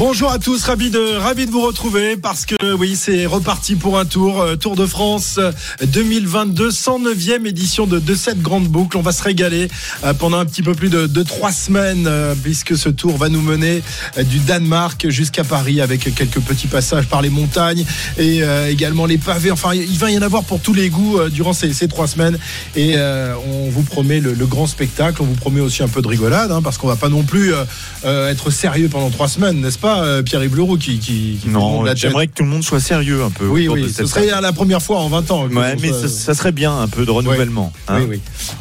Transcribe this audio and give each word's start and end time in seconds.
Bonjour 0.00 0.32
à 0.32 0.38
tous, 0.38 0.64
ravi 0.64 0.88
de, 0.88 1.50
vous 1.50 1.60
retrouver 1.60 2.16
parce 2.16 2.46
que 2.46 2.72
oui, 2.72 2.96
c'est 2.96 3.26
reparti 3.26 3.76
pour 3.76 3.98
un 3.98 4.06
tour, 4.06 4.40
euh, 4.40 4.56
Tour 4.56 4.74
de 4.74 4.86
France 4.86 5.38
2022, 5.86 6.70
109e 6.70 7.46
édition 7.46 7.86
de, 7.86 8.14
cette 8.14 8.40
grande 8.40 8.66
boucle. 8.66 8.96
On 8.96 9.02
va 9.02 9.12
se 9.12 9.22
régaler 9.22 9.68
euh, 10.04 10.14
pendant 10.14 10.38
un 10.38 10.46
petit 10.46 10.62
peu 10.62 10.74
plus 10.74 10.88
de, 10.88 11.22
trois 11.22 11.52
semaines 11.52 12.06
euh, 12.06 12.34
puisque 12.34 12.78
ce 12.78 12.88
tour 12.88 13.18
va 13.18 13.28
nous 13.28 13.42
mener 13.42 13.82
euh, 14.16 14.22
du 14.22 14.38
Danemark 14.38 15.10
jusqu'à 15.10 15.44
Paris 15.44 15.82
avec 15.82 16.14
quelques 16.14 16.40
petits 16.40 16.66
passages 16.66 17.06
par 17.06 17.20
les 17.20 17.28
montagnes 17.28 17.84
et 18.16 18.42
euh, 18.42 18.70
également 18.70 19.04
les 19.04 19.18
pavés. 19.18 19.50
Enfin, 19.50 19.74
il 19.74 19.98
va 19.98 20.10
y 20.10 20.16
en 20.16 20.22
avoir 20.22 20.44
pour 20.44 20.60
tous 20.60 20.72
les 20.72 20.88
goûts 20.88 21.18
euh, 21.18 21.28
durant 21.28 21.52
ces, 21.52 21.88
trois 21.88 22.06
semaines 22.06 22.38
et 22.74 22.94
euh, 22.96 23.34
on 23.46 23.68
vous 23.68 23.82
promet 23.82 24.20
le, 24.20 24.32
grand 24.46 24.66
spectacle. 24.66 25.20
On 25.20 25.26
vous 25.26 25.34
promet 25.34 25.60
aussi 25.60 25.82
un 25.82 25.88
peu 25.88 26.00
de 26.00 26.08
rigolade 26.08 26.50
hein, 26.50 26.62
parce 26.62 26.78
qu'on 26.78 26.86
va 26.86 26.96
pas 26.96 27.08
non 27.08 27.22
plus 27.22 27.52
euh, 27.52 27.64
euh, 28.04 28.30
être 28.30 28.50
sérieux 28.50 28.88
pendant 28.88 29.10
trois 29.10 29.28
semaines, 29.28 29.60
n'est-ce 29.60 29.78
pas, 29.78 29.89
euh, 29.98 30.22
Pierre-Yves 30.22 30.56
Leroux 30.56 30.76
qui, 30.76 30.98
qui, 30.98 31.38
Non, 31.46 31.84
j'aimerais 31.94 32.26
que 32.26 32.34
tout 32.34 32.42
le 32.42 32.48
monde 32.48 32.62
soit 32.62 32.80
sérieux 32.80 33.22
un 33.22 33.30
peu. 33.30 33.46
Oui, 33.46 33.68
oui, 33.68 33.92
ce 33.92 34.06
serait 34.06 34.26
la 34.40 34.52
première 34.52 34.82
fois 34.82 35.00
en 35.00 35.08
20 35.08 35.30
ans. 35.30 35.46
Ouais, 35.48 35.76
mais 35.80 35.92
ça, 35.92 36.08
ça 36.08 36.34
serait 36.34 36.52
bien 36.52 36.76
un 36.78 36.88
peu 36.88 37.04
de 37.04 37.10
renouvellement. 37.10 37.72
hein. 37.88 38.00
oui, 38.08 38.20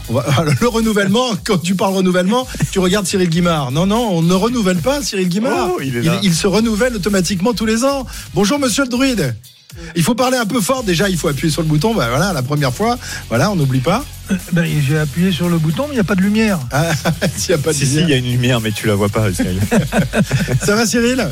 oui. 0.10 0.20
Le 0.62 0.68
renouvellement, 0.68 1.28
quand 1.46 1.58
tu 1.58 1.76
parles 1.76 1.94
renouvellement, 1.96 2.48
tu 2.72 2.80
regardes 2.80 3.06
Cyril 3.06 3.30
Guimard. 3.30 3.72
Non, 3.72 3.86
non, 3.86 4.10
on 4.12 4.22
ne 4.22 4.34
renouvelle 4.34 4.78
pas 4.78 5.02
Cyril 5.02 5.30
Guimard. 5.30 5.70
Oh, 5.76 5.80
il 5.84 5.98
est 5.98 6.02
là. 6.02 6.20
il 6.24 6.34
se 6.34 6.48
renouvelle 6.48 6.96
automatiquement 6.96 7.54
tous 7.54 7.66
les 7.66 7.84
ans. 7.84 8.06
Bonjour, 8.34 8.60
monsieur 8.60 8.84
le 8.84 8.90
druide. 8.90 9.36
Il 9.96 10.04
faut 10.04 10.16
parler 10.16 10.38
un 10.38 10.46
peu 10.46 10.62
fort. 10.62 10.84
Déjà, 10.84 11.10
il 11.10 11.18
faut 11.18 11.28
appuyer 11.28 11.52
sur 11.52 11.62
le 11.62 11.68
bouton. 11.68 11.94
Bah, 11.94 12.08
voilà, 12.10 12.34
la 12.34 12.42
première 12.44 12.74
fois. 12.74 12.98
Voilà, 13.30 13.52
on 13.52 13.56
n'oublie 13.56 13.80
pas. 13.80 14.04
Ben, 14.54 14.64
j'ai 14.88 14.98
appuyé 15.00 15.32
sur 15.32 15.50
le 15.50 15.58
bouton, 15.58 15.84
mais 15.88 15.94
il 15.94 15.96
n'y 15.96 16.00
a 16.02 16.04
pas 16.04 16.14
de 16.16 16.22
lumière. 16.22 16.60
Ah, 16.72 16.92
S'il 17.36 17.56
n'y 17.56 17.62
a 17.62 17.64
pas 17.64 17.72
de 17.72 17.76
Si, 17.78 17.88
si, 17.88 17.98
il 18.02 18.10
y 18.10 18.14
a 18.14 18.18
une 18.18 18.30
lumière, 18.30 18.62
mais 18.62 18.72
tu 18.72 18.86
la 18.86 18.94
vois 18.94 19.10
pas, 19.10 19.34
Cyril. 19.34 19.60
Ça 20.64 20.76
va, 20.76 20.86
Cyril? 20.86 21.28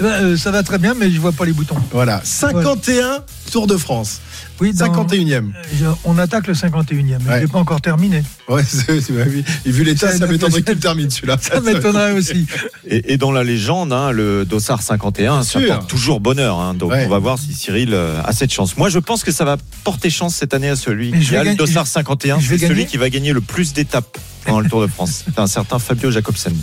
Eh 0.00 0.02
ben, 0.02 0.08
euh, 0.08 0.36
ça 0.36 0.50
va 0.50 0.62
très 0.62 0.78
bien, 0.78 0.94
mais 0.98 1.10
je 1.10 1.20
vois 1.20 1.32
pas 1.32 1.44
les 1.44 1.52
boutons. 1.52 1.76
Voilà, 1.92 2.20
51 2.24 3.18
Tour 3.52 3.66
de 3.66 3.76
France. 3.76 4.20
Oui, 4.60 4.72
dans- 4.72 4.86
51e. 4.86 5.52
Euh, 5.82 5.92
on 6.04 6.18
attaque 6.18 6.46
le 6.48 6.54
51e. 6.54 7.18
mais 7.24 7.30
Ouais. 7.30 7.36
Je 7.36 7.40
l'ai 7.42 7.46
pas 7.48 7.58
encore 7.58 7.80
terminé. 7.82 8.22
Ouais, 8.48 8.64
c'est- 8.66 9.00
c'est- 9.00 9.12
oui. 9.12 9.44
Et 9.66 9.70
vu 9.70 9.84
l'état, 9.84 10.10
Ça 10.10 10.18
ça 10.18 10.26
m'étonnerait 10.26 10.62
qu'il 10.62 10.78
termine 10.78 11.10
celui-là. 11.10 11.36
Ça 11.40 11.60
m'étonnerait 11.60 12.12
aussi. 12.12 12.46
Et, 12.86 13.12
et 13.12 13.16
dans 13.18 13.30
la 13.30 13.44
légende, 13.44 13.92
hein, 13.92 14.10
le 14.10 14.44
Dossard 14.46 14.80
51, 14.82 15.42
ça 15.44 15.60
porte 15.60 15.88
toujours 15.88 16.20
bonheur. 16.20 16.58
hein. 16.58 16.72
donc 16.74 16.92
Ouais. 16.92 17.04
on 17.06 17.08
va 17.10 17.18
voir 17.18 17.38
si 17.38 17.52
Cyril 17.54 17.77
euh, 17.88 18.20
a 18.24 18.32
cette 18.32 18.52
chance. 18.52 18.76
Moi, 18.76 18.88
je 18.88 18.98
pense 18.98 19.24
que 19.24 19.32
ça 19.32 19.44
va 19.44 19.56
porter 19.84 20.10
chance 20.10 20.34
cette 20.34 20.54
année 20.54 20.68
à 20.68 20.76
celui 20.76 21.12
qui 21.18 21.36
a 21.36 21.44
le 21.44 21.54
Dossard 21.54 21.86
51. 21.86 22.40
je 22.40 22.48
vais 22.48 22.58
C'est 22.58 22.68
celui 22.68 22.86
qui 22.86 22.96
va 22.96 23.10
gagner 23.10 23.32
le 23.32 23.40
plus 23.40 23.72
d'étapes 23.72 24.18
pendant 24.44 24.60
le 24.60 24.68
Tour 24.68 24.82
de 24.82 24.86
France. 24.86 25.24
C'est 25.24 25.38
un 25.38 25.46
certain 25.46 25.78
Fabio 25.78 26.10
Jacobsen. 26.10 26.54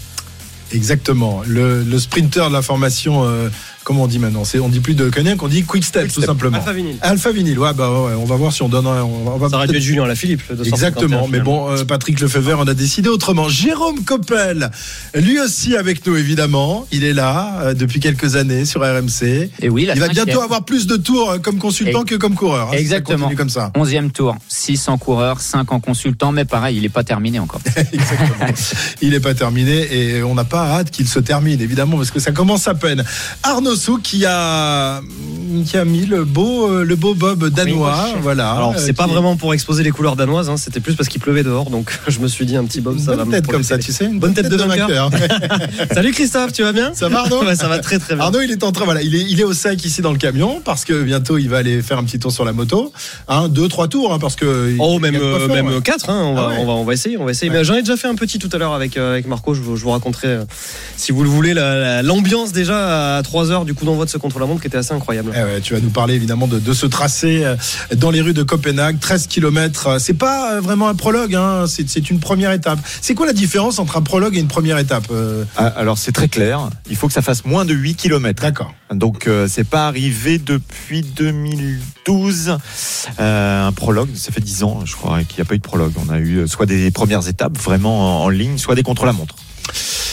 Exactement. 0.71 1.41
Le, 1.45 1.83
le 1.83 1.99
sprinter 1.99 2.49
de 2.49 2.53
la 2.53 2.61
formation, 2.61 3.23
euh, 3.23 3.49
comment 3.85 4.03
on 4.03 4.07
dit 4.07 4.19
maintenant 4.19 4.43
C'est 4.43 4.59
On 4.59 4.67
dit 4.67 4.81
plus 4.81 4.95
de 4.95 5.09
Cognac, 5.09 5.41
on 5.41 5.47
dit 5.47 5.63
Quick 5.63 5.85
Step, 5.85 6.11
tout 6.11 6.21
simplement. 6.21 6.57
Alpha 6.57 6.73
Vinyl. 6.73 6.97
Alpha 7.01 7.31
Vinyl, 7.31 7.57
ouais, 7.57 7.73
bah 7.73 7.89
ouais, 7.89 8.13
on 8.17 8.25
va 8.25 8.35
voir 8.35 8.51
si 8.51 8.61
on 8.63 8.67
donne 8.67 8.85
un. 8.87 9.03
On 9.03 9.23
va, 9.23 9.31
on 9.31 9.37
va 9.37 9.47
Ça 9.49 9.55
aurait 9.55 9.67
dû 9.67 9.71
peut-être- 9.73 9.81
être 9.83 9.87
Julien 9.87 10.05
Lafilippe. 10.05 10.41
le 10.49 10.55
251, 10.57 10.75
Exactement, 10.87 11.27
mais 11.29 11.39
bon, 11.39 11.69
euh, 11.71 11.85
Patrick 11.85 12.19
Lefebvre 12.19 12.59
en 12.59 12.67
a 12.67 12.73
décidé 12.73 13.07
autrement. 13.07 13.47
Jérôme 13.47 14.03
Coppel, 14.03 14.71
lui 15.13 15.39
aussi 15.39 15.75
avec 15.77 16.05
nous 16.05 16.17
évidemment, 16.17 16.85
il 16.91 17.03
est 17.05 17.13
là 17.13 17.59
euh, 17.61 17.73
depuis 17.73 17.99
quelques 18.01 18.35
années 18.35 18.65
sur 18.65 18.81
RMC. 18.81 19.49
Et 19.61 19.69
oui, 19.69 19.85
la 19.85 19.93
Il 19.93 19.99
va 20.01 20.07
bientôt 20.09 20.41
avoir 20.41 20.65
plus 20.65 20.87
de 20.87 20.97
tours 20.97 21.29
euh, 21.31 21.37
comme 21.37 21.59
consultant 21.59 22.01
Et- 22.01 22.05
que 22.05 22.15
comme 22.15 22.33
coureur. 22.35 22.63
hein, 22.69 22.71
si 22.71 22.77
ça 22.77 22.81
Exactement. 22.81 23.19
continue 23.19 23.37
comme 23.37 23.49
ça. 23.49 23.71
11e 23.75 24.09
tour, 24.11 24.35
6 24.49 24.87
en 24.89 24.97
coureur, 24.97 25.39
5 25.39 25.71
en 25.71 25.79
consultant, 25.79 26.31
mais 26.31 26.43
pareil, 26.45 26.77
il 26.77 26.81
n'est 26.81 26.89
pas 26.89 27.03
terminé 27.03 27.39
encore. 27.39 27.61
Exactement. 27.93 28.47
Il 29.01 29.11
n'est 29.11 29.19
pas 29.19 29.35
terminé 29.35 29.87
et 29.95 30.23
on 30.23 30.33
n'a 30.33 30.43
pas 30.43 30.71
hâte 30.71 30.89
qu'il 30.91 31.07
se 31.07 31.19
termine, 31.19 31.61
évidemment, 31.61 31.97
parce 31.97 32.11
que 32.11 32.19
ça 32.19 32.31
commence 32.31 32.67
à 32.67 32.73
peine. 32.73 33.03
Arnaud 33.43 33.74
Qui 34.03 34.25
a, 34.25 35.01
qui 35.65 35.75
a 35.77 35.83
mis 35.85 36.05
le 36.05 36.23
beau, 36.23 36.69
euh, 36.71 36.83
le 36.85 36.95
beau 36.95 37.13
bob 37.13 37.49
danois. 37.49 38.07
Voilà. 38.21 38.51
Alors, 38.51 38.71
Euh, 38.71 38.77
c'est 38.77 38.93
pas 38.93 39.03
qui- 39.03 39.11
vraiment 39.11 39.35
pour 39.35 39.53
exposer 39.53 39.83
les 39.83 39.91
couleurs 39.91 40.15
danoises, 40.15 40.49
hein, 40.49 40.55
c'était 40.57 40.79
plus 40.79 40.95
parce 40.95 41.09
qu'il 41.09 41.19
pleuvait 41.21 41.43
dehors, 41.43 41.69
donc 41.69 41.91
je 42.07 42.19
me 42.19 42.27
suis 42.29 42.45
dit 42.45 42.55
un 42.55 42.63
petit 42.63 42.79
bob, 42.79 42.97
ça 42.99 43.11
va 43.11 43.17
bonne 43.17 43.27
me 43.27 43.31
tête 43.33 43.47
comme 43.47 43.63
ça, 43.63 43.77
tu 43.77 43.91
sais. 43.91 44.05
Une 44.05 44.19
Bonne 44.19 44.33
tête 44.33 44.47
de 44.49 44.55
vainqueur. 44.55 45.09
Salut 45.93 46.13
Christophe, 46.13 46.53
tu 46.53 46.63
vas 46.63 46.71
bien? 46.71 46.93
Ça 46.93 47.09
va, 47.09 47.19
Arnaud? 47.21 47.43
Ouais, 47.43 47.55
Ça 47.55 47.67
va 47.67 47.79
très 47.79 47.99
très 47.99 48.15
bien. 48.15 48.23
Arnaud, 48.23 48.41
il 48.41 48.51
est 48.51 48.63
en 48.63 48.71
train, 48.71 48.85
voilà, 48.85 49.01
il 49.01 49.13
est, 49.13 49.21
il 49.29 49.39
est 49.41 49.43
au 49.43 49.53
sec 49.53 49.83
ici 49.83 50.01
dans 50.01 50.11
le 50.11 50.17
camion 50.17 50.61
parce 50.63 50.85
que 50.85 51.03
bientôt 51.03 51.37
il 51.37 51.49
va 51.49 51.57
aller 51.57 51.81
faire 51.81 51.97
un 51.99 52.03
petit 52.05 52.17
tour 52.19 52.31
sur 52.31 52.45
la 52.45 52.53
moto, 52.53 52.93
hein, 53.27 53.49
deux, 53.49 53.67
trois 53.67 53.87
tours, 53.89 54.13
hein, 54.13 54.19
parce 54.19 54.35
que. 54.37 54.73
Oh, 54.79 54.99
même, 54.99 55.15
euh, 55.15 55.47
même 55.49 55.67
ouais. 55.67 55.81
4, 55.83 56.09
hein, 56.09 56.23
on, 56.23 56.33
va, 56.33 56.41
Ah 56.45 56.49
ouais. 56.51 56.55
on, 56.59 56.65
va, 56.65 56.71
on 56.73 56.83
va 56.85 56.93
essayer. 56.93 57.17
On 57.17 57.25
va 57.25 57.31
essayer. 57.31 57.51
Mais 57.51 57.63
J'en 57.65 57.75
ai 57.75 57.81
déjà 57.81 57.97
fait 57.97 58.07
un 58.07 58.15
petit 58.15 58.39
tout 58.39 58.49
à 58.53 58.57
l'heure 58.57 58.73
avec, 58.73 58.95
euh, 58.97 59.11
avec 59.11 59.27
Marco, 59.27 59.53
je 59.53 59.61
vous, 59.61 59.75
je 59.75 59.83
vous 59.83 59.91
raconterai, 59.91 60.27
euh, 60.27 60.43
si 60.97 61.11
vous 61.11 61.23
le 61.23 61.29
voulez, 61.29 61.53
la- 61.53 61.75
la- 61.75 62.01
l'ambiance 62.03 62.51
déjà 62.51 63.17
à 63.17 63.23
3 63.23 63.51
heures 63.51 63.64
du 63.65 63.73
coup 63.73 63.85
d'envoi 63.85 64.05
de 64.05 64.09
ce 64.09 64.17
contre-la-montre 64.17 64.61
qui 64.61 64.67
était 64.67 64.77
assez 64.77 64.93
incroyable. 64.93 65.31
Eh 65.35 65.41
ouais, 65.41 65.61
tu 65.61 65.73
vas 65.73 65.79
nous 65.79 65.89
parler 65.89 66.13
évidemment 66.13 66.47
de, 66.47 66.59
de 66.59 66.73
ce 66.73 66.85
tracé 66.85 67.43
euh, 67.43 67.55
dans 67.95 68.11
les 68.11 68.21
rues 68.21 68.33
de 68.33 68.43
Copenhague, 68.43 68.99
13 68.99 69.27
km. 69.27 69.99
C'est 69.99 70.13
pas 70.13 70.53
euh, 70.53 70.61
vraiment 70.61 70.87
un 70.87 70.95
prologue, 70.95 71.35
hein, 71.35 71.65
c'est 71.67 72.09
une 72.09 72.19
première 72.19 72.51
étape. 72.51 72.79
C'est 73.01 73.15
quoi 73.15 73.25
la 73.25 73.33
différence 73.33 73.79
entre 73.79 73.97
un 73.97 74.01
prologue 74.01 74.35
et 74.37 74.39
une 74.39 74.47
première 74.47 74.77
étape 74.77 75.07
euh, 75.11 75.43
Ah, 75.57 75.67
Alors 75.67 75.97
c'est 75.97 76.11
très 76.11 76.27
clair, 76.27 76.69
il 76.89 76.95
faut 76.95 77.07
que 77.07 77.13
ça 77.13 77.21
fasse 77.21 77.45
moins 77.45 77.65
de 77.65 77.73
8 77.73 77.95
km. 77.95 78.41
D'accord. 78.41 78.73
Donc 78.93 79.27
euh, 79.27 79.47
c'est 79.49 79.63
pas 79.63 79.87
arrivé 79.87 80.37
depuis 80.37 81.01
2012. 81.01 82.57
Euh, 83.19 83.67
un 83.67 83.71
prologue, 83.71 84.09
ça 84.15 84.31
fait 84.31 84.41
10 84.41 84.63
ans, 84.63 84.81
je 84.85 84.95
crois, 84.95 85.23
qu'il 85.23 85.37
n'y 85.37 85.41
a 85.41 85.45
pas 85.45 85.55
eu 85.55 85.59
de 85.59 85.63
prologue. 85.63 85.93
On 86.05 86.11
a 86.11 86.19
eu 86.19 86.37
euh, 86.37 86.47
soit 86.47 86.65
des 86.65 86.91
premières 86.91 87.27
étapes 87.27 87.57
vraiment 87.57 88.21
en, 88.21 88.25
en 88.25 88.29
ligne, 88.29 88.57
soit 88.57 88.75
des 88.75 88.83
contre-la-montre. 88.83 89.35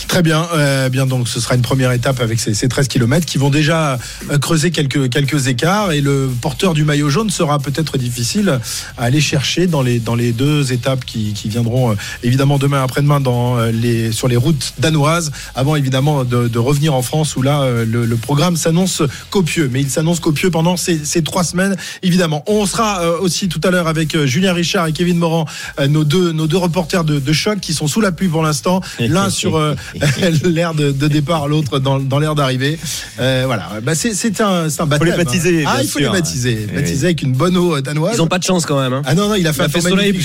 Très 0.08 0.22
bien, 0.22 0.46
euh, 0.54 0.88
bien 0.88 1.06
donc 1.06 1.28
ce 1.28 1.40
sera 1.40 1.54
une 1.54 1.62
première 1.62 1.92
étape 1.92 2.20
avec 2.20 2.40
ces, 2.40 2.54
ces 2.54 2.68
13 2.68 2.88
km 2.88 3.26
qui 3.26 3.38
vont 3.38 3.50
déjà 3.50 3.98
euh, 4.30 4.38
creuser 4.38 4.70
quelques, 4.70 5.10
quelques 5.10 5.46
écarts 5.46 5.92
et 5.92 6.00
le 6.00 6.30
porteur 6.40 6.74
du 6.74 6.84
maillot 6.84 7.08
jaune 7.08 7.30
sera 7.30 7.58
peut-être 7.58 7.98
difficile 7.98 8.60
à 8.98 9.04
aller 9.04 9.20
chercher 9.20 9.66
dans 9.66 9.82
les, 9.82 10.00
dans 10.00 10.14
les 10.14 10.32
deux 10.32 10.72
étapes 10.72 11.04
qui, 11.04 11.32
qui 11.32 11.48
viendront 11.48 11.92
euh, 11.92 11.94
évidemment 12.22 12.58
demain 12.58 12.82
après-demain 12.82 13.20
dans 13.20 13.58
euh, 13.58 13.70
les, 13.70 14.12
sur 14.12 14.28
les 14.28 14.36
routes 14.36 14.74
danoises 14.78 15.30
avant 15.54 15.76
évidemment 15.76 16.24
de, 16.24 16.48
de 16.48 16.58
revenir 16.58 16.94
en 16.94 17.02
France 17.02 17.36
où 17.36 17.42
là 17.42 17.66
le, 17.84 18.04
le 18.04 18.16
programme 18.16 18.56
s'annonce 18.56 19.02
copieux. 19.30 19.68
Mais 19.72 19.80
il 19.80 19.90
s'annonce 19.90 20.20
copieux 20.20 20.50
pendant 20.50 20.76
ces, 20.76 21.04
ces 21.04 21.22
trois 21.22 21.44
semaines 21.44 21.76
évidemment. 22.02 22.44
On 22.46 22.66
sera 22.66 23.08
aussi 23.20 23.48
tout 23.48 23.60
à 23.64 23.70
l'heure 23.70 23.88
avec 23.88 24.16
Julien 24.24 24.52
Richard 24.52 24.86
et 24.86 24.92
Kevin 24.92 25.18
Morand 25.18 25.46
euh, 25.78 25.88
nos, 25.88 26.04
deux, 26.04 26.32
nos 26.32 26.46
deux 26.46 26.56
reporters 26.56 27.04
de, 27.04 27.18
de 27.18 27.32
choc 27.32 27.60
qui 27.60 27.72
sont 27.72 27.86
sous 27.86 28.00
la 28.00 28.12
pluie 28.12 28.28
pour 28.28 28.42
l'instant. 28.42 28.80
L'un 28.98 29.30
sur 29.30 29.60
l'air 30.44 30.74
de, 30.74 30.90
de 30.92 31.08
départ, 31.08 31.48
l'autre 31.48 31.78
dans, 31.78 31.98
dans 31.98 32.18
l'air 32.18 32.34
d'arrivée. 32.34 32.78
Euh, 33.20 33.42
voilà, 33.46 33.68
bah, 33.82 33.94
c'est 33.94 34.10
un, 34.40 34.68
c'est 34.68 34.80
un 34.82 34.86
baptême. 34.86 35.08
les 35.10 35.16
baptiser, 35.16 35.64
Ah, 35.66 35.78
il 35.82 35.88
faut 35.88 35.98
sûr. 35.98 36.12
les 36.12 36.18
baptiser. 36.18 36.66
Baptiser 36.74 37.06
avec 37.06 37.22
une 37.22 37.32
bonne 37.32 37.56
eau 37.56 37.80
danoise. 37.80 38.14
Ils 38.16 38.22
ont 38.22 38.26
pas 38.26 38.38
de 38.38 38.44
chance 38.44 38.66
quand 38.66 38.80
même. 38.80 38.92
Hein. 38.92 39.02
Ah 39.04 39.14
non, 39.14 39.28
non, 39.28 39.34
il 39.34 39.46
a 39.46 39.52
fait 39.52 39.62
Il 39.62 39.62
un 39.62 39.66
a 39.66 39.68
fait 39.68 39.80
soleil 39.80 40.20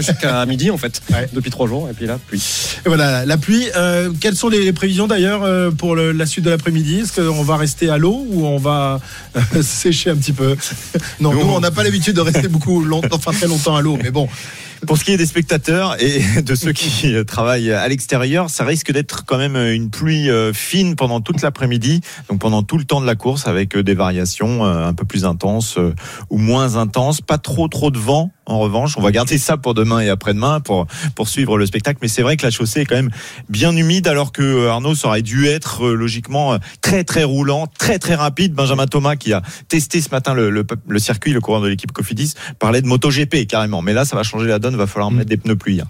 jusqu'à 0.00 0.46
midi 0.46 0.70
en 0.70 0.78
fait, 0.78 1.00
Ouais. 1.12 1.28
depuis 1.32 1.50
trois 1.50 1.66
jours, 1.66 1.88
et 1.90 1.94
puis 1.94 2.06
là, 2.06 2.18
pluie. 2.26 2.42
Et 2.84 2.88
voilà, 2.88 3.24
la 3.24 3.36
pluie. 3.36 3.64
Euh, 3.76 4.10
quelles 4.20 4.36
sont 4.36 4.48
les, 4.48 4.64
les 4.64 4.72
prévisions 4.72 5.06
d'ailleurs 5.06 5.42
euh, 5.44 5.70
pour 5.70 5.94
le- 5.96 6.12
la 6.12 6.26
suite 6.26 6.44
de 6.44 6.50
l'après-midi? 6.50 7.00
Est-ce 7.00 7.20
qu'on 7.20 7.42
va 7.42 7.56
rester 7.56 7.88
à 7.90 7.98
l'eau 7.98 8.26
ou 8.30 8.46
on 8.46 8.58
va 8.58 9.00
sécher 9.62 10.10
un 10.10 10.16
petit 10.16 10.32
peu? 10.32 10.56
Non, 11.20 11.32
nous, 11.32 11.40
Nous, 11.44 11.52
on 11.52 11.60
n'a 11.60 11.70
pas 11.70 11.82
l'habitude 11.84 12.16
de 12.16 12.20
rester 12.20 12.48
beaucoup 12.48 12.82
longtemps, 12.82 13.16
enfin 13.16 13.32
très 13.32 13.46
longtemps 13.46 13.76
à 13.76 13.80
l'eau, 13.82 13.98
mais 14.02 14.10
bon. 14.10 14.28
Pour 14.86 14.98
ce 14.98 15.04
qui 15.04 15.12
est 15.12 15.16
des 15.16 15.26
spectateurs 15.26 15.96
et 16.02 16.42
de 16.42 16.54
ceux 16.54 16.72
qui 16.72 17.14
travaillent 17.26 17.72
à 17.72 17.86
l'extérieur, 17.88 18.50
ça 18.50 18.64
risque 18.64 18.92
d'être 18.92 19.24
quand 19.24 19.38
même 19.38 19.56
une 19.56 19.90
pluie 19.90 20.30
euh, 20.30 20.52
fine 20.52 20.96
pendant 20.96 21.20
toute 21.20 21.42
l'après-midi, 21.42 22.00
donc 22.28 22.40
pendant 22.40 22.62
tout 22.62 22.78
le 22.78 22.84
temps 22.84 23.00
de 23.00 23.06
la 23.06 23.14
course 23.14 23.46
avec 23.46 23.76
euh, 23.76 23.82
des 23.82 23.94
variations 23.94 24.64
euh, 24.64 24.86
un 24.86 24.94
peu 24.94 25.04
plus 25.04 25.24
intenses 25.24 25.78
ou 26.30 26.38
moins 26.38 26.76
intenses. 26.76 27.20
Pas 27.20 27.38
trop 27.38 27.68
trop 27.68 27.90
de 27.90 27.98
vent 27.98 28.32
En 28.46 28.58
revanche, 28.60 28.96
on 28.96 29.02
va 29.02 29.10
garder 29.10 29.38
ça 29.38 29.56
pour 29.56 29.74
demain 29.74 30.00
et 30.00 30.08
après-demain 30.08 30.60
pour 30.60 30.86
pour 31.14 31.28
suivre 31.28 31.58
le 31.58 31.66
spectacle. 31.66 31.98
Mais 32.00 32.08
c'est 32.08 32.22
vrai 32.22 32.36
que 32.36 32.44
la 32.44 32.50
chaussée 32.50 32.82
est 32.82 32.84
quand 32.86 32.94
même 32.96 33.10
bien 33.48 33.74
humide, 33.74 34.06
alors 34.06 34.30
que 34.30 34.42
euh, 34.42 34.70
Arnaud 34.70 34.94
ça 34.94 35.08
aurait 35.08 35.22
dû 35.22 35.46
être 35.46 35.86
euh, 35.86 35.94
logiquement 35.94 36.54
euh, 36.54 36.58
très 36.80 37.02
très 37.02 37.24
roulant, 37.24 37.66
très 37.78 37.98
très 37.98 38.14
rapide. 38.14 38.54
Benjamin 38.54 38.86
Thomas 38.86 39.16
qui 39.16 39.32
a 39.32 39.42
testé 39.68 40.00
ce 40.00 40.10
matin 40.10 40.32
le, 40.32 40.50
le, 40.50 40.64
le 40.86 40.98
circuit, 40.98 41.32
le 41.32 41.40
courant 41.40 41.60
de 41.60 41.68
l'équipe 41.68 41.90
Cofidis, 41.92 42.34
parlait 42.58 42.82
de 42.82 42.86
MotoGP 42.86 43.46
carrément. 43.48 43.82
Mais 43.82 43.92
là, 43.92 44.04
ça 44.04 44.14
va 44.16 44.22
changer 44.22 44.46
la 44.46 44.58
donne. 44.60 44.76
Va 44.76 44.86
falloir 44.86 45.10
Mm. 45.10 45.16
mettre 45.16 45.28
des 45.30 45.36
pneus 45.36 45.56
pluie. 45.56 45.80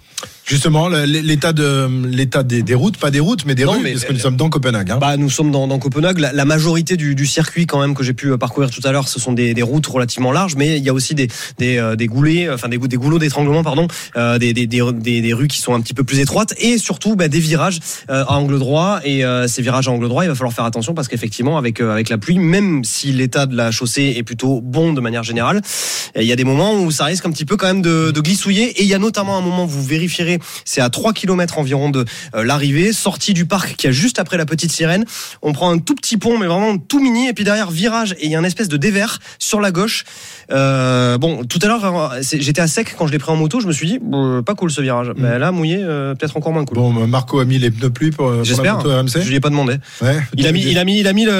Justement, 0.47 0.87
l'état 0.87 1.51
de 1.51 1.89
l'état 2.07 2.41
des, 2.41 2.63
des 2.63 2.73
routes, 2.73 2.95
pas 2.95 3.11
des 3.11 3.19
routes, 3.19 3.45
mais 3.45 3.53
des 3.53 3.65
Non, 3.65 3.73
rues, 3.73 3.79
mais- 3.83 3.91
parce 3.91 4.05
que 4.05 4.13
nous 4.13 4.19
sommes 4.19 4.37
dans 4.37 4.47
Copenhague. 4.49 4.91
hein. 4.91 4.97
Bah, 5.01 5.17
nous 5.17 5.29
sommes 5.29 5.51
dans, 5.51 5.67
dans 5.67 5.77
Copenhague. 5.77 6.19
La, 6.19 6.31
la 6.31 6.45
majorité 6.45 6.95
du, 6.95 7.15
du 7.15 7.25
circuit, 7.25 7.65
quand 7.67 7.81
même, 7.81 7.93
que 7.93 8.01
j'ai 8.01 8.13
pu 8.13 8.31
euh, 8.31 8.37
parcourir 8.37 8.69
tout 8.71 8.79
à 8.85 8.93
l'heure, 8.93 9.09
ce 9.09 9.19
sont 9.19 9.33
des, 9.33 9.53
des 9.53 9.61
routes 9.61 9.85
relativement 9.87 10.31
larges, 10.31 10.55
mais 10.55 10.77
il 10.77 10.83
y 10.85 10.87
a 10.87 10.93
aussi 10.93 11.15
des, 11.15 11.27
des, 11.57 11.77
euh, 11.79 11.97
des 11.97 12.07
goulets, 12.07 12.49
enfin 12.49 12.69
des, 12.69 12.77
gou- 12.77 12.87
des 12.87 12.95
goulots 12.95 13.19
d'étranglement, 13.19 13.61
pardon, 13.61 13.89
euh, 14.15 14.37
des, 14.39 14.53
des, 14.53 14.67
des, 14.67 15.33
rues 15.33 15.49
qui 15.49 15.59
sont 15.59 15.73
un 15.73 15.81
petit 15.81 15.93
peu 15.93 16.05
plus 16.05 16.19
étroites, 16.19 16.53
et 16.59 16.77
surtout 16.77 17.17
bah, 17.17 17.27
des 17.27 17.39
virages 17.41 17.79
euh, 18.09 18.23
à 18.25 18.35
angle 18.37 18.57
droit. 18.57 19.01
Et 19.03 19.25
euh, 19.25 19.49
ces 19.49 19.61
virages 19.61 19.89
à 19.89 19.91
angle 19.91 20.07
droit, 20.07 20.23
il 20.23 20.29
va 20.29 20.35
falloir 20.35 20.53
faire 20.53 20.63
attention 20.65 20.93
parce 20.93 21.09
qu'effectivement, 21.09 21.57
avec 21.57 21.81
euh, 21.81 21.91
avec 21.91 22.07
la 22.07 22.17
pluie, 22.17 22.39
même 22.39 22.85
si 22.85 23.11
l'état 23.11 23.47
de 23.47 23.55
la 23.57 23.71
chaussée 23.71 24.13
est 24.15 24.23
plutôt 24.23 24.61
bon 24.61 24.93
de 24.93 25.01
manière 25.01 25.23
générale, 25.23 25.61
il 26.15 26.23
y 26.25 26.31
a 26.31 26.37
des 26.37 26.45
moments 26.45 26.73
où 26.81 26.89
ça 26.89 27.03
risque 27.03 27.25
un 27.25 27.31
petit 27.31 27.43
peu 27.45 27.57
quand 27.57 27.67
même 27.67 27.81
de, 27.81 28.11
de 28.11 28.21
glissouiller. 28.21 28.69
Et 28.79 28.83
il 28.83 28.87
y 28.87 28.93
a 28.93 28.97
notamment 28.99 29.37
un 29.37 29.41
moment, 29.41 29.65
vous 29.65 29.83
vérifierez, 29.83 30.36
c'est 30.65 30.81
à 30.81 30.89
3 30.89 31.13
km 31.13 31.57
environ 31.59 31.89
de 31.89 32.05
euh, 32.35 32.43
l'arrivée, 32.43 32.93
sortie 32.93 33.33
du 33.33 33.45
parc 33.45 33.75
qui 33.75 33.87
est 33.87 33.91
juste 33.93 34.19
après 34.19 34.37
la 34.37 34.45
petite 34.45 34.71
sirène. 34.71 35.05
On 35.41 35.53
prend 35.53 35.69
un 35.71 35.77
tout 35.79 35.95
petit 35.95 36.17
pont, 36.17 36.37
mais 36.37 36.47
vraiment 36.47 36.77
tout 36.77 36.99
mini, 37.01 37.27
et 37.27 37.33
puis 37.33 37.43
derrière 37.43 37.71
virage, 37.71 38.13
et 38.19 38.25
il 38.25 38.31
y 38.31 38.35
a 38.35 38.39
une 38.39 38.45
espèce 38.45 38.67
de 38.67 38.77
dévers 38.77 39.19
sur 39.39 39.59
la 39.61 39.71
gauche. 39.71 40.03
Euh, 40.51 41.17
bon, 41.17 41.43
tout 41.43 41.59
à 41.61 41.67
l'heure, 41.67 41.83
euh, 42.13 42.21
j'étais 42.21 42.61
à 42.61 42.67
sec 42.67 42.95
quand 42.97 43.07
je 43.07 43.11
l'ai 43.11 43.19
pris 43.19 43.31
en 43.31 43.35
moto, 43.35 43.59
je 43.59 43.67
me 43.67 43.71
suis 43.73 43.87
dit, 43.87 43.99
bon, 44.01 44.41
pas 44.43 44.55
cool 44.55 44.71
ce 44.71 44.81
virage. 44.81 45.11
Mais 45.17 45.37
là, 45.39 45.51
mouillé, 45.51 45.79
euh, 45.81 46.15
peut-être 46.15 46.37
encore 46.37 46.53
moins 46.53 46.65
cool. 46.65 46.77
Bon, 46.77 46.91
Marco 47.07 47.39
a 47.39 47.45
mis 47.45 47.59
les 47.59 47.71
pneus 47.71 47.89
pluie 47.89 48.11
pour, 48.11 48.27
pour 48.27 48.37
la 48.37 48.43
J'espère. 48.43 48.77
moto 48.77 48.89
RMC. 48.89 49.21
Je 49.21 49.27
lui 49.29 49.35
ai 49.35 49.39
pas 49.39 49.49
demandé. 49.49 49.75
Ouais. 50.01 50.17
Il 50.35 50.47
a 50.47 50.51
mis, 50.51 50.61
il 50.63 50.77
a 50.77 50.83
mis, 50.85 50.99
il 50.99 51.07
a 51.07 51.13
mis 51.13 51.25
le, 51.25 51.31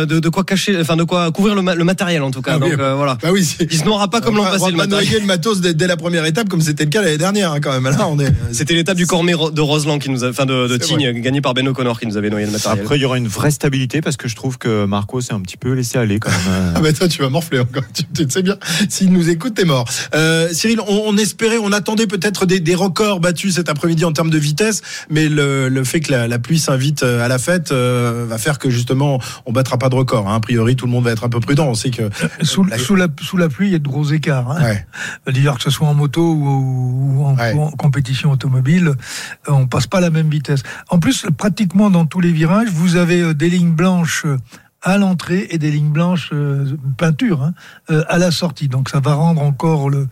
le- 0.00 0.06
de, 0.06 0.20
de 0.20 0.28
quoi 0.28 0.44
cacher, 0.44 0.78
enfin 0.80 0.96
de 0.96 1.04
quoi 1.04 1.30
couvrir 1.32 1.54
le, 1.54 1.62
ma- 1.62 1.74
le 1.74 1.84
matériel 1.84 2.22
en 2.22 2.30
tout 2.30 2.42
cas. 2.42 2.52
Ah 2.54 2.58
oui. 2.62 2.70
Donc 2.70 2.78
euh, 2.80 2.94
voilà. 2.94 3.18
Bah 3.22 3.30
oui, 3.32 3.46
Il 3.60 3.76
se 3.78 3.84
noiera 3.84 4.08
pas 4.08 4.20
comme 4.20 4.36
l'an 4.36 4.44
passé 4.44 4.64
on 4.72 4.76
va 4.76 4.86
noyer 4.86 5.18
le 5.20 5.26
matos 5.26 5.60
dès, 5.60 5.74
dès 5.74 5.86
la 5.86 5.96
première 5.96 6.24
étape, 6.24 6.48
comme 6.48 6.60
c'était 6.60 6.84
le 6.84 6.90
cas 6.90 7.02
l'année 7.02 7.18
dernière, 7.18 7.52
hein, 7.52 7.60
quand 7.60 7.72
même. 7.72 7.84
Là, 7.84 8.06
on 8.08 8.18
est. 8.18 8.32
C'était 8.50 8.74
l'étape 8.74 8.96
du 8.96 9.06
Cormet 9.06 9.32
de 9.52 9.60
Roseland 9.60 9.98
qui 9.98 10.10
nous 10.10 10.24
a, 10.24 10.30
enfin 10.30 10.44
de, 10.46 10.66
de 10.66 10.72
C'est 10.72 10.78
Tignes, 10.80 11.12
gagné 11.20 11.40
par 11.40 11.54
Ben 11.54 11.66
O'Connor 11.68 11.98
qui 12.00 12.06
nous 12.06 12.16
avait 12.16 12.28
noyé 12.30 12.44
le 12.46 12.52
matériel. 12.52 12.80
Après, 12.82 12.98
il 12.98 13.02
y 13.02 13.04
aura 13.04 13.16
une 13.18 13.28
vraie 13.28 13.50
stabilité 13.50 14.00
parce 14.00 14.16
que 14.16 14.28
je 14.28 14.36
trouve 14.36 14.58
que 14.58 14.84
Marco 14.84 15.20
s'est 15.20 15.32
un 15.32 15.40
petit 15.40 15.56
peu 15.56 15.72
laissé 15.72 15.98
aller 15.98 16.18
quand 16.18 16.30
même. 16.30 16.38
Ah 16.74 16.80
bah 16.80 16.92
toi 16.92 17.06
tu 17.08 17.22
vas 17.22 17.28
morfler 17.28 17.60
encore, 17.60 17.82
tu, 17.94 18.04
tu 18.04 18.28
sais 18.30 18.42
bien. 18.42 18.56
S'il 18.88 19.12
nous 19.12 19.28
écoute, 19.28 19.54
t'es 19.54 19.64
mort. 19.64 19.86
Euh, 20.14 20.48
Cyril, 20.52 20.80
on, 20.80 21.02
on 21.06 21.16
espérait, 21.16 21.58
on 21.58 21.72
attendait 21.72 22.06
peut-être 22.06 22.46
des, 22.46 22.60
des 22.60 22.74
records 22.74 23.20
battus 23.20 23.54
cet 23.56 23.68
après-midi 23.68 24.04
en 24.04 24.12
termes 24.12 24.30
de 24.30 24.38
vitesse, 24.38 24.82
mais 25.10 25.28
le, 25.28 25.68
le 25.68 25.84
fait 25.84 26.00
que 26.00 26.10
la, 26.12 26.28
la 26.28 26.38
pluie 26.38 26.58
s'invite 26.58 27.02
euh, 27.02 27.24
à 27.24 27.28
la 27.28 27.38
fête 27.38 27.72
euh, 27.72 28.24
va 28.28 28.38
faire 28.38 28.58
que 28.58 28.70
justement 28.70 29.20
on 29.46 29.52
battra 29.52 29.78
pas 29.78 29.88
de 29.88 29.94
record. 29.94 30.28
hein. 30.28 30.36
A 30.36 30.40
priori, 30.40 30.76
tout 30.76 30.86
le 30.86 30.92
monde 30.92 31.04
va 31.04 31.10
être 31.12 31.24
un 31.24 31.28
peu 31.28 31.40
prudent. 31.40 31.66
On 31.68 31.74
sait 31.74 31.90
que 31.90 32.08
Sous, 32.42 32.64
La- 32.64 32.78
sous 32.78 32.96
la, 32.96 33.06
sous 33.22 33.36
la 33.36 33.48
pluie, 33.48 33.68
il 33.68 33.72
y 33.72 33.76
a 33.76 33.78
de 33.78 33.88
gros 33.88 34.04
écarts. 34.10 34.50
Hein. 34.50 34.62
ouais. 34.62 34.86
D'ailleurs, 35.32 35.56
que 35.58 35.62
ce 35.62 35.70
soit 35.70 35.86
en 35.86 35.94
moto 35.94 36.22
ou, 36.22 37.18
ou 37.18 37.24
en, 37.24 37.36
Ouais. 37.36 37.52
ou 37.54 37.62
en 37.62 37.70
compétition 37.70 38.31
automobile, 38.32 38.88
euh, 38.88 39.52
on 39.52 39.66
passe 39.66 39.86
pas 39.86 40.00
la 40.00 40.10
même 40.10 40.28
vitesse. 40.28 40.62
En 40.88 40.98
plus, 40.98 41.26
pratiquement 41.36 41.90
dans 41.90 42.06
tous 42.06 42.20
les 42.20 42.32
virages, 42.32 42.68
vous 42.68 42.96
avez 42.96 43.20
euh, 43.20 43.34
des 43.34 43.50
lignes 43.50 43.74
blanches 43.74 44.24
euh, 44.26 44.38
à 44.82 44.98
l'entrée 44.98 45.46
et 45.50 45.58
des 45.58 45.70
lignes 45.70 45.92
blanches 45.92 46.32
peinture 46.98 47.40
hein, 47.44 47.54
à 48.08 48.18
la 48.18 48.32
sortie. 48.32 48.66
Donc 48.66 48.88
ça 48.88 48.98
va 48.98 49.14
rendre 49.14 49.40
encore 49.40 49.88
le 49.88 50.08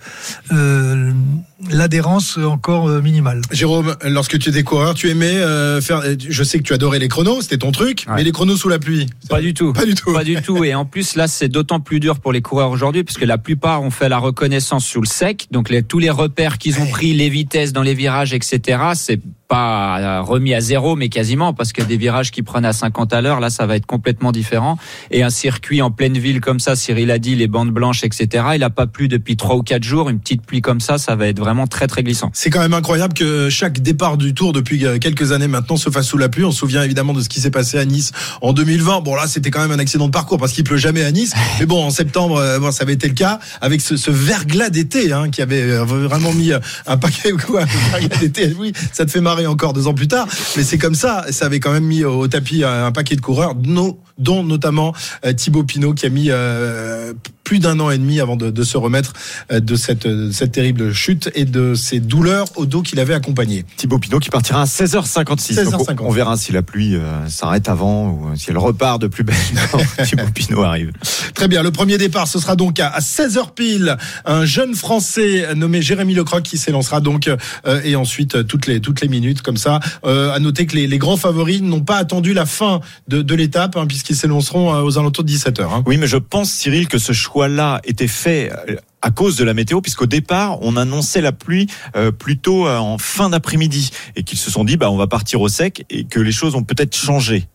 l'adhérence 1.70 2.38
encore 2.38 2.88
euh, 2.88 3.00
minimale. 3.02 3.42
Jérôme, 3.50 3.96
lorsque 4.04 4.38
tu 4.38 4.48
étais 4.48 4.62
coureur, 4.62 4.94
tu 4.94 5.10
aimais 5.10 5.36
euh, 5.36 5.80
faire. 5.80 6.02
Je 6.18 6.42
sais 6.44 6.58
que 6.58 6.62
tu 6.62 6.72
adorais 6.72 6.98
les 6.98 7.08
chronos, 7.08 7.42
c'était 7.42 7.58
ton 7.58 7.72
truc, 7.72 8.04
Ouais. 8.08 8.14
mais 8.16 8.24
les 8.24 8.32
chronos 8.32 8.56
sous 8.56 8.68
la 8.68 8.78
pluie. 8.78 9.06
Pas 9.28 9.40
du 9.40 9.52
tout. 9.54 9.72
Pas 9.72 9.84
du 9.84 9.94
tout. 9.94 10.12
Pas 10.12 10.24
du 10.24 10.36
tout. 10.40 10.64
Et 10.64 10.74
en 10.74 10.84
plus, 10.84 11.16
là, 11.16 11.28
c'est 11.28 11.48
d'autant 11.48 11.80
plus 11.80 12.00
dur 12.00 12.18
pour 12.20 12.32
les 12.32 12.42
coureurs 12.42 12.70
aujourd'hui, 12.70 13.04
puisque 13.04 13.22
la 13.24 13.38
plupart 13.38 13.82
ont 13.82 13.90
fait 13.90 14.08
la 14.08 14.18
reconnaissance 14.18 14.86
sous 14.86 15.00
le 15.00 15.06
sec. 15.06 15.46
Donc, 15.50 15.68
les, 15.68 15.82
tous 15.82 15.98
les 15.98 16.10
repères 16.10 16.58
qu'ils 16.58 16.80
ont 16.80 16.86
pris, 16.86 17.12
les 17.12 17.28
vitesses 17.28 17.72
dans 17.72 17.82
les 17.82 17.94
virages, 17.94 18.32
etc., 18.32 18.78
c'est 18.94 19.20
pas 19.48 19.98
euh, 19.98 20.22
remis 20.22 20.54
à 20.54 20.60
zéro, 20.60 20.94
mais 20.94 21.08
quasiment, 21.08 21.52
parce 21.52 21.72
que 21.72 21.82
des 21.82 21.96
virages 21.96 22.30
qui 22.30 22.42
prennent 22.42 22.64
à 22.64 22.72
50 22.72 23.12
à 23.12 23.20
l'heure, 23.20 23.40
là, 23.40 23.50
ça 23.50 23.66
va 23.66 23.74
être 23.74 23.84
complètement 23.86 24.30
différent. 24.30 24.78
Et 25.10 25.24
un 25.24 25.30
circuit 25.30 25.82
en 25.82 25.90
pleine 25.90 26.16
ville 26.16 26.40
comme 26.40 26.60
ça, 26.60 26.76
Cyril 26.76 27.10
a 27.10 27.18
dit, 27.18 27.34
les 27.34 27.48
bandes 27.48 27.72
blanches, 27.72 28.04
etc., 28.04 28.44
il 28.54 28.62
a 28.62 28.70
pas 28.70 28.86
plu 28.86 29.08
depuis 29.08 29.36
trois 29.36 29.56
ou 29.56 29.62
quatre 29.64 29.82
jours. 29.82 30.08
Une 30.08 30.20
petite 30.20 30.46
pluie 30.46 30.60
comme 30.60 30.78
ça, 30.80 30.98
ça 30.98 31.16
va 31.16 31.26
être 31.26 31.40
vraiment 31.40 31.49
très, 31.66 31.86
très 31.86 32.02
glissant. 32.02 32.30
C'est 32.34 32.50
quand 32.50 32.60
même 32.60 32.74
incroyable 32.74 33.14
que 33.14 33.48
chaque 33.50 33.80
départ 33.80 34.16
du 34.16 34.34
Tour 34.34 34.52
depuis 34.52 34.86
euh, 34.86 34.98
quelques 34.98 35.32
années 35.32 35.48
maintenant 35.48 35.76
se 35.76 35.90
fasse 35.90 36.06
sous 36.06 36.18
la 36.18 36.28
pluie. 36.28 36.44
On 36.44 36.52
se 36.52 36.58
souvient 36.58 36.82
évidemment 36.82 37.12
de 37.12 37.20
ce 37.22 37.28
qui 37.28 37.40
s'est 37.40 37.50
passé 37.50 37.78
à 37.78 37.84
Nice 37.84 38.12
en 38.40 38.52
2020. 38.52 39.00
Bon 39.00 39.14
là, 39.14 39.26
c'était 39.26 39.50
quand 39.50 39.60
même 39.60 39.72
un 39.72 39.78
accident 39.78 40.06
de 40.06 40.12
parcours 40.12 40.38
parce 40.38 40.52
qu'il 40.52 40.64
pleut 40.64 40.76
jamais 40.76 41.02
à 41.02 41.10
Nice. 41.12 41.32
Mais 41.60 41.66
bon, 41.66 41.84
en 41.84 41.90
septembre, 41.90 42.36
euh, 42.36 42.58
bon, 42.58 42.70
ça 42.70 42.82
avait 42.82 42.94
été 42.94 43.08
le 43.08 43.14
cas 43.14 43.38
avec 43.60 43.80
ce, 43.80 43.96
ce 43.96 44.10
verglas 44.10 44.70
d'été 44.70 45.12
hein, 45.12 45.30
qui 45.30 45.42
avait 45.42 45.62
euh, 45.62 45.84
vraiment 45.84 46.32
mis 46.32 46.52
un 46.86 46.96
paquet 46.96 47.32
quoi, 47.46 47.62
un 47.62 47.98
verglas 47.98 48.16
d'été. 48.18 48.54
Oui, 48.58 48.72
ça 48.92 49.04
te 49.04 49.10
fait 49.10 49.20
marrer 49.20 49.46
encore 49.46 49.72
deux 49.72 49.86
ans 49.86 49.94
plus 49.94 50.08
tard, 50.08 50.26
mais 50.56 50.64
c'est 50.64 50.78
comme 50.78 50.94
ça. 50.94 51.24
Ça 51.30 51.46
avait 51.46 51.60
quand 51.60 51.72
même 51.72 51.84
mis 51.84 52.04
au 52.04 52.28
tapis 52.28 52.64
un, 52.64 52.92
paquet 52.92 53.16
de 53.16 53.20
coureurs, 53.20 53.54
no- 53.62 53.98
dont 54.20 54.44
notamment 54.44 54.94
euh, 55.24 55.32
Thibaut 55.32 55.64
Pinot 55.64 55.94
qui 55.94 56.06
a 56.06 56.08
mis 56.10 56.26
euh, 56.30 57.12
plus 57.42 57.58
d'un 57.58 57.80
an 57.80 57.90
et 57.90 57.98
demi 57.98 58.20
avant 58.20 58.36
de, 58.36 58.50
de 58.50 58.62
se 58.62 58.76
remettre 58.76 59.12
euh, 59.50 59.58
de 59.58 59.74
cette, 59.74 60.06
de 60.06 60.30
cette 60.30 60.52
terrible 60.52 60.92
chute 60.92 61.30
et 61.34 61.44
de 61.44 61.74
ces 61.74 61.98
douleurs 61.98 62.46
au 62.56 62.66
dos 62.66 62.82
qu'il 62.82 63.00
avait 63.00 63.14
accompagné. 63.14 63.64
Thibaut 63.76 63.98
Pinot 63.98 64.20
qui 64.20 64.30
partira 64.30 64.62
à 64.62 64.66
16h56. 64.66 65.64
Donc, 65.64 65.80
16h56. 65.80 65.96
on- 66.02 66.10
verra 66.10 66.36
si 66.36 66.52
la 66.52 66.62
pluie 66.62 66.94
euh, 66.94 67.28
s'arrête 67.28 67.68
avant 67.68 68.10
ou 68.10 68.36
si 68.36 68.50
elle 68.50 68.58
repart 68.58 69.00
de 69.00 69.06
plus 69.08 69.24
belle 69.24 69.34
Thibaut 70.04 70.22
Pinot 70.34 70.62
arrive. 70.62 70.92
Très 71.34 71.48
bien, 71.48 71.62
le 71.62 71.70
premier 71.72 71.98
départ, 71.98 72.28
ce 72.28 72.38
sera 72.38 72.56
donc 72.56 72.78
à 72.78 72.88
à 72.90 73.00
16h 73.00 73.54
pile. 73.54 73.96
Un 74.24 74.44
jeune 74.44 74.74
Français 74.74 75.54
nommé 75.54 75.80
Jérémy 75.80 76.14
Lecroc 76.14 76.42
qui 76.42 76.58
s'élancera 76.58 77.00
donc 77.00 77.28
euh, 77.28 77.80
et 77.84 77.94
ensuite 77.96 78.46
toutes 78.46 78.66
les 78.66 78.80
toutes 78.80 79.00
les 79.00 79.08
minutes 79.08 79.42
comme 79.42 79.56
ça. 79.56 79.80
Euh, 80.04 80.32
à 80.32 80.38
noter 80.40 80.66
que 80.66 80.74
les, 80.76 80.86
les 80.86 80.98
grands 80.98 81.16
favoris 81.16 81.62
n'ont 81.62 81.80
pas 81.80 81.96
attendu 81.96 82.34
la 82.34 82.46
fin 82.46 82.80
de, 83.08 83.22
de 83.22 83.34
l'étape 83.34 83.76
hein, 83.76 83.86
puisqu'ils 84.10 84.20
s'élanceront 84.20 84.74
euh, 84.74 84.82
aux 84.82 84.98
alentours 84.98 85.24
de 85.24 85.30
17h. 85.30 85.62
Hein. 85.62 85.82
Oui, 85.86 85.96
mais 85.96 86.08
je 86.08 86.16
pense, 86.16 86.50
Cyril, 86.50 86.88
que 86.88 86.98
ce 86.98 87.12
choix-là 87.12 87.80
était 87.84 88.08
fait 88.08 88.50
euh, 88.68 88.76
à 89.02 89.10
cause 89.10 89.36
de 89.36 89.44
la 89.44 89.54
météo, 89.54 89.80
puisqu'au 89.80 90.06
départ, 90.06 90.58
on 90.62 90.76
annonçait 90.76 91.20
la 91.20 91.30
pluie 91.30 91.68
euh, 91.94 92.10
plutôt 92.10 92.68
en 92.68 92.98
fin 92.98 93.30
d'après-midi, 93.30 93.90
et 94.16 94.24
qu'ils 94.24 94.38
se 94.38 94.50
sont 94.50 94.64
dit, 94.64 94.76
bah, 94.76 94.90
on 94.90 94.96
va 94.96 95.06
partir 95.06 95.40
au 95.40 95.48
sec, 95.48 95.84
et 95.90 96.04
que 96.04 96.18
les 96.18 96.32
choses 96.32 96.56
ont 96.56 96.64
peut-être 96.64 96.96
changé. 96.96 97.46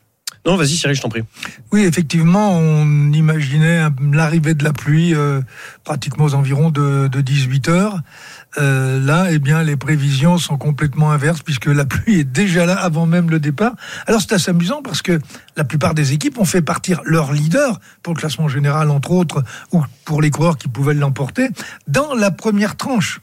Non, 0.46 0.57
vas-y, 0.57 0.75
Cyril, 0.75 0.96
je 0.96 1.02
t'en 1.02 1.10
prie. 1.10 1.24
Oui, 1.72 1.81
effectivement, 1.81 2.56
on 2.56 3.12
imaginait 3.12 3.88
l'arrivée 4.12 4.54
de 4.54 4.63
la 4.63 4.74
pluie 4.74 5.16
euh, 5.16 5.42
pratiquement 5.84 6.25
aux 6.25 6.36
environs 6.36 6.69
de, 6.69 7.07
de 7.07 7.22
18 7.22 7.69
heures. 7.69 8.00
Euh, 8.57 9.00
là, 9.00 9.28
eh 9.31 9.40
bien, 9.40 9.64
les 9.64 9.76
prévisions 9.76 10.38
sont 10.38 10.57
complètement 10.57 11.12
inverses 11.12 11.42
puisque 11.42 11.66
la 11.66 11.85
pluie 11.85 12.19
est 12.19 12.24
déjà 12.24 12.66
là 12.66 12.76
avant 12.76 13.06
même 13.06 13.30
le 13.30 13.40
départ. 13.40 13.74
Alors, 14.07 14.21
c'est 14.21 14.33
assez 14.33 14.52
amusant 14.52 14.81
parce 14.81 15.02
que 15.02 15.19
la 15.57 15.64
plupart 15.64 15.94
des 15.94 16.14
équipes 16.14 16.40
ont 16.40 16.45
fait 16.45 16.62
partir 16.62 17.02
leur 17.06 17.33
leader 17.33 17.80
pour 18.02 18.14
le 18.14 18.19
classement 18.19 18.47
général, 18.47 18.90
entre 18.92 19.12
autres, 19.12 19.44
ou 19.71 19.83
pour 20.06 20.21
les 20.21 20.31
coureurs 20.31 20.57
qui 20.57 20.68
pouvaient 20.68 20.94
l'emporter, 20.94 21.50
dans 21.88 22.14
la 22.14 22.31
première 22.31 22.76
tranche. 22.76 23.21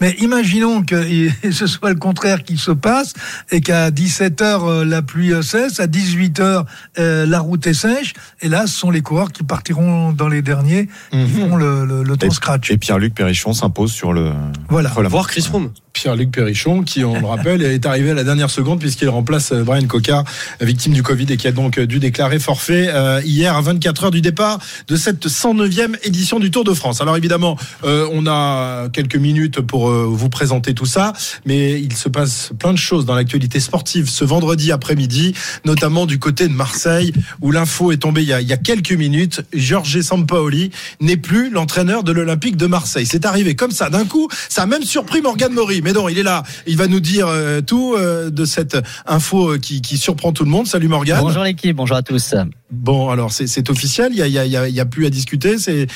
Mais 0.00 0.12
imaginons 0.20 0.82
que 0.82 1.28
ce 1.52 1.66
soit 1.66 1.90
le 1.90 1.96
contraire 1.98 2.42
qui 2.42 2.56
se 2.56 2.70
passe 2.70 3.14
et 3.50 3.60
qu'à 3.60 3.90
17h 3.90 4.82
la 4.82 5.02
pluie 5.02 5.32
euh, 5.32 5.42
cesse, 5.42 5.80
à 5.80 5.86
18h 5.86 6.64
euh, 6.98 7.26
la 7.26 7.40
route 7.40 7.66
est 7.66 7.74
sèche, 7.74 8.14
et 8.40 8.48
là 8.48 8.66
ce 8.66 8.78
sont 8.78 8.90
les 8.90 9.02
coureurs 9.02 9.32
qui 9.32 9.42
partiront 9.42 10.12
dans 10.12 10.28
les 10.28 10.42
derniers, 10.42 10.88
qui 11.10 11.28
feront 11.28 11.56
le, 11.56 11.84
le, 11.84 12.02
le 12.02 12.16
temps 12.16 12.30
scratch. 12.30 12.70
Et 12.70 12.78
Pierre-Luc 12.78 13.14
Perrichon 13.14 13.52
s'impose 13.52 13.92
sur 13.92 14.12
le. 14.12 14.32
Voilà. 14.68 14.90
Voir 15.08 15.28
Chris 15.28 15.42
Froome. 15.42 15.70
Pierre-Luc 15.92 16.30
Perrichon, 16.30 16.82
qui, 16.82 17.04
on 17.04 17.18
le 17.18 17.26
rappelle, 17.26 17.62
est 17.62 17.84
arrivé 17.86 18.10
à 18.10 18.14
la 18.14 18.24
dernière 18.24 18.50
seconde 18.50 18.80
puisqu'il 18.80 19.08
remplace 19.08 19.52
euh, 19.52 19.62
Brian 19.62 19.86
Cocard, 19.86 20.24
victime 20.60 20.92
du 20.92 21.02
Covid 21.02 21.26
et 21.30 21.36
qui 21.36 21.46
a 21.46 21.52
donc 21.52 21.78
euh, 21.78 21.86
dû 21.86 21.98
déclarer 21.98 22.38
forfait 22.38 22.88
euh, 22.88 23.20
hier 23.24 23.56
à 23.56 23.60
24 23.60 24.04
heures 24.04 24.10
du 24.10 24.20
départ 24.20 24.58
de 24.88 24.96
cette 24.96 25.26
109e 25.26 25.96
édition 26.04 26.38
du 26.38 26.50
Tour 26.50 26.64
de 26.64 26.74
France. 26.74 27.00
Alors 27.00 27.16
évidemment, 27.16 27.56
on 27.82 28.26
a 28.26 28.88
quelques 28.92 29.16
minutes 29.16 29.60
pour 29.60 29.90
vous 29.90 30.28
présenter 30.28 30.74
tout 30.74 30.86
ça, 30.86 31.12
mais 31.46 31.80
il 31.80 31.94
se 31.94 32.08
passe 32.08 32.50
plein 32.58 32.72
de 32.72 32.78
choses 32.78 33.04
dans 33.06 33.14
l'actualité 33.14 33.60
sportive 33.60 34.08
ce 34.08 34.24
vendredi 34.24 34.72
après-midi, 34.72 35.34
notamment 35.64 36.06
du 36.06 36.18
côté 36.18 36.48
de 36.48 36.52
Marseille, 36.52 37.12
où 37.40 37.50
l'info 37.50 37.92
est 37.92 37.98
tombée 37.98 38.22
il 38.22 38.28
y 38.28 38.52
a, 38.52 38.56
quelques 38.56 38.92
minutes. 38.92 39.42
Georges 39.52 40.00
Sampaoli 40.00 40.70
n'est 41.00 41.16
plus 41.16 41.50
l'entraîneur 41.50 42.04
de 42.04 42.12
l'Olympique 42.12 42.56
de 42.56 42.66
Marseille. 42.66 43.06
C'est 43.06 43.24
arrivé 43.24 43.54
comme 43.54 43.70
ça 43.70 43.90
d'un 43.90 44.04
coup. 44.04 44.28
Ça 44.48 44.62
a 44.62 44.66
même 44.66 44.82
surpris 44.82 45.20
Morgan 45.22 45.52
Mais 45.82 45.92
non, 45.92 46.08
il 46.08 46.18
est 46.18 46.22
là. 46.22 46.42
Il 46.66 46.76
va 46.76 46.86
nous 46.86 47.00
dire 47.00 47.26
euh, 47.28 47.60
tout 47.60 47.94
euh, 47.96 48.30
de 48.30 48.44
cette 48.44 48.76
info 49.06 49.52
euh, 49.54 49.58
qui, 49.58 49.80
qui 49.82 49.96
surprend 49.98 50.32
tout 50.32 50.44
le 50.44 50.50
monde. 50.50 50.66
Salut 50.66 50.88
Morgan. 50.88 51.18
Bonjour 51.20 51.42
l'équipe, 51.44 51.76
bonjour 51.76 51.96
à 51.96 52.02
tous. 52.02 52.34
Bon, 52.70 53.08
alors 53.10 53.32
c'est 53.32 53.68
officiel, 53.68 54.10
il 54.12 54.18
y 54.18 54.22
a, 54.22 54.26
il 54.28 54.32
y, 54.32 54.38
a, 54.38 54.44
il 54.46 54.52
y 54.52 54.56
a- 54.56 54.68
il 54.68 54.74
y 54.74 54.78
a 54.80 54.84
plus 54.86 55.04
à 55.06 55.10
discuter. 55.10 55.56
C'est, 55.58 55.86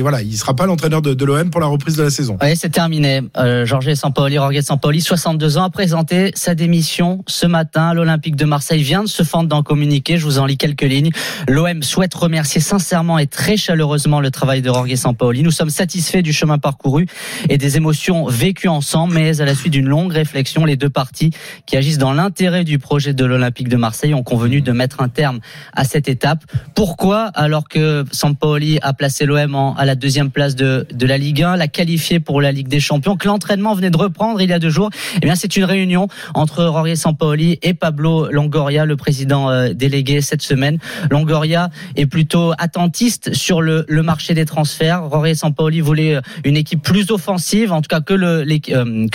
voilà, 0.00 0.22
il 0.22 0.36
sera 0.36 0.54
pas 0.54 0.66
l'entraîneur 0.66 1.00
de, 1.00 1.14
de 1.14 1.24
l'OM 1.24 1.50
pour 1.50 1.60
la 1.60 1.68
reprise 1.68 1.96
de 1.96 2.02
la 2.02 2.10
saison. 2.10 2.36
Oui, 2.42 2.56
c'est 2.56 2.70
terminé. 2.70 3.22
Euh, 3.36 3.64
Jorge 3.64 3.94
Sampaoli, 3.94 4.34
Jorge 4.34 4.60
Sampaoli, 4.60 5.00
62 5.00 5.58
ans, 5.58 5.64
a 5.64 5.70
présenté 5.70 6.32
sa 6.34 6.54
démission 6.56 7.22
ce 7.28 7.46
matin. 7.46 7.94
L'Olympique 7.94 8.34
de 8.34 8.44
Marseille 8.44 8.82
vient 8.82 9.04
de 9.04 9.08
se 9.08 9.22
fendre 9.22 9.48
dans 9.48 9.58
le 9.58 9.62
communiqué. 9.62 10.18
Je 10.18 10.24
vous 10.24 10.38
en 10.40 10.46
lis 10.46 10.56
quelques 10.56 10.82
lignes. 10.82 11.10
L'OM 11.48 11.82
souhaite 11.84 12.14
remercier 12.14 12.60
sincèrement 12.60 13.18
et 13.18 13.28
très 13.28 13.56
chaleureusement 13.56 14.20
le 14.20 14.32
travail 14.32 14.62
de 14.62 14.66
Jorge 14.68 14.94
Sampaoli. 14.96 15.42
Nous 15.44 15.52
sommes 15.52 15.70
satisfaits 15.70 16.22
du 16.22 16.32
chemin 16.32 16.58
parcouru 16.58 17.06
et 17.48 17.56
des 17.58 17.76
émotions 17.76 18.26
vécues 18.26 18.68
ensemble, 18.68 19.14
mais 19.14 19.25
à 19.26 19.44
la 19.44 19.54
suite 19.54 19.72
d'une 19.72 19.88
longue 19.88 20.12
réflexion, 20.12 20.64
les 20.64 20.76
deux 20.76 20.90
parties 20.90 21.30
qui 21.66 21.76
agissent 21.76 21.98
dans 21.98 22.12
l'intérêt 22.12 22.64
du 22.64 22.78
projet 22.78 23.12
de 23.12 23.24
l'Olympique 23.24 23.68
de 23.68 23.76
Marseille 23.76 24.14
ont 24.14 24.22
convenu 24.22 24.60
de 24.60 24.72
mettre 24.72 25.00
un 25.00 25.08
terme 25.08 25.40
à 25.72 25.84
cette 25.84 26.08
étape. 26.08 26.44
Pourquoi 26.74 27.26
alors 27.34 27.68
que 27.68 28.04
Sampaoli 28.12 28.78
a 28.82 28.92
placé 28.92 29.26
l'OM 29.26 29.74
à 29.76 29.84
la 29.84 29.94
deuxième 29.94 30.30
place 30.30 30.54
de, 30.54 30.86
la 31.00 31.18
Ligue 31.18 31.42
1, 31.42 31.56
l'a 31.56 31.68
qualifié 31.68 32.20
pour 32.20 32.40
la 32.40 32.52
Ligue 32.52 32.68
des 32.68 32.80
Champions, 32.80 33.16
que 33.16 33.26
l'entraînement 33.26 33.74
venait 33.74 33.90
de 33.90 33.96
reprendre 33.96 34.40
il 34.40 34.50
y 34.50 34.52
a 34.52 34.58
deux 34.58 34.70
jours? 34.70 34.90
Eh 35.16 35.20
bien, 35.20 35.34
c'est 35.34 35.56
une 35.56 35.64
réunion 35.64 36.08
entre 36.34 36.62
Jorge 36.62 36.94
Sampaoli 36.94 37.58
et 37.62 37.74
Pablo 37.74 38.30
Longoria, 38.30 38.84
le 38.84 38.96
président 38.96 39.50
euh, 39.50 39.72
délégué 39.72 40.20
cette 40.20 40.42
semaine. 40.42 40.78
Longoria 41.10 41.70
est 41.96 42.06
plutôt 42.06 42.52
attentiste 42.58 43.34
sur 43.34 43.62
le, 43.62 43.84
marché 44.02 44.34
des 44.34 44.44
transferts. 44.44 45.08
Jorge 45.10 45.34
Sampaoli 45.34 45.80
voulait 45.80 46.16
euh, 46.16 46.20
une 46.44 46.56
équipe 46.56 46.82
plus 46.82 47.10
offensive, 47.10 47.72
en 47.72 47.82
tout 47.82 47.88
cas 47.88 48.00
que, 48.00 48.14
le, 48.14 48.42
les, 48.42 48.60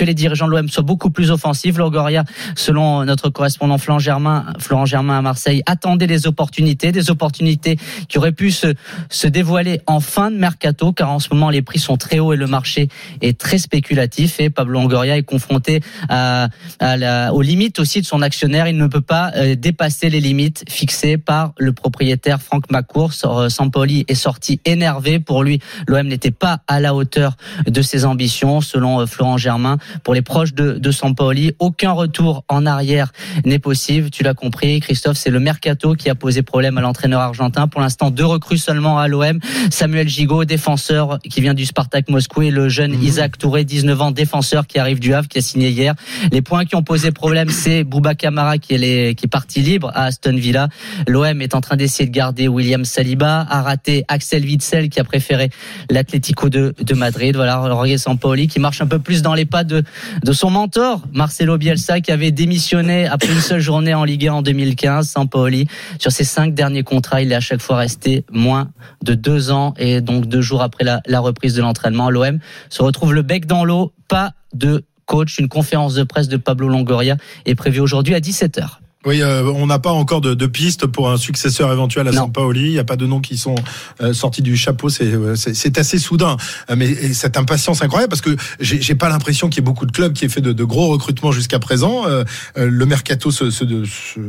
les 0.03 0.13
dirigeants 0.13 0.47
de 0.47 0.51
l'OM 0.51 0.69
soient 0.69 0.83
beaucoup 0.83 1.09
plus 1.09 1.31
offensifs. 1.31 1.77
Longoria, 1.77 2.23
selon 2.55 3.05
notre 3.05 3.29
correspondant 3.29 3.77
Florent 3.77 3.99
Germain, 3.99 4.45
Florent 4.59 4.85
Germain 4.85 5.17
à 5.17 5.21
Marseille, 5.21 5.61
attendait 5.65 6.07
des 6.07 6.27
opportunités, 6.27 6.91
des 6.91 7.09
opportunités 7.09 7.77
qui 8.07 8.17
auraient 8.17 8.31
pu 8.31 8.51
se, 8.51 8.73
se 9.09 9.27
dévoiler 9.27 9.81
en 9.87 9.99
fin 9.99 10.31
de 10.31 10.37
mercato, 10.37 10.91
car 10.91 11.11
en 11.11 11.19
ce 11.19 11.29
moment 11.31 11.49
les 11.49 11.61
prix 11.61 11.79
sont 11.79 11.97
très 11.97 12.19
hauts 12.19 12.33
et 12.33 12.37
le 12.37 12.47
marché 12.47 12.89
est 13.21 13.37
très 13.37 13.57
spéculatif. 13.57 14.39
Et 14.39 14.49
Pablo 14.49 14.73
Longoria 14.73 15.17
est 15.17 15.23
confronté 15.23 15.81
aux 16.11 17.41
limites 17.41 17.79
aussi 17.79 18.01
de 18.01 18.05
son 18.05 18.21
actionnaire. 18.21 18.67
Il 18.67 18.77
ne 18.77 18.87
peut 18.87 19.01
pas 19.01 19.31
euh, 19.35 19.55
dépasser 19.55 20.09
les 20.09 20.19
limites 20.19 20.63
fixées 20.69 21.17
par 21.17 21.53
le 21.57 21.73
propriétaire 21.73 22.41
Franck 22.41 22.71
McCourt. 22.71 23.11
Euh, 23.23 23.49
Sampoli 23.49 24.05
est 24.07 24.15
sorti 24.15 24.59
énervé. 24.65 25.19
Pour 25.19 25.43
lui, 25.43 25.59
l'OM 25.87 26.07
n'était 26.07 26.31
pas 26.31 26.61
à 26.67 26.79
la 26.79 26.95
hauteur 26.95 27.35
de 27.67 27.81
ses 27.81 28.05
ambitions, 28.05 28.61
selon 28.61 29.01
euh, 29.01 29.05
Florent 29.05 29.37
Germain. 29.37 29.77
Pour 30.03 30.13
les 30.13 30.21
proches 30.21 30.53
de, 30.53 30.73
de 30.73 30.91
Sampoli, 30.91 31.53
aucun 31.59 31.91
retour 31.91 32.43
en 32.49 32.65
arrière 32.65 33.11
n'est 33.45 33.59
possible. 33.59 34.09
Tu 34.09 34.23
l'as 34.23 34.33
compris, 34.33 34.79
Christophe, 34.79 35.17
c'est 35.17 35.29
le 35.29 35.39
mercato 35.39 35.93
qui 35.93 36.09
a 36.09 36.15
posé 36.15 36.41
problème 36.41 36.77
à 36.77 36.81
l'entraîneur 36.81 37.21
argentin. 37.21 37.67
Pour 37.67 37.81
l'instant, 37.81 38.11
deux 38.11 38.25
recrues 38.25 38.57
seulement 38.57 38.97
à 38.99 39.07
l'OM. 39.07 39.39
Samuel 39.69 40.07
Gigot, 40.07 40.45
défenseur 40.45 41.19
qui 41.29 41.41
vient 41.41 41.53
du 41.53 41.65
Spartak 41.65 42.09
Moscou, 42.09 42.41
et 42.43 42.51
le 42.51 42.69
jeune 42.69 43.01
Isaac 43.03 43.37
Touré, 43.37 43.63
19 43.65 44.01
ans, 44.01 44.11
défenseur 44.11 44.67
qui 44.67 44.79
arrive 44.79 44.99
du 44.99 45.13
Havre, 45.13 45.27
qui 45.27 45.37
a 45.37 45.41
signé 45.41 45.69
hier. 45.69 45.93
Les 46.31 46.41
points 46.41 46.65
qui 46.65 46.75
ont 46.75 46.83
posé 46.83 47.11
problème, 47.11 47.49
c'est 47.49 47.83
Bouba 47.83 48.15
Kamara 48.15 48.57
qui 48.57 48.73
est, 48.73 48.77
les- 48.77 49.15
qui 49.15 49.25
est 49.25 49.29
parti 49.29 49.61
libre 49.61 49.91
à 49.93 50.05
Aston 50.05 50.35
Villa. 50.35 50.67
L'OM 51.07 51.41
est 51.41 51.55
en 51.55 51.61
train 51.61 51.75
d'essayer 51.75 52.07
de 52.07 52.13
garder 52.13 52.47
William 52.47 52.85
Saliba, 52.85 53.45
a 53.49 53.61
raté 53.61 54.03
Axel 54.07 54.43
Witzel 54.45 54.89
qui 54.89 54.99
a 54.99 55.03
préféré 55.03 55.49
l'Atlético 55.89 56.49
de, 56.49 56.73
de 56.81 56.93
Madrid. 56.93 57.35
Voilà, 57.35 57.61
Jorge 57.67 57.95
Sampaoli 57.97 58.47
qui 58.47 58.59
marche 58.59 58.81
un 58.81 58.87
peu 58.87 58.99
plus 58.99 59.21
dans 59.21 59.33
les 59.33 59.45
pas 59.45 59.63
de, 59.63 59.80
de 60.23 60.33
son 60.33 60.49
mentor, 60.49 61.01
Marcelo 61.13 61.57
Bielsa, 61.57 62.01
qui 62.01 62.11
avait 62.11 62.31
démissionné 62.31 63.07
après 63.07 63.31
une 63.31 63.39
seule 63.39 63.59
journée 63.59 63.93
en 63.93 64.03
Ligue 64.03 64.27
1 64.27 64.33
en 64.33 64.41
2015. 64.41 65.07
Sampaoli, 65.09 65.67
sur 65.99 66.11
ses 66.11 66.23
cinq 66.23 66.53
derniers 66.53 66.83
contrats, 66.83 67.21
il 67.21 67.31
est 67.31 67.35
à 67.35 67.39
chaque 67.39 67.61
fois 67.61 67.77
resté 67.77 68.25
moins 68.31 68.69
de 69.03 69.13
deux 69.13 69.51
ans 69.51 69.73
et 69.77 70.01
donc 70.01 70.25
deux 70.25 70.41
jours 70.41 70.61
après 70.61 70.83
la, 70.83 71.19
reprise 71.19 71.53
de 71.53 71.61
l'entraînement, 71.61 72.09
l'OM 72.09 72.39
se 72.69 72.81
retrouve 72.81 73.13
le 73.13 73.21
bec 73.21 73.45
dans 73.45 73.63
l'eau, 73.63 73.93
pas 74.07 74.33
de 74.53 74.83
coach. 75.05 75.37
Une 75.39 75.47
conférence 75.47 75.93
de 75.93 76.03
presse 76.03 76.27
de 76.27 76.37
Pablo 76.37 76.67
Longoria 76.67 77.17
est 77.45 77.55
prévue 77.55 77.79
aujourd'hui 77.79 78.15
à 78.15 78.19
17h. 78.19 78.80
Oui, 79.03 79.23
euh, 79.23 79.43
on 79.55 79.65
n'a 79.65 79.79
pas 79.79 79.89
encore 79.91 80.21
de, 80.21 80.35
de 80.35 80.45
piste 80.45 80.85
pour 80.85 81.09
un 81.09 81.17
successeur 81.17 81.71
éventuel 81.71 82.07
à 82.07 82.13
Sampaoli. 82.13 82.65
Il 82.65 82.71
n'y 82.73 82.79
a 82.79 82.83
pas 82.83 82.97
de 82.97 83.07
noms 83.07 83.19
qui 83.19 83.35
sont 83.35 83.55
euh, 83.99 84.13
sortis 84.13 84.43
du 84.43 84.55
chapeau. 84.55 84.89
C'est 84.89 85.05
euh, 85.05 85.33
assez 85.77 85.97
soudain. 85.97 86.37
Euh, 86.69 86.75
Mais 86.77 86.87
et 86.87 87.13
cette 87.15 87.35
impatience 87.35 87.81
incroyable 87.81 88.11
parce 88.11 88.21
que 88.21 88.35
j'ai 88.59 88.93
pas 88.93 89.09
l'impression 89.09 89.49
qu'il 89.49 89.57
y 89.57 89.63
ait 89.63 89.65
beaucoup 89.65 89.87
de 89.87 89.91
clubs 89.91 90.13
qui 90.13 90.25
aient 90.25 90.29
fait 90.29 90.41
de, 90.41 90.53
de 90.53 90.63
gros 90.63 90.89
recrutements 90.89 91.31
jusqu'à 91.31 91.57
présent. 91.57 92.05
Euh, 92.05 92.23
euh, 92.59 92.69
le 92.69 92.85
mercato 92.85 93.31
se, 93.31 93.49
se, 93.49 93.65
se 93.65 94.19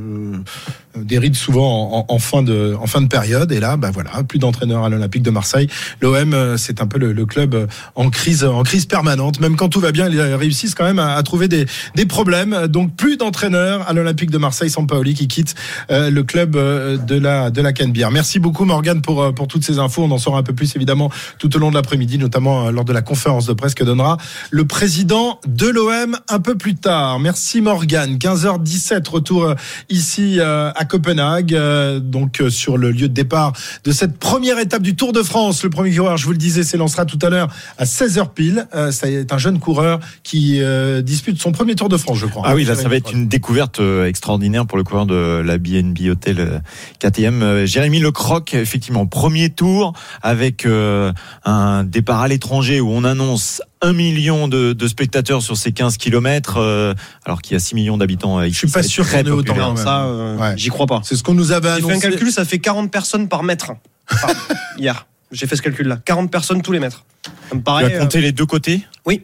déride 0.97 1.35
souvent 1.35 2.07
en, 2.09 2.15
en 2.15 2.19
fin 2.19 2.43
de 2.43 2.75
en 2.81 2.87
fin 2.87 3.03
de 3.03 3.09
période. 3.09 3.53
Et 3.53 3.61
là, 3.61 3.77
bah 3.77 3.91
voilà, 3.93 4.23
plus 4.23 4.39
d'entraîneurs 4.39 4.85
à 4.85 4.89
l'Olympique 4.89 5.23
de 5.23 5.31
Marseille. 5.31 5.69
L'OM, 6.01 6.57
c'est 6.57 6.81
un 6.81 6.87
peu 6.87 6.99
le, 6.99 7.13
le 7.13 7.27
club 7.27 7.69
en 7.95 8.09
crise 8.09 8.43
en 8.43 8.63
crise 8.63 8.87
permanente. 8.87 9.39
Même 9.39 9.57
quand 9.57 9.69
tout 9.69 9.81
va 9.81 9.93
bien, 9.93 10.09
ils 10.09 10.19
réussissent 10.19 10.75
quand 10.75 10.85
même 10.85 10.99
à, 10.99 11.13
à 11.15 11.23
trouver 11.23 11.49
des 11.49 11.67
des 11.95 12.07
problèmes. 12.07 12.69
Donc 12.69 12.97
plus 12.97 13.19
d'entraîneurs 13.19 13.87
à 13.87 13.93
l'Olympique 13.93 14.31
de 14.31 14.39
Marseille. 14.39 14.62
Sampaoli 14.69 15.15
qui 15.15 15.29
quitte 15.29 15.55
euh, 15.91 16.11
le 16.11 16.23
club 16.23 16.57
euh, 16.57 16.97
de 16.97 17.19
la 17.19 17.51
de 17.51 17.61
la 17.61 17.73
Canebière. 17.73 18.11
Merci 18.11 18.39
beaucoup 18.39 18.65
Morgan 18.65 19.03
pour 19.03 19.23
euh, 19.23 19.33
pour 19.33 19.49
toutes 19.49 19.65
ces 19.65 19.79
infos. 19.79 20.03
On 20.03 20.11
en 20.11 20.19
saura 20.19 20.39
un 20.39 20.43
peu 20.43 20.55
plus 20.55 20.75
évidemment 20.77 21.11
tout 21.39 21.55
au 21.57 21.59
long 21.59 21.71
de 21.71 21.75
l'après-midi, 21.75 22.19
notamment 22.19 22.71
lors 22.71 22.85
de 22.85 22.93
la 22.93 23.03
conférence 23.03 23.47
de 23.47 23.53
presse 23.53 23.75
que 23.75 23.85
donnera 23.85 24.17
le 24.51 24.67
président 24.67 25.41
de 25.47 25.69
l'OM 25.69 26.19
un 26.29 26.41
peu 26.41 26.57
plus 26.57 26.75
tard. 26.75 27.19
Merci 27.19 27.61
Morgan. 27.61 28.17
15h17 28.17 29.09
retour 29.09 29.55
ici 29.89 30.41
à 30.41 30.85
Copenhague, 30.85 31.57
donc 31.99 32.43
sur 32.49 32.77
le 32.77 32.91
lieu 32.91 33.09
de 33.09 33.15
départ 33.15 33.53
de 33.85 33.93
cette 33.93 34.19
première 34.19 34.59
étape 34.59 34.83
du 34.83 34.97
Tour 34.97 35.13
de 35.13 35.23
France. 35.23 35.63
Le 35.63 35.71
premier 35.71 35.95
coureur, 35.95 36.17
je 36.17 36.25
vous 36.25 36.33
le 36.33 36.39
disais, 36.39 36.63
s'élancera 36.63 37.05
tout 37.05 37.19
à 37.23 37.31
l'heure 37.31 37.49
à 37.79 37.85
16h 37.85 38.33
pile. 38.35 38.67
C'est 38.91 39.33
un 39.33 39.39
jeune 39.39 39.59
coureur 39.59 40.01
qui 40.23 40.61
dispute 41.03 41.41
son 41.41 41.53
premier 41.53 41.75
Tour 41.75 41.89
de 41.89 41.97
France, 41.97 42.19
je 42.19 42.27
crois. 42.27 42.43
Ah 42.47 42.55
oui, 42.55 42.65
là, 42.65 42.75
ça 42.75 42.89
va 42.89 42.97
être 42.97 43.13
une 43.13 43.29
découverte 43.29 43.81
euh, 43.81 44.07
extraordinaire 44.53 44.67
pour 44.67 44.79
le 44.79 44.85
coureur 44.85 45.07
de 45.07 45.43
la 45.45 45.59
BNB 45.59 46.11
Hotel 46.11 46.41
euh, 46.41 46.59
KTM. 46.99 47.43
Euh, 47.43 47.67
Jérémy 47.67 48.01
Lecroc, 48.01 48.55
effectivement, 48.55 49.07
premier 49.07 49.51
tour 49.51 49.93
avec 50.23 50.67
euh, 50.67 51.13
un 51.45 51.85
départ 51.85 52.21
à 52.21 52.29
l'étranger 52.29 52.81
où 52.81 52.91
on 52.91 53.05
annonce 53.05 53.63
un 53.81 53.93
million 53.93 54.47
de, 54.49 54.73
de 54.75 54.87
spectateurs 54.87 55.43
sur 55.43 55.57
ces 55.57 55.73
15 55.73 55.97
kilomètres, 55.97 56.59
euh, 56.59 56.95
alors 57.25 57.43
qu'il 57.43 57.55
y 57.55 57.57
a 57.57 57.61
6 57.61 57.75
millions 57.75 57.97
d'habitants. 57.99 58.43
Je 58.45 58.49
suis 58.51 58.69
pas 58.69 58.83
sûr 58.83 59.09
qu'on 59.11 59.19
ait 59.19 59.31
autant. 59.31 59.77
Ça, 59.77 60.05
euh, 60.05 60.55
j'y 60.57 60.69
crois 60.69 60.87
pas. 60.87 61.01
C'est 61.05 61.17
ce 61.17 61.23
qu'on 61.23 61.35
nous 61.35 61.53
avait 61.53 61.69
J'ai 61.77 61.81
fait 61.81 61.91
annoncé. 61.91 62.07
un 62.07 62.11
calcul, 62.11 62.33
ça 62.33 62.45
fait 62.45 62.59
40 62.59 62.91
personnes 62.91 63.29
par 63.29 63.43
mètre. 63.43 63.73
Hier. 64.79 65.07
J'ai 65.33 65.47
fait 65.47 65.57
ce 65.57 65.63
calcul-là. 65.63 65.99
40 66.05 66.31
personnes 66.31 66.61
tous 66.61 66.73
les 66.73 66.79
mètres. 66.79 67.05
Ça 67.49 67.55
me 67.55 67.61
Tu 67.61 67.65
paraît. 67.65 67.95
as 67.97 67.99
compté 68.01 68.19
euh, 68.19 68.21
les 68.21 68.33
deux 68.33 68.45
côtés? 68.45 68.87
Oui. 69.07 69.23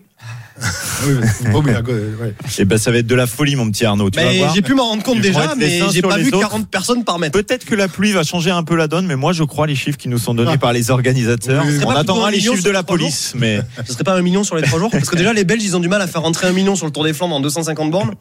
Mais, 1.04 1.76
ouais. 1.76 2.34
Et 2.58 2.64
ben, 2.64 2.78
ça 2.78 2.90
va 2.90 2.98
être 2.98 3.06
de 3.06 3.14
la 3.14 3.26
folie, 3.26 3.56
mon 3.56 3.70
petit 3.70 3.84
Arnaud. 3.84 4.10
Tu 4.10 4.18
vas 4.18 4.26
Mais 4.26 4.38
voir. 4.38 4.54
j'ai 4.54 4.62
pu 4.62 4.74
m'en 4.74 4.88
rendre 4.88 5.02
compte 5.02 5.20
déjà, 5.20 5.54
mais 5.56 5.80
j'ai 5.92 6.02
pas 6.02 6.18
vu 6.18 6.28
autres. 6.28 6.40
40 6.40 6.68
personnes 6.68 7.04
par 7.04 7.18
mètre. 7.18 7.32
Peut-être 7.32 7.64
que 7.64 7.74
la 7.74 7.88
pluie 7.88 8.12
va 8.12 8.22
changer 8.24 8.50
un 8.50 8.64
peu 8.64 8.76
la 8.76 8.88
donne, 8.88 9.06
mais 9.06 9.16
moi 9.16 9.32
je 9.32 9.44
crois 9.44 9.66
les 9.66 9.74
chiffres 9.74 9.98
qui 9.98 10.08
nous 10.08 10.18
sont 10.18 10.34
donnés 10.34 10.58
par 10.58 10.72
les 10.72 10.90
organisateurs. 10.90 11.64
On 11.86 11.90
attendra 11.90 12.28
un 12.28 12.30
les 12.30 12.38
million 12.38 12.52
chiffres 12.52 12.62
sur 12.62 12.70
de 12.70 12.74
la 12.74 12.82
police, 12.82 13.32
mais 13.36 13.60
Ce 13.86 13.92
serait 13.92 14.04
pas 14.04 14.14
un 14.14 14.22
million 14.22 14.44
sur 14.44 14.56
les 14.56 14.62
trois 14.62 14.78
jours 14.78 14.90
Parce 14.90 15.08
que 15.08 15.16
déjà, 15.16 15.32
les 15.32 15.44
Belges, 15.44 15.62
ils 15.62 15.76
ont 15.76 15.80
du 15.80 15.88
mal 15.88 16.02
à 16.02 16.06
faire 16.06 16.22
rentrer 16.22 16.46
un 16.46 16.52
million 16.52 16.76
sur 16.76 16.86
le 16.86 16.92
Tour 16.92 17.04
des 17.04 17.12
Flandres 17.12 17.36
en 17.36 17.40
250 17.40 17.90
bornes. 17.90 18.14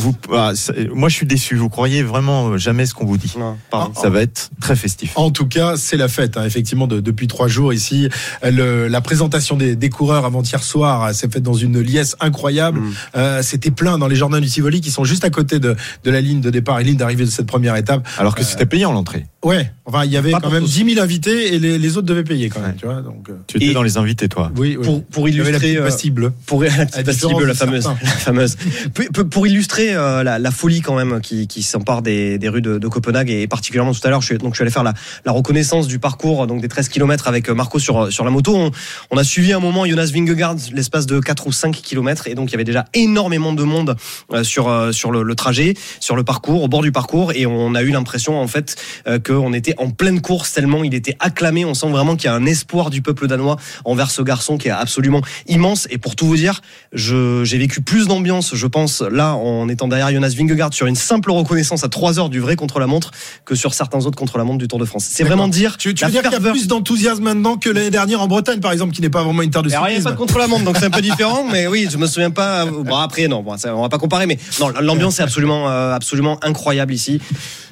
Vous, 0.00 0.14
ah, 0.34 0.52
moi 0.94 1.08
je 1.08 1.14
suis 1.14 1.26
déçu. 1.26 1.56
Vous 1.56 1.68
croyez 1.68 2.02
vraiment 2.02 2.56
jamais 2.58 2.86
ce 2.86 2.94
qu'on 2.94 3.04
vous 3.06 3.16
dit? 3.18 3.34
Pardon. 3.70 3.92
Ça 4.00 4.10
va 4.10 4.22
être 4.22 4.50
très 4.60 4.76
festif. 4.76 5.12
En 5.16 5.30
tout 5.30 5.46
cas, 5.46 5.76
c'est 5.76 5.96
la 5.96 6.08
fête, 6.08 6.36
hein, 6.36 6.44
effectivement, 6.44 6.86
de- 6.86 7.00
depuis 7.00 7.26
trois 7.26 7.48
jours 7.48 7.72
ici. 7.72 8.08
Le- 8.42 8.88
la 8.88 9.00
présentation 9.00 9.56
des, 9.56 9.76
des 9.76 9.90
coureurs 9.90 10.24
avant-hier 10.24 10.62
soir 10.62 11.04
euh, 11.04 11.12
s'est 11.12 11.28
faite 11.28 11.42
dans 11.42 11.54
une 11.54 11.80
liesse 11.80 12.16
incroyable. 12.20 12.80
Mm. 12.80 12.92
Euh, 13.16 13.42
C'était 13.42 13.70
plein 13.70 13.98
dans 13.98 14.08
les 14.08 14.16
jardins 14.16 14.40
du 14.40 14.48
Tivoli 14.48 14.80
qui 14.80 14.90
sont 14.90 15.04
juste 15.04 15.24
à 15.24 15.30
côté 15.30 15.58
de, 15.58 15.76
de 16.04 16.10
la 16.10 16.20
ligne 16.20 16.40
de 16.40 16.50
départ 16.50 16.80
et 16.80 16.84
ligne 16.84 16.96
d'arrivée 16.96 17.24
de 17.24 17.30
cette 17.30 17.46
première 17.46 17.76
étape. 17.76 18.06
Alors 18.18 18.34
que 18.34 18.42
c'était 18.44 18.66
payant 18.66 18.92
l'entrée. 18.92 19.26
Ouais, 19.44 19.72
enfin, 19.86 20.04
il 20.04 20.12
y 20.12 20.16
avait 20.16 20.30
Pas 20.30 20.38
quand 20.40 20.50
même 20.52 20.62
tous. 20.62 20.74
10 20.84 20.94
000 20.94 21.04
invités 21.04 21.54
et 21.54 21.58
les, 21.58 21.76
les 21.76 21.96
autres 21.96 22.06
devaient 22.06 22.22
payer 22.22 22.48
quand 22.48 22.60
même, 22.60 22.76
tu 22.76 22.86
vois. 22.86 23.02
Donc, 23.02 23.28
euh, 23.28 23.32
Tu 23.48 23.56
étais 23.56 23.66
Et- 23.66 23.72
dans 23.72 23.82
les 23.82 23.96
invités, 23.98 24.28
toi. 24.28 24.52
oui, 24.56 24.76
oui. 24.78 24.84
Pour, 24.84 25.02
pour 25.04 25.28
il 25.28 25.34
y 25.36 25.40
avait 25.40 25.50
la 25.50 25.58
illustrer. 25.58 25.68
petite 25.72 25.80
euh, 25.80 25.84
pastille 25.84 26.10
bleue. 26.12 26.32
pour 26.46 26.62
la 26.62 26.68
petite 26.70 26.86
différence 26.86 27.04
pastille 27.06 27.34
bleue, 27.34 27.46
la 27.46 27.54
fameuse, 27.54 27.84
la. 27.84 29.24
Pour, 29.24 29.46
illustrer 29.48 29.94
euh, 29.94 30.22
la, 30.22 30.38
la 30.38 30.50
folie 30.52 30.80
quand 30.80 30.94
même 30.94 31.20
qui, 31.20 31.48
qui 31.48 31.62
s'empare 31.64 32.02
des, 32.02 32.38
des 32.38 32.48
rues 32.48 32.62
de, 32.62 32.78
de 32.78 32.88
Copenhague 32.88 33.30
et 33.30 33.48
particulièrement 33.48 33.92
tout 33.92 34.00
à 34.04 34.10
l'heure, 34.10 34.20
je 34.20 34.26
suis, 34.26 34.38
donc 34.38 34.52
je 34.52 34.58
suis 34.58 34.62
allé 34.62 34.70
faire 34.70 34.84
la, 34.84 34.94
la 35.24 35.32
reconnaissance 35.32 35.88
du 35.88 35.98
parcours 35.98 36.46
donc 36.46 36.60
des 36.60 36.68
13 36.68 36.88
km 36.88 37.26
avec 37.26 37.48
euh, 37.48 37.54
Marco 37.54 37.80
sur 37.80 38.12
sur 38.12 38.24
la 38.24 38.30
moto. 38.30 38.54
On, 38.56 38.70
on 39.10 39.16
a 39.16 39.24
suivi 39.24 39.52
un 39.52 39.58
moment 39.60 39.84
Jonas 39.86 40.10
Vingegaard 40.14 40.54
l'espace 40.72 41.06
de 41.06 41.18
4 41.18 41.48
ou 41.48 41.52
5 41.52 41.74
km 41.82 42.28
et 42.28 42.34
donc 42.36 42.50
il 42.50 42.52
y 42.52 42.54
avait 42.54 42.64
déjà 42.64 42.84
énormément 42.94 43.52
de 43.52 43.64
monde 43.64 43.96
euh, 44.32 44.44
sur 44.44 44.68
euh, 44.68 44.92
sur 44.92 45.10
le, 45.10 45.24
le 45.24 45.34
trajet, 45.34 45.74
sur 45.98 46.14
le 46.14 46.22
parcours, 46.22 46.62
au 46.62 46.68
bord 46.68 46.82
du 46.82 46.92
parcours 46.92 47.32
et 47.32 47.44
on 47.46 47.74
a 47.74 47.82
eu 47.82 47.90
l'impression 47.90 48.40
en 48.40 48.46
fait 48.46 48.76
euh, 49.08 49.18
que 49.18 49.31
qu'on 49.40 49.52
était 49.52 49.74
en 49.78 49.90
pleine 49.90 50.20
course 50.20 50.52
tellement 50.52 50.84
il 50.84 50.94
était 50.94 51.16
acclamé. 51.20 51.64
On 51.64 51.74
sent 51.74 51.90
vraiment 51.90 52.16
qu'il 52.16 52.26
y 52.26 52.28
a 52.28 52.34
un 52.34 52.46
espoir 52.46 52.90
du 52.90 53.02
peuple 53.02 53.26
danois 53.26 53.56
envers 53.84 54.10
ce 54.10 54.22
garçon 54.22 54.58
qui 54.58 54.68
est 54.68 54.72
absolument 54.72 55.22
immense. 55.46 55.86
Et 55.90 55.98
pour 55.98 56.16
tout 56.16 56.26
vous 56.26 56.36
dire, 56.36 56.60
j'ai 56.92 57.58
vécu 57.58 57.80
plus 57.80 58.06
d'ambiance, 58.06 58.54
je 58.54 58.66
pense, 58.66 59.02
là, 59.02 59.34
en 59.34 59.68
étant 59.68 59.88
derrière 59.88 60.10
Jonas 60.10 60.34
Vingegaard 60.36 60.72
sur 60.72 60.86
une 60.86 60.96
simple 60.96 61.30
reconnaissance 61.30 61.84
à 61.84 61.88
3 61.88 62.18
heures 62.18 62.28
du 62.28 62.40
vrai 62.40 62.56
contre-la-montre 62.56 63.10
que 63.44 63.54
sur 63.54 63.74
certains 63.74 64.04
autres 64.06 64.16
contre-la-montre 64.16 64.58
du 64.58 64.68
Tour 64.68 64.78
de 64.78 64.84
France. 64.84 65.06
C'est 65.10 65.24
vraiment 65.24 65.48
dire. 65.48 65.76
Tu, 65.76 65.94
tu 65.94 66.04
veux 66.04 66.10
dire 66.10 66.22
qu'il 66.22 66.32
y 66.32 66.36
a 66.36 66.40
plus 66.40 66.66
d'enthousiasme 66.66 67.22
maintenant 67.22 67.56
que 67.56 67.70
l'année 67.70 67.90
dernière 67.90 68.20
en 68.20 68.26
Bretagne, 68.26 68.60
par 68.60 68.72
exemple, 68.72 68.94
qui 68.94 69.00
n'est 69.00 69.10
pas 69.10 69.22
vraiment 69.22 69.42
une 69.42 69.50
terre 69.50 69.62
de 69.62 69.70
Alors, 69.72 69.88
il 69.88 69.92
n'y 69.92 69.96
a 69.96 70.00
cyclisme 70.00 70.10
pas 70.10 70.12
de 70.12 70.18
contre-la-montre, 70.18 70.64
donc 70.64 70.76
c'est 70.78 70.86
un 70.86 70.90
peu 70.90 71.00
différent, 71.02 71.44
mais 71.50 71.66
oui, 71.66 71.88
je 71.90 71.96
me 71.98 72.06
souviens 72.06 72.30
pas. 72.30 72.66
Bon, 72.66 72.96
après, 72.96 73.28
non, 73.28 73.42
bon, 73.42 73.56
ça, 73.56 73.74
on 73.74 73.82
va 73.82 73.88
pas 73.88 73.98
comparer, 73.98 74.26
mais 74.26 74.38
non, 74.60 74.68
l'ambiance 74.80 75.20
est 75.20 75.22
absolument, 75.22 75.68
euh, 75.68 75.94
absolument 75.94 76.38
incroyable 76.42 76.92
ici, 76.92 77.20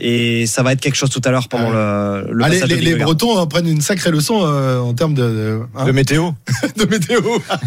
et 0.01 0.47
ça 0.47 0.63
va 0.63 0.73
être 0.73 0.81
quelque 0.81 0.97
chose 0.97 1.11
tout 1.11 1.23
à 1.25 1.31
l'heure 1.31 1.49
pendant 1.51 1.71
le, 1.71 2.33
le 2.33 2.45
Allez, 2.45 2.61
passage 2.61 2.77
de 2.79 2.83
les. 2.83 2.95
Bretons 2.95 3.37
en 3.37 3.47
prennent 3.47 3.69
une 3.69 3.81
sacrée 3.81 4.11
leçon 4.11 4.41
euh, 4.43 4.79
en 4.79 4.95
termes 4.95 5.15
de, 5.15 5.23
de, 5.23 5.61
hein, 5.77 5.85
De 5.85 5.93
météo. 5.93 6.31
de 6.77 6.85
météo. 6.87 7.21
Ah 7.49 7.59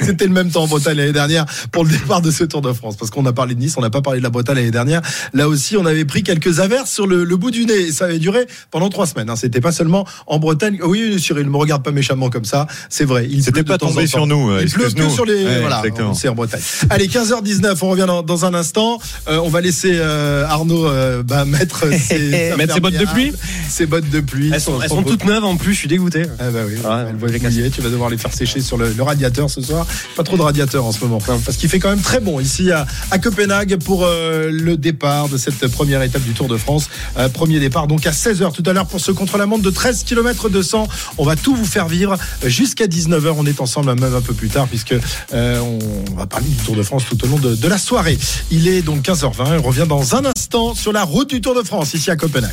C'était 0.00 0.26
le 0.26 0.32
même 0.32 0.50
temps 0.50 0.64
en 0.64 0.68
Bretagne 0.68 0.96
l'année 0.96 1.12
dernière 1.12 1.46
pour 1.72 1.84
le 1.84 1.90
départ 1.90 2.20
de 2.22 2.30
ce 2.30 2.44
Tour 2.44 2.62
de 2.62 2.72
France. 2.72 2.96
Parce 2.96 3.10
qu'on 3.10 3.26
a 3.26 3.32
parlé 3.32 3.54
de 3.54 3.60
Nice, 3.60 3.74
on 3.76 3.80
n'a 3.80 3.90
pas 3.90 4.02
parlé 4.02 4.20
de 4.20 4.24
la 4.24 4.30
Bretagne 4.30 4.56
l'année 4.56 4.70
dernière. 4.70 5.00
Là 5.32 5.48
aussi, 5.48 5.76
on 5.76 5.86
avait 5.86 6.04
pris 6.04 6.22
quelques 6.22 6.60
averses 6.60 6.90
sur 6.90 7.06
le, 7.06 7.24
le 7.24 7.36
bout 7.36 7.50
du 7.50 7.64
nez. 7.64 7.72
Et 7.72 7.92
ça 7.92 8.04
avait 8.04 8.18
duré 8.18 8.46
pendant 8.70 8.90
trois 8.90 9.06
semaines. 9.06 9.30
Hein. 9.30 9.36
C'était 9.36 9.60
pas 9.60 9.72
seulement 9.72 10.06
en 10.26 10.38
Bretagne. 10.38 10.78
Oui, 10.82 11.18
Cyril, 11.18 11.46
ne 11.46 11.50
me 11.50 11.56
regarde 11.56 11.82
pas 11.82 11.90
méchamment 11.90 12.30
comme 12.30 12.44
ça. 12.44 12.66
C'est 12.88 13.04
vrai. 13.04 13.26
Il 13.30 13.42
C'était 13.42 13.64
pas 13.64 13.78
tombé 13.78 14.06
sur 14.06 14.26
nous, 14.26 14.50
euh, 14.50 14.62
Il 14.62 14.70
pleut 14.70 14.90
que 14.90 15.08
sur 15.08 15.24
les. 15.24 15.44
Ouais, 15.44 15.60
voilà, 15.60 15.82
sait 16.14 16.28
en 16.28 16.34
Bretagne. 16.34 16.60
Allez, 16.90 17.08
15h19. 17.08 17.78
On 17.82 17.88
revient 17.88 18.04
dans, 18.06 18.22
dans 18.22 18.44
un 18.44 18.54
instant. 18.54 18.98
Euh, 19.28 19.38
on 19.38 19.48
va 19.48 19.60
laisser 19.60 19.92
euh, 19.94 20.44
Arnaud 20.46 20.86
euh, 20.86 21.22
bah, 21.22 21.44
Mettre 21.52 21.86
ses 21.92 22.52
bottes 22.82 22.98
de 22.98 23.06
pluie 23.06 23.32
Ses 23.68 23.86
bottes 23.86 24.10
de 24.10 24.20
pluie. 24.20 24.50
Elles 24.52 24.60
sont, 24.60 24.80
elles 24.80 24.90
toutes 25.04 25.24
neuves 25.24 25.44
en 25.44 25.56
plus, 25.56 25.72
je 25.72 25.78
suis 25.78 25.88
dégoûté. 25.88 26.24
ah 26.38 26.50
bah 26.50 26.60
oui, 26.66 26.74
elles 27.08 27.16
vont 27.16 27.26
les 27.26 27.38
mouillées. 27.38 27.70
Tu 27.70 27.80
vas 27.80 27.88
devoir 27.88 28.10
les 28.10 28.18
faire 28.18 28.32
sécher 28.32 28.60
sur 28.60 28.76
le, 28.76 28.92
le 28.92 29.02
radiateur 29.02 29.48
ce 29.48 29.62
soir. 29.62 29.86
Pas 30.16 30.22
trop 30.22 30.36
de 30.36 30.42
radiateur 30.42 30.84
en 30.84 30.92
ce 30.92 31.00
moment. 31.00 31.18
Parce 31.18 31.56
qu'il 31.56 31.68
fait 31.68 31.78
quand 31.78 31.88
même 31.90 32.00
très 32.02 32.20
bon 32.20 32.40
ici 32.40 32.70
à, 32.70 32.86
à 33.10 33.18
Copenhague 33.18 33.76
pour 33.76 34.04
euh, 34.04 34.50
le 34.50 34.76
départ 34.76 35.28
de 35.28 35.36
cette 35.38 35.66
première 35.68 36.02
étape 36.02 36.22
du 36.22 36.32
Tour 36.32 36.48
de 36.48 36.56
France. 36.56 36.88
Euh, 37.18 37.28
premier 37.28 37.60
départ 37.60 37.86
donc 37.86 38.06
à 38.06 38.10
16h 38.10 38.52
tout 38.52 38.62
à 38.66 38.72
l'heure 38.72 38.86
pour 38.86 39.00
ce 39.00 39.12
contre-la-montre 39.12 39.62
de 39.62 39.70
13 39.70 40.04
km 40.04 40.48
200. 40.48 40.88
On 41.18 41.24
va 41.24 41.36
tout 41.36 41.54
vous 41.54 41.64
faire 41.64 41.88
vivre 41.88 42.16
jusqu'à 42.44 42.86
19h. 42.86 43.34
On 43.36 43.46
est 43.46 43.60
ensemble 43.60 43.94
même 43.98 44.14
un 44.14 44.20
peu 44.20 44.34
plus 44.34 44.48
tard 44.48 44.66
puisque 44.68 44.94
euh, 45.32 45.58
on 45.60 46.14
va 46.16 46.26
parler 46.26 46.46
du 46.48 46.56
Tour 46.64 46.76
de 46.76 46.82
France 46.82 47.04
tout 47.08 47.22
au 47.24 47.28
long 47.28 47.38
de, 47.38 47.54
de 47.54 47.68
la 47.68 47.78
soirée. 47.78 48.18
Il 48.50 48.68
est 48.68 48.82
donc 48.82 49.02
15h20. 49.04 49.58
On 49.58 49.62
revient 49.62 49.86
dans 49.88 50.16
un 50.16 50.24
instant 50.24 50.74
sur 50.74 50.92
la 50.92 51.04
route 51.04 51.30
du 51.30 51.40
Tour 51.40 51.54
de 51.54 51.62
France 51.62 51.94
ici 51.94 52.10
à 52.10 52.16
Copenhague. 52.16 52.52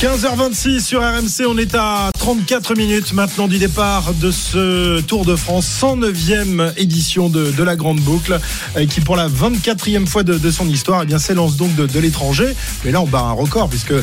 15h26 0.00 0.80
sur 0.80 1.00
RMC, 1.00 1.46
on 1.48 1.56
est 1.56 1.74
à 1.74 2.10
34 2.18 2.74
minutes 2.74 3.14
maintenant 3.14 3.48
du 3.48 3.56
départ 3.56 4.12
de 4.12 4.30
ce 4.30 5.00
Tour 5.00 5.24
de 5.24 5.34
France, 5.36 5.66
109e 5.80 6.74
édition 6.76 7.30
de, 7.30 7.50
de 7.50 7.62
la 7.62 7.76
Grande 7.76 8.00
Boucle, 8.00 8.38
euh, 8.76 8.84
qui 8.84 9.00
pour 9.00 9.16
la 9.16 9.26
24e 9.26 10.04
fois 10.04 10.22
de, 10.22 10.36
de 10.36 10.50
son 10.50 10.68
histoire, 10.68 11.04
eh 11.04 11.06
bien 11.06 11.18
s'élance 11.18 11.56
donc 11.56 11.74
de, 11.76 11.86
de 11.86 11.98
l'étranger. 11.98 12.54
Mais 12.84 12.90
là, 12.90 13.00
on 13.00 13.06
bat 13.06 13.20
un 13.20 13.32
record 13.32 13.70
puisque 13.70 13.94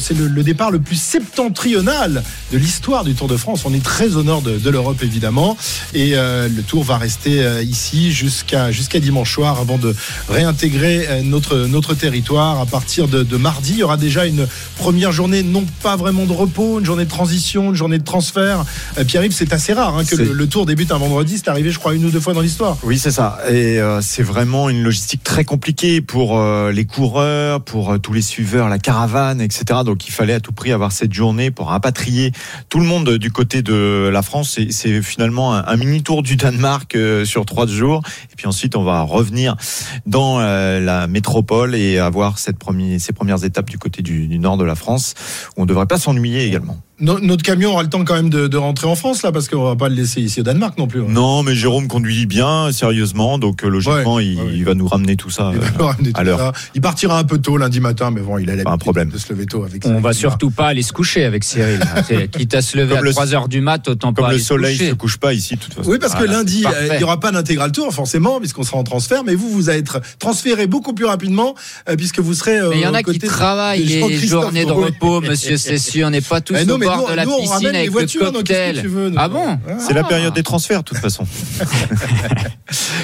c'est 0.00 0.16
le, 0.16 0.26
le 0.28 0.42
départ 0.42 0.70
le 0.70 0.80
plus 0.80 0.98
septentrional 0.98 2.22
de 2.50 2.56
l'histoire 2.56 3.04
du 3.04 3.14
Tour 3.14 3.28
de 3.28 3.36
France. 3.36 3.64
On 3.66 3.74
est 3.74 3.82
très 3.84 4.16
au 4.16 4.22
nord 4.22 4.40
de, 4.40 4.70
l'Europe 4.70 5.02
évidemment, 5.02 5.58
et 5.92 6.12
euh, 6.14 6.48
le 6.48 6.62
Tour 6.62 6.82
va 6.82 6.96
rester 6.96 7.42
euh, 7.42 7.62
ici 7.62 8.10
jusqu'à 8.10 8.72
jusqu'à 8.72 9.00
dimanche 9.00 9.34
soir 9.34 9.60
avant 9.60 9.76
de 9.76 9.94
réintégrer 10.30 11.06
euh, 11.08 11.22
notre 11.22 11.66
notre 11.66 11.92
territoire. 11.92 12.58
À 12.58 12.66
partir 12.66 13.06
de, 13.06 13.22
de 13.22 13.36
mardi, 13.36 13.72
il 13.72 13.78
y 13.78 13.82
aura 13.82 13.98
déjà 13.98 14.24
une 14.24 14.48
première 14.78 15.12
journée 15.12 15.25
non 15.26 15.64
pas 15.82 15.96
vraiment 15.96 16.24
de 16.26 16.32
repos, 16.32 16.78
une 16.80 16.84
journée 16.86 17.04
de 17.04 17.10
transition, 17.10 17.70
une 17.70 17.74
journée 17.74 17.98
de 17.98 18.04
transfert. 18.04 18.64
Euh, 18.98 19.04
Pierre-Yves, 19.04 19.32
c'est 19.32 19.52
assez 19.52 19.72
rare 19.72 19.96
hein, 19.96 20.04
que 20.04 20.16
le, 20.16 20.32
le 20.32 20.46
Tour 20.48 20.66
débute 20.66 20.92
un 20.92 20.98
vendredi. 20.98 21.36
C'est 21.38 21.48
arrivé, 21.48 21.70
je 21.70 21.78
crois, 21.78 21.94
une 21.94 22.04
ou 22.04 22.10
deux 22.10 22.20
fois 22.20 22.34
dans 22.34 22.40
l'histoire. 22.40 22.76
Oui, 22.82 22.98
c'est 22.98 23.10
ça. 23.10 23.38
Et 23.48 23.80
euh, 23.80 24.00
c'est 24.00 24.22
vraiment 24.22 24.68
une 24.68 24.82
logistique 24.82 25.22
très 25.22 25.44
compliquée 25.44 26.00
pour 26.00 26.38
euh, 26.38 26.72
les 26.72 26.84
coureurs, 26.84 27.60
pour 27.62 27.92
euh, 27.92 27.98
tous 27.98 28.12
les 28.12 28.22
suiveurs, 28.22 28.68
la 28.68 28.78
caravane, 28.78 29.40
etc. 29.40 29.80
Donc 29.84 30.06
il 30.08 30.12
fallait 30.12 30.34
à 30.34 30.40
tout 30.40 30.52
prix 30.52 30.72
avoir 30.72 30.92
cette 30.92 31.12
journée 31.12 31.50
pour 31.50 31.68
rapatrier 31.68 32.32
tout 32.68 32.78
le 32.80 32.86
monde 32.86 33.10
du 33.18 33.30
côté 33.30 33.62
de 33.62 34.08
la 34.12 34.22
France. 34.22 34.58
C'est- 34.70 35.02
finalement 35.02 35.54
un, 35.54 35.64
un 35.66 35.76
mini 35.76 36.02
tour 36.02 36.22
du 36.22 36.36
Danemark 36.36 36.96
sur 37.24 37.44
trois 37.44 37.66
jours. 37.66 38.02
Et 38.32 38.36
puis 38.36 38.46
ensuite, 38.46 38.76
on 38.76 38.82
va 38.84 39.02
revenir 39.02 39.56
dans 40.06 40.38
la 40.38 41.06
métropole 41.06 41.74
et 41.74 41.98
avoir 41.98 42.38
cette 42.38 42.58
première, 42.58 43.00
ces 43.00 43.12
premières 43.12 43.44
étapes 43.44 43.68
du 43.70 43.78
côté 43.78 44.02
du, 44.02 44.26
du 44.26 44.38
nord 44.38 44.56
de 44.56 44.64
la 44.64 44.74
France, 44.74 45.14
on 45.56 45.62
ne 45.62 45.66
devrait 45.66 45.86
pas 45.86 45.98
s'ennuyer 45.98 46.46
également. 46.46 46.78
No- 46.98 47.18
notre 47.20 47.42
camion 47.42 47.72
aura 47.72 47.82
le 47.82 47.90
temps 47.90 48.04
quand 48.04 48.14
même 48.14 48.30
de, 48.30 48.46
de 48.48 48.56
rentrer 48.56 48.86
en 48.86 48.94
France 48.96 49.22
là, 49.22 49.30
parce 49.30 49.48
qu'on 49.48 49.62
va 49.62 49.76
pas 49.76 49.90
le 49.90 49.94
laisser 49.96 50.22
ici 50.22 50.40
au 50.40 50.42
Danemark 50.42 50.78
non 50.78 50.86
plus. 50.86 51.02
hein. 51.02 51.06
Non, 51.10 51.42
mais 51.42 51.54
Jérôme 51.54 51.88
conduit 51.88 52.24
bien, 52.24 52.72
sérieusement, 52.72 53.38
donc 53.38 53.64
euh, 53.64 53.68
logiquement, 53.68 54.14
Ouais, 54.14 54.24
il, 54.26 54.38
ouais, 54.38 54.44
ouais. 54.46 54.50
il 54.54 54.64
va 54.64 54.72
nous 54.72 54.88
ramener 54.88 55.14
tout 55.16 55.28
ça. 55.28 55.52
Il 55.52 55.58
euh, 55.58 55.84
ramener 55.84 56.12
tout 56.12 56.18
à 56.20 56.24
l'heure. 56.24 56.38
ça. 56.38 56.52
Il 56.74 56.80
partira 56.80 57.18
un 57.18 57.24
peu 57.24 57.36
tôt 57.36 57.58
lundi 57.58 57.80
matin, 57.80 58.10
mais 58.10 58.22
bon, 58.22 58.38
il 58.38 58.48
a 58.48 58.54
un 58.70 58.78
problème. 58.78 59.10
de 59.10 59.18
se 59.18 59.30
lever 59.30 59.44
tôt 59.44 59.62
avec 59.64 59.84
On 59.84 60.00
va 60.00 60.14
surtout 60.14 60.48
pas 60.50 60.68
aller 60.68 60.80
se 60.82 60.94
coucher 60.94 61.24
avec 61.24 61.44
Cyril. 61.44 61.80
Quitte 62.32 62.54
à 62.54 62.62
se 62.62 62.78
lever 62.78 62.90
Comme 62.94 62.98
à 62.98 63.02
le- 63.02 63.10
3 63.12 63.34
heures 63.34 63.48
du 63.48 63.60
mat, 63.60 63.86
autant 63.88 64.14
pas 64.14 64.22
Comme 64.22 64.30
le 64.30 64.34
aller 64.36 64.42
soleil 64.42 64.78
coucher. 64.78 64.90
se 64.90 64.94
couche 64.94 65.16
pas 65.18 65.34
ici, 65.34 65.56
de 65.56 65.60
toute 65.60 65.74
façon. 65.74 65.90
Oui, 65.90 65.98
parce 66.00 66.14
que 66.14 66.24
lundi, 66.24 66.64
euh, 66.64 66.88
il 66.92 66.96
n'y 66.98 67.04
aura 67.04 67.20
pas 67.20 67.30
d'intégral 67.30 67.72
tour, 67.72 67.92
forcément, 67.92 68.40
puisqu'on 68.40 68.62
sera 68.62 68.78
en 68.78 68.84
transfert, 68.84 69.22
mais 69.22 69.34
vous, 69.34 69.50
vous 69.50 69.68
allez 69.68 69.80
être 69.80 70.00
transféré 70.18 70.66
beaucoup 70.66 70.94
plus 70.94 71.04
rapidement, 71.04 71.54
euh, 71.90 71.96
puisque 71.96 72.20
vous 72.20 72.32
serez. 72.32 72.58
euh, 72.58 72.70
Mais 72.70 72.76
il 72.78 72.82
y 72.82 72.86
en 72.86 72.94
a 72.94 73.02
qui 73.02 73.18
travaillent 73.18 73.84
les 73.84 74.26
journées 74.26 74.64
de 74.64 74.72
repos, 74.72 75.20
monsieur 75.20 75.58
Cessieux. 75.58 76.06
On 76.06 76.10
n'est 76.10 76.22
pas 76.22 76.40
tous 76.46 76.54
Bord 76.86 77.02
nous, 77.02 77.10
de 77.10 77.14
la 77.14 77.24
nous, 77.24 77.32
on 77.32 77.36
piscine 77.38 77.52
ramène 77.52 77.72
les 77.72 77.78
avec 77.78 77.90
voitures, 77.90 78.24
le 78.26 78.30
donc 78.32 78.44
qu'est-ce 78.44 78.58
que 78.58 78.64
cocktail. 78.66 78.82
tu 78.82 78.88
veux, 78.88 79.12
ah 79.16 79.28
bon 79.28 79.58
C'est 79.78 79.94
la 79.94 80.04
période 80.04 80.34
des 80.34 80.42
transferts, 80.42 80.80
de 80.80 80.84
toute 80.84 80.98
façon. 80.98 81.24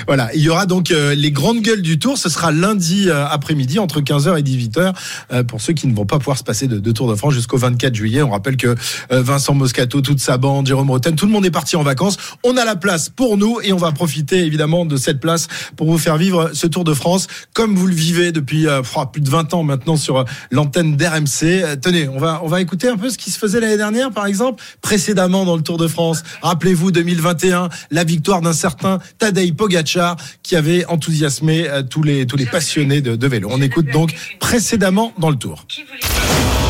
Voilà, 0.09 0.31
il 0.35 0.41
y 0.41 0.49
aura 0.49 0.67
donc 0.67 0.91
euh, 0.91 1.15
les 1.15 1.31
grandes 1.31 1.61
gueules 1.61 1.83
du 1.83 1.99
Tour. 1.99 2.19
Ce 2.19 2.29
sera 2.29 2.51
lundi 2.51 3.09
euh, 3.09 3.25
après-midi 3.29 3.79
entre 3.79 4.01
15h 4.01 4.37
et 4.37 4.43
18h 4.43 4.93
euh, 5.33 5.45
pour 5.45 5.61
ceux 5.61 5.73
qui 5.73 5.87
ne 5.87 5.95
vont 5.95 6.07
pas 6.07 6.19
pouvoir 6.19 6.37
se 6.37 6.43
passer 6.43 6.67
de, 6.67 6.81
de 6.81 6.93
Tour 6.93 7.09
de 7.09 7.15
France 7.15 7.35
jusqu'au 7.35 7.57
24 7.57 7.95
juillet. 7.95 8.23
On 8.23 8.31
rappelle 8.31 8.57
que 8.57 8.75
euh, 9.13 9.23
Vincent 9.23 9.55
Moscato, 9.55 10.01
toute 10.01 10.19
sa 10.19 10.39
bande, 10.39 10.67
Jérôme 10.67 10.91
Roten, 10.91 11.15
tout 11.15 11.27
le 11.27 11.33
monde 11.33 11.47
est 11.47 11.53
parti 11.53 11.77
en 11.77 11.85
vacances. 11.85 12.17
On 12.43 12.57
a 12.57 12.65
la 12.65 12.75
place 12.75 13.09
pour 13.11 13.37
nous 13.39 13.61
et 13.63 13.73
on 13.73 13.77
va 13.77 13.93
profiter 13.93 14.45
évidemment 14.45 14.85
de 14.85 14.97
cette 14.97 15.21
place 15.21 15.47
pour 15.77 15.87
vous 15.87 15.99
faire 15.99 16.17
vivre 16.17 16.51
ce 16.53 16.67
Tour 16.67 16.83
de 16.83 16.95
France 16.95 17.29
comme 17.53 17.77
vous 17.77 17.87
le 17.87 17.95
vivez 17.95 18.33
depuis 18.33 18.67
plus 19.13 19.21
de 19.21 19.31
20 19.31 19.55
ans 19.55 19.63
maintenant 19.63 19.97
sur 19.97 20.25
l'antenne 20.51 20.97
d'RMC. 20.97 21.43
Euh, 21.43 21.77
tenez, 21.77 22.09
on 22.09 22.19
va 22.19 22.41
on 22.43 22.49
va 22.49 22.61
écouter 22.61 22.89
un 22.89 22.97
peu 22.97 23.11
ce 23.11 23.19
qui 23.19 23.31
se 23.31 23.39
faisait 23.39 23.61
dernière 23.77 24.11
par 24.11 24.27
exemple, 24.27 24.63
précédemment 24.81 25.45
dans 25.45 25.57
le 25.57 25.63
Tour 25.63 25.79
de 25.79 25.89
France. 25.89 26.23
Rappelez-vous 26.43 26.93
2021, 26.93 27.69
la 27.91 28.05
victoire 28.05 28.41
d'un 28.41 28.53
certain 28.53 28.99
Tadej 29.19 29.55
Pogacar 29.55 30.17
qui 30.43 30.57
avait 30.57 30.85
enthousiasmé 30.87 31.69
euh, 31.69 31.83
tous 31.83 32.03
les 32.03 32.27
tous 32.27 32.37
les 32.37 32.47
passionnés 32.47 33.01
de, 33.01 33.17
de 33.17 33.27
vélo. 33.27 33.49
On 33.51 33.61
écoute 33.61 33.87
donc 33.93 34.15
précédemment 34.41 35.13
dans 35.19 35.31
le 35.31 35.37
Tour. 35.37 35.67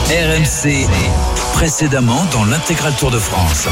RMC, 0.09 0.87
précédemment 1.55 2.25
dans 2.33 2.45
l'intégral 2.45 2.93
Tour 2.99 3.11
de 3.11 3.19
France. 3.19 3.67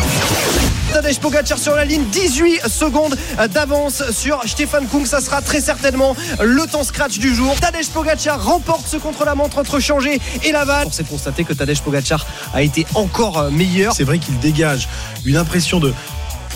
Tadej 1.01 1.19
Pogacar 1.19 1.59
sur 1.59 1.75
la 1.75 1.87
ligne, 1.87 2.05
18 2.13 2.69
secondes 2.69 3.17
d'avance 3.55 4.03
sur 4.11 4.43
Stéphane 4.45 4.87
Kung. 4.87 5.07
Ça 5.07 5.23
sera 5.23 5.41
très 5.41 5.63
certainement 5.63 6.15
le 6.43 6.67
temps 6.67 6.85
scratch 6.85 7.19
du 7.19 7.35
jour. 7.35 7.59
Tadej 7.59 7.89
Pogacar 7.89 8.45
remporte 8.45 8.87
ce 8.87 8.99
contre-la-montre 8.99 9.57
entre 9.57 9.81
Changé 9.81 10.21
et 10.45 10.53
Laval. 10.53 10.87
On 10.87 10.93
s'est 10.93 11.05
constaté 11.05 11.45
que 11.45 11.55
Tadej 11.55 11.81
Pogacar 11.81 12.27
a 12.53 12.61
été 12.61 12.87
encore 12.95 13.51
meilleur. 13.51 13.95
C'est 13.95 14.05
vrai 14.05 14.19
qu'il 14.19 14.39
dégage 14.41 14.91
une 15.25 15.39
impression 15.39 15.81
de 15.81 15.95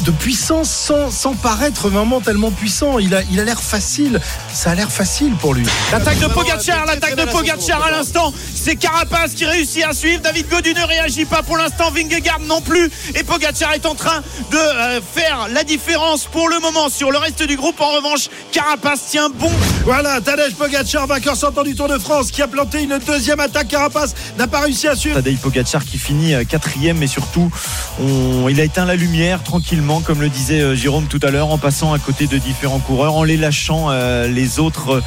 de 0.01 0.11
puissance 0.11 0.71
sans, 0.71 1.35
paraître 1.35 1.89
vraiment 1.89 2.21
tellement 2.21 2.51
puissant. 2.51 2.99
Il 2.99 3.15
a 3.15 3.23
l'air 3.45 3.63
facile. 3.63 4.21
Ça 4.53 4.71
a 4.71 4.75
l'air 4.75 4.91
facile 4.91 5.35
pour 5.35 5.55
lui. 5.55 5.67
L'attaque 5.93 6.19
de 6.19 6.27
Pogacar, 6.27 6.87
l'attaque 6.87 7.17
de 7.17 7.25
Pogacar 7.25 7.85
à 7.85 7.91
l'instant. 7.91 8.33
C'est 8.55 8.77
Carapace 8.77 9.33
qui 9.35 9.45
réussit 9.45 9.85
à 9.85 9.93
suivre. 9.93 10.23
David 10.23 10.49
Godu 10.49 10.75
ne 10.75 10.85
réagit 10.85 11.25
pas 11.25 11.43
pour 11.43 11.57
l'instant. 11.57 11.91
Vingegaard 11.91 12.41
non 12.41 12.61
plus. 12.61 12.91
Et 13.15 13.23
Pogacar 13.23 13.75
est 13.75 13.87
en 13.87 13.95
train 13.95 14.23
de 14.51 14.57
euh, 14.57 15.01
faire 15.01 15.49
la 15.53 15.65
différence 15.65 16.25
pour 16.25 16.49
le 16.49 16.59
moment 16.61 16.89
sur 16.89 17.11
le 17.11 17.19
reste 17.19 17.43
du 17.43 17.57
groupe. 17.57 17.81
En 17.81 17.93
revanche, 17.93 18.29
Carapace 18.53 19.07
tient 19.11 19.29
bon. 19.29 19.53
Voilà, 19.85 20.19
Tadej 20.23 20.55
Pogacar, 20.55 21.07
vainqueur 21.07 21.37
sortant 21.37 21.63
du 21.63 21.75
Tour 21.75 21.89
de 21.89 21.99
France, 21.99 22.31
qui 22.31 22.41
a 22.41 22.49
planté 22.49 22.83
une 22.83 22.99
deuxième 23.07 23.39
attaque. 23.39 23.69
Carapace 23.69 24.15
n'a 24.39 24.47
pas 24.47 24.61
réussi 24.61 24.89
à 24.89 24.97
suivre. 24.97 25.17
Tadej 25.17 25.37
Pogacar 25.37 25.85
qui 25.85 25.99
finit 25.99 26.33
euh, 26.33 26.45
quatrième, 26.45 26.97
mais 26.97 27.07
surtout, 27.07 27.51
il 28.01 28.61
a 28.61 28.65
éteint 28.65 28.87
la 28.87 28.97
lumière 28.97 29.43
tranquillement, 29.43 30.01
comme 30.01 30.23
le 30.23 30.31
disait 30.31 30.63
euh, 30.63 30.75
Jérôme 30.75 31.05
tout 31.05 31.21
à 31.23 31.31
l'heure, 31.31 31.51
en 31.51 31.59
passant 31.59 31.93
à 31.93 31.99
côté 31.99 32.27
de 32.27 32.39
différents 32.39 32.79
coureurs, 32.79 33.15
en 33.15 33.25
les 33.25 33.37
lâchant 33.37 33.91
euh, 33.91 34.27
les 34.27 34.59
autres. 34.59 35.03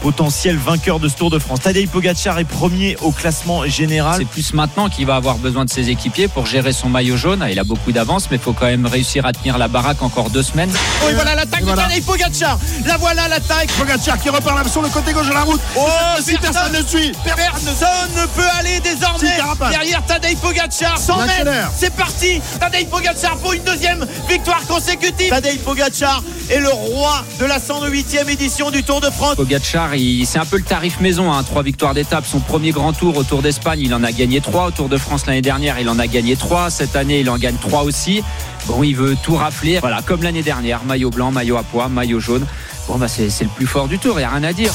Potentiel 0.00 0.56
vainqueur 0.56 1.00
de 1.00 1.08
ce 1.08 1.16
Tour 1.16 1.30
de 1.30 1.38
France. 1.38 1.60
Tadej 1.60 1.88
Pogacar 1.88 2.38
est 2.38 2.44
premier 2.44 2.96
au 3.02 3.12
classement 3.12 3.66
général. 3.66 4.16
C'est 4.18 4.28
plus 4.28 4.54
maintenant 4.54 4.88
qu'il 4.88 5.06
va 5.06 5.16
avoir 5.16 5.38
besoin 5.38 5.64
de 5.64 5.70
ses 5.70 5.90
équipiers 5.90 6.28
pour 6.28 6.46
gérer 6.46 6.72
son 6.72 6.88
maillot 6.88 7.16
jaune. 7.16 7.46
Il 7.50 7.58
a 7.58 7.64
beaucoup 7.64 7.92
d'avance, 7.92 8.28
mais 8.30 8.36
il 8.36 8.42
faut 8.42 8.52
quand 8.52 8.66
même 8.66 8.86
réussir 8.86 9.26
à 9.26 9.32
tenir 9.32 9.58
la 9.58 9.68
baraque 9.68 10.02
encore 10.02 10.30
deux 10.30 10.42
semaines. 10.42 10.70
Oh, 11.04 11.10
et 11.10 11.14
voilà 11.14 11.34
l'attaque 11.34 11.64
de 11.64 11.74
Tadej 11.74 12.02
Pogacar. 12.04 12.58
La 12.86 12.96
voilà 12.96 13.28
l'attaque. 13.28 13.68
Pogacar 13.78 14.20
qui 14.20 14.30
repart 14.30 14.64
là 14.64 14.70
sur 14.70 14.82
le 14.82 14.88
côté 14.88 15.12
gauche 15.12 15.28
de 15.28 15.34
la 15.34 15.42
route. 15.42 15.60
Oh, 15.76 15.86
si 16.22 16.36
personne 16.38 16.72
ne 16.72 16.82
suit. 16.82 17.12
Personne 17.24 18.10
ne 18.16 18.26
peut 18.26 18.48
aller 18.58 18.80
désormais 18.80 19.36
derrière 19.70 20.04
Tadej 20.06 20.36
Pogacar. 20.36 20.98
100 20.98 21.18
mètres. 21.26 21.50
C'est 21.76 21.94
parti. 21.94 22.40
Tadej 22.60 22.86
Pogacar 22.86 23.36
pour 23.38 23.52
une 23.52 23.62
deuxième 23.62 24.06
victoire 24.28 24.64
consécutive. 24.66 25.30
Tadej 25.30 25.58
Pogacar 25.58 26.22
est 26.50 26.60
le 26.60 26.70
roi 26.70 27.24
de 27.40 27.44
la 27.44 27.58
108e 27.58 28.28
édition 28.28 28.70
du 28.70 28.82
Tour 28.82 29.00
de 29.00 29.10
France. 29.10 29.36
Pogacar, 29.36 29.87
c'est 30.24 30.38
un 30.38 30.44
peu 30.44 30.56
le 30.56 30.62
tarif 30.62 31.00
maison, 31.00 31.32
hein, 31.32 31.42
trois 31.42 31.62
victoires 31.62 31.94
d'étape. 31.94 32.26
Son 32.26 32.40
premier 32.40 32.70
grand 32.70 32.92
tour 32.92 33.16
au 33.16 33.24
Tour 33.24 33.42
d'Espagne, 33.42 33.80
il 33.82 33.94
en 33.94 34.04
a 34.04 34.12
gagné 34.12 34.40
trois. 34.40 34.66
Au 34.66 34.70
Tour 34.70 34.88
de 34.88 34.96
France 34.96 35.26
l'année 35.26 35.42
dernière, 35.42 35.78
il 35.78 35.88
en 35.88 35.98
a 35.98 36.06
gagné 36.06 36.36
trois. 36.36 36.70
Cette 36.70 36.96
année, 36.96 37.20
il 37.20 37.30
en 37.30 37.38
gagne 37.38 37.56
trois 37.56 37.82
aussi. 37.82 38.22
Bon, 38.66 38.82
il 38.82 38.94
veut 38.94 39.16
tout 39.22 39.34
rafler. 39.34 39.78
Voilà, 39.80 40.02
comme 40.02 40.22
l'année 40.22 40.42
dernière, 40.42 40.84
maillot 40.84 41.10
blanc, 41.10 41.30
maillot 41.30 41.56
à 41.56 41.62
pois, 41.62 41.88
maillot 41.88 42.20
jaune. 42.20 42.46
Bon, 42.88 42.96
bah, 42.96 43.08
c'est 43.08 43.30
c'est 43.30 43.44
le 43.44 43.50
plus 43.50 43.66
fort 43.66 43.88
du 43.88 43.98
tour, 43.98 44.16
il 44.16 44.20
n'y 44.20 44.24
a 44.24 44.30
rien 44.30 44.44
à 44.44 44.52
dire. 44.52 44.74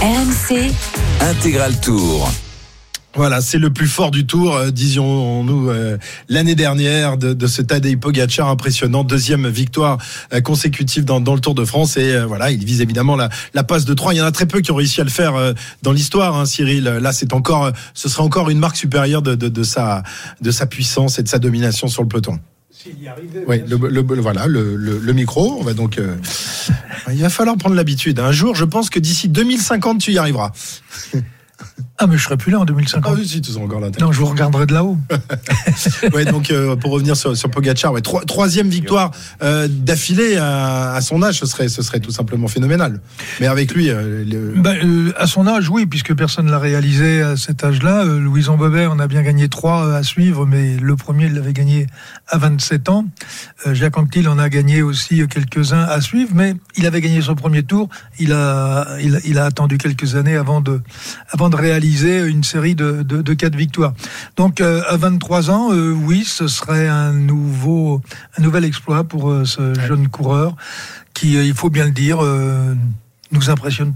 RMC, 0.00 0.72
Intégral 1.20 1.78
Tour. 1.80 2.30
Voilà, 3.16 3.40
c'est 3.40 3.58
le 3.58 3.70
plus 3.72 3.88
fort 3.88 4.12
du 4.12 4.24
tour, 4.24 4.54
euh, 4.54 4.70
disions-nous, 4.70 5.68
euh, 5.68 5.98
l'année 6.28 6.54
dernière 6.54 7.16
de, 7.18 7.32
de 7.34 7.46
ce 7.48 7.60
Tadej 7.60 7.96
Pogacar 7.98 8.48
impressionnant. 8.48 9.02
Deuxième 9.02 9.48
victoire 9.48 9.98
euh, 10.32 10.40
consécutive 10.40 11.04
dans, 11.04 11.20
dans 11.20 11.34
le 11.34 11.40
Tour 11.40 11.56
de 11.56 11.64
France. 11.64 11.96
Et 11.96 12.12
euh, 12.14 12.24
voilà, 12.26 12.52
il 12.52 12.64
vise 12.64 12.80
évidemment 12.80 13.16
la, 13.16 13.28
la 13.52 13.64
passe 13.64 13.84
de 13.84 13.94
3. 13.94 14.14
Il 14.14 14.18
y 14.18 14.22
en 14.22 14.26
a 14.26 14.30
très 14.30 14.46
peu 14.46 14.60
qui 14.60 14.70
ont 14.70 14.76
réussi 14.76 15.00
à 15.00 15.04
le 15.04 15.10
faire 15.10 15.34
euh, 15.34 15.54
dans 15.82 15.90
l'histoire, 15.90 16.36
hein, 16.36 16.46
Cyril. 16.46 16.84
Là, 16.84 17.12
c'est 17.12 17.32
encore, 17.32 17.72
ce 17.94 18.08
sera 18.08 18.22
encore 18.22 18.48
une 18.48 18.60
marque 18.60 18.76
supérieure 18.76 19.22
de, 19.22 19.34
de, 19.34 19.48
de 19.48 19.62
sa, 19.64 20.04
de 20.40 20.50
sa 20.52 20.66
puissance 20.66 21.18
et 21.18 21.24
de 21.24 21.28
sa 21.28 21.40
domination 21.40 21.88
sur 21.88 22.02
le 22.02 22.08
peloton. 22.08 22.38
Oui, 23.48 23.60
le, 23.66 23.76
le- 23.88 24.02
le- 24.14 24.20
voilà, 24.22 24.46
le, 24.46 24.76
le- 24.76 24.98
le 25.00 25.12
micro. 25.12 25.56
On 25.58 25.64
va 25.64 25.74
donc. 25.74 25.98
euh, 25.98 26.14
il 27.12 27.20
va 27.20 27.28
falloir 27.28 27.56
prendre 27.56 27.74
l'habitude. 27.74 28.20
Un 28.20 28.30
jour, 28.30 28.54
je 28.54 28.64
pense 28.64 28.88
que 28.88 29.00
d'ici 29.00 29.28
2050, 29.28 30.00
tu 30.00 30.12
y 30.12 30.18
arriveras. 30.18 30.52
Ah, 32.02 32.06
mais 32.08 32.16
je 32.16 32.22
serai 32.24 32.38
plus 32.38 32.50
là 32.50 32.58
en 32.60 32.64
2050. 32.64 33.04
Ah 33.06 33.14
oui, 33.18 33.28
si, 33.28 33.42
encore 33.58 33.78
là. 33.80 33.88
Non, 34.00 34.10
je 34.10 34.18
vous 34.20 34.26
regarderai 34.26 34.64
de 34.64 34.72
là-haut. 34.72 34.96
ouais, 36.14 36.24
donc 36.24 36.50
euh, 36.50 36.74
pour 36.74 36.92
revenir 36.92 37.14
sur, 37.14 37.36
sur 37.36 37.50
Pogacar, 37.50 37.92
ouais, 37.92 38.00
troisième 38.00 38.68
victoire 38.70 39.10
euh, 39.42 39.68
d'affilée 39.68 40.36
à, 40.38 40.92
à 40.94 41.00
son 41.02 41.22
âge, 41.22 41.38
ce 41.40 41.44
serait, 41.46 41.68
ce 41.68 41.82
serait 41.82 42.00
tout 42.00 42.10
simplement 42.10 42.48
phénoménal. 42.48 43.00
Mais 43.38 43.46
avec 43.48 43.74
lui, 43.74 43.90
euh, 43.90 44.24
le- 44.24 44.54
euh, 44.66 45.12
à 45.18 45.26
son 45.26 45.46
âge, 45.46 45.68
oui, 45.68 45.84
puisque 45.84 46.14
personne 46.14 46.46
ne 46.46 46.50
l'a 46.50 46.58
réalisé 46.58 47.20
à 47.20 47.36
cet 47.36 47.62
âge-là. 47.64 48.04
Louison 48.04 48.56
Bobet, 48.56 48.86
on 48.86 48.98
a 48.98 49.06
bien 49.06 49.20
gagné 49.22 49.50
trois 49.50 49.94
à 49.94 50.02
suivre, 50.02 50.46
mais 50.46 50.76
le 50.78 50.96
premier, 50.96 51.26
il 51.26 51.34
l'avait 51.34 51.52
gagné 51.52 51.86
à 52.28 52.38
27 52.38 52.88
ans. 52.88 53.04
Jacques 53.72 53.98
Anquetil 53.98 54.26
en 54.26 54.38
a 54.38 54.48
gagné 54.48 54.80
aussi 54.80 55.20
quelques-uns 55.28 55.82
à 55.84 56.00
suivre, 56.00 56.30
mais 56.34 56.54
il 56.78 56.86
avait 56.86 57.02
gagné 57.02 57.20
son 57.20 57.34
premier 57.34 57.62
tour. 57.62 57.90
Il 58.18 58.32
a, 58.32 58.86
il, 59.02 59.16
a- 59.16 59.20
il 59.26 59.38
a 59.38 59.44
attendu 59.44 59.76
quelques 59.76 60.14
années 60.14 60.36
avant 60.36 60.62
de, 60.62 60.80
avant 61.30 61.50
de 61.50 61.56
réaliser 61.56 61.89
une 62.04 62.44
série 62.44 62.74
de, 62.74 63.02
de, 63.02 63.22
de 63.22 63.34
quatre 63.34 63.56
victoires. 63.56 63.94
Donc, 64.36 64.60
euh, 64.60 64.82
à 64.88 64.96
23 64.96 65.50
ans, 65.50 65.72
euh, 65.72 65.92
oui, 65.92 66.24
ce 66.24 66.48
serait 66.48 66.88
un 66.88 67.12
nouveau, 67.12 68.00
un 68.38 68.42
nouvel 68.42 68.64
exploit 68.64 69.04
pour 69.04 69.30
euh, 69.30 69.44
ce 69.44 69.74
jeune 69.80 70.08
coureur 70.08 70.56
qui, 71.14 71.34
il 71.34 71.54
faut 71.54 71.70
bien 71.70 71.84
le 71.84 71.90
dire, 71.90 72.20
nous 73.32 73.50
impressionne 73.50 73.94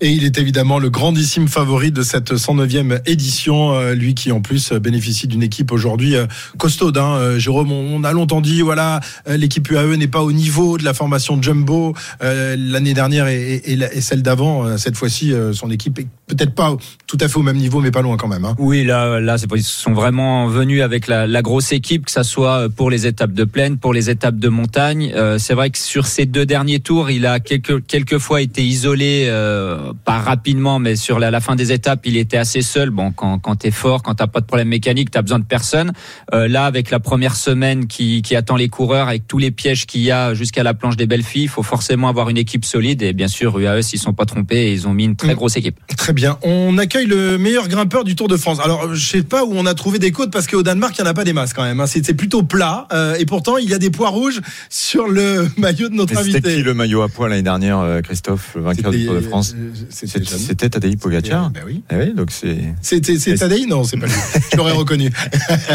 et 0.00 0.10
il 0.10 0.24
est 0.24 0.38
évidemment 0.38 0.78
le 0.78 0.90
grandissime 0.90 1.48
favori 1.48 1.90
de 1.90 2.02
cette 2.02 2.32
109e 2.32 3.00
édition, 3.06 3.74
euh, 3.74 3.94
lui 3.94 4.14
qui 4.14 4.30
en 4.30 4.40
plus 4.40 4.72
euh, 4.72 4.78
bénéficie 4.78 5.26
d'une 5.26 5.42
équipe 5.42 5.72
aujourd'hui 5.72 6.14
euh, 6.14 6.26
costaude. 6.56 6.98
Hein. 6.98 7.38
Jérôme, 7.38 7.72
on, 7.72 8.04
a 8.04 8.12
longtemps 8.12 8.40
dit 8.40 8.62
voilà, 8.62 9.00
l'équipe 9.26 9.68
UAE 9.68 9.96
n'est 9.96 10.08
pas 10.08 10.22
au 10.22 10.32
niveau 10.32 10.78
de 10.78 10.84
la 10.84 10.94
formation 10.94 11.40
Jumbo 11.42 11.94
euh, 12.22 12.56
l'année 12.56 12.94
dernière 12.94 13.26
et, 13.26 13.60
celle 14.00 14.22
d'avant. 14.22 14.78
Cette 14.78 14.96
fois-ci, 14.96 15.32
son 15.52 15.70
équipe 15.70 15.98
est 15.98 16.06
peut-être 16.26 16.54
pas 16.54 16.76
tout 17.06 17.18
à 17.20 17.28
fait 17.28 17.38
au 17.38 17.42
même 17.42 17.56
niveau, 17.56 17.80
mais 17.80 17.90
pas 17.90 18.02
loin 18.02 18.16
quand 18.16 18.28
même. 18.28 18.44
Hein. 18.44 18.54
Oui, 18.58 18.84
là, 18.84 19.20
là, 19.20 19.36
ils 19.54 19.62
sont 19.62 19.92
vraiment 19.92 20.46
venus 20.46 20.82
avec 20.82 21.06
la, 21.06 21.26
la 21.26 21.42
grosse 21.42 21.72
équipe, 21.72 22.06
que 22.06 22.12
ça 22.12 22.22
soit 22.22 22.68
pour 22.68 22.90
les 22.90 23.06
étapes 23.06 23.32
de 23.32 23.44
plaine, 23.44 23.78
pour 23.78 23.92
les 23.92 24.10
étapes 24.10 24.38
de 24.38 24.48
montagne. 24.48 25.12
Euh, 25.14 25.38
c'est 25.38 25.54
vrai 25.54 25.70
que 25.70 25.78
sur 25.78 26.06
ces 26.06 26.26
deux 26.26 26.46
derniers 26.46 26.80
tours, 26.80 27.10
il 27.10 27.26
a 27.26 27.40
quelques 27.40 27.84
quelques 27.86 28.18
fois 28.18 28.40
été 28.40 28.67
isolé, 28.68 29.26
euh, 29.28 29.92
pas 30.04 30.18
rapidement, 30.18 30.78
mais 30.78 30.96
sur 30.96 31.18
la, 31.18 31.30
la 31.30 31.40
fin 31.40 31.56
des 31.56 31.72
étapes, 31.72 32.00
il 32.04 32.16
était 32.16 32.36
assez 32.36 32.62
seul. 32.62 32.90
Bon, 32.90 33.12
quand 33.12 33.38
quand 33.38 33.56
t'es 33.56 33.70
fort, 33.70 34.02
quand 34.02 34.14
t'as 34.14 34.26
pas 34.26 34.40
de 34.40 34.46
problème 34.46 34.68
mécanique, 34.68 35.10
t'as 35.10 35.22
besoin 35.22 35.38
de 35.38 35.44
personne. 35.44 35.92
Euh, 36.34 36.48
là, 36.48 36.64
avec 36.66 36.90
la 36.90 37.00
première 37.00 37.34
semaine 37.36 37.86
qui 37.86 38.22
qui 38.22 38.36
attend 38.36 38.56
les 38.56 38.68
coureurs, 38.68 39.08
avec 39.08 39.26
tous 39.26 39.38
les 39.38 39.50
pièges 39.50 39.86
qu'il 39.86 40.02
y 40.02 40.10
a 40.10 40.34
jusqu'à 40.34 40.62
la 40.62 40.74
planche 40.74 40.96
des 40.96 41.06
belles 41.06 41.22
filles, 41.22 41.44
il 41.44 41.48
faut 41.48 41.62
forcément 41.62 42.08
avoir 42.08 42.28
une 42.28 42.36
équipe 42.38 42.64
solide. 42.64 43.02
Et 43.02 43.12
bien 43.12 43.28
sûr, 43.28 43.58
UAE, 43.58 43.82
s'ils 43.82 43.98
sont 43.98 44.12
pas 44.14 44.24
trompés, 44.26 44.72
ils 44.72 44.86
ont 44.86 44.92
mis 44.94 45.04
une 45.04 45.16
très 45.16 45.32
Mm. 45.32 45.36
grosse 45.36 45.56
équipe. 45.56 45.78
Très 45.96 46.12
bien. 46.12 46.38
On 46.42 46.76
accueille 46.78 47.06
le 47.06 47.38
meilleur 47.38 47.68
grimpeur 47.68 48.04
du 48.04 48.14
Tour 48.16 48.28
de 48.28 48.36
France. 48.36 48.58
Alors, 48.62 48.94
je 48.94 49.06
sais 49.06 49.22
pas 49.22 49.44
où 49.44 49.52
on 49.54 49.66
a 49.66 49.74
trouvé 49.74 49.98
des 49.98 50.10
côtes 50.12 50.30
parce 50.32 50.46
qu'au 50.46 50.62
Danemark, 50.62 50.94
il 50.98 51.02
n'y 51.02 51.08
en 51.08 51.10
a 51.10 51.14
pas 51.14 51.24
des 51.24 51.32
masses 51.32 51.52
quand 51.52 51.62
même. 51.64 51.80
hein. 51.80 51.86
C'est 51.86 52.04
c'est 52.04 52.14
plutôt 52.14 52.42
plat. 52.42 52.86
euh, 52.92 53.14
et 53.18 53.26
pourtant, 53.26 53.56
il 53.56 53.68
y 53.68 53.74
a 53.74 53.78
des 53.78 53.90
pois 53.90 54.08
rouges 54.10 54.40
sur 54.70 55.08
le 55.08 55.48
maillot 55.56 55.88
de 55.88 55.94
notre 55.94 56.14
Mais 56.14 56.22
C'était 56.22 56.40
qui 56.40 56.46
invité. 56.48 56.62
le 56.62 56.74
maillot 56.74 57.02
à 57.02 57.08
poids 57.08 57.28
l'année 57.28 57.42
dernière, 57.42 57.78
euh, 57.80 58.00
Christophe, 58.00 58.56
le 58.58 58.64
vainqueur 58.64 58.90
du 58.90 59.04
Tour 59.06 59.14
de 59.14 59.20
France 59.20 59.54
Euh, 59.56 59.70
C'était 59.90 60.68
Tadej 60.68 60.96
Pogacar. 60.96 61.50
Ben 61.50 61.62
oui. 61.66 61.82
Eh 61.90 61.96
oui, 61.96 62.14
donc 62.14 62.30
c'est 62.30 62.74
C'était 62.82 63.18
c'est 63.18 63.36
Tadei 63.36 63.66
Non, 63.66 63.84
c'est 63.84 63.96
pas 63.96 64.06
lui. 64.06 64.12
Je 64.52 64.56
l'aurais 64.56 64.72
reconnu. 64.72 65.10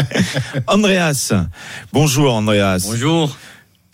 Andreas. 0.66 1.32
Bonjour 1.92 2.34
Andreas. 2.34 2.84
Bonjour. 2.86 3.36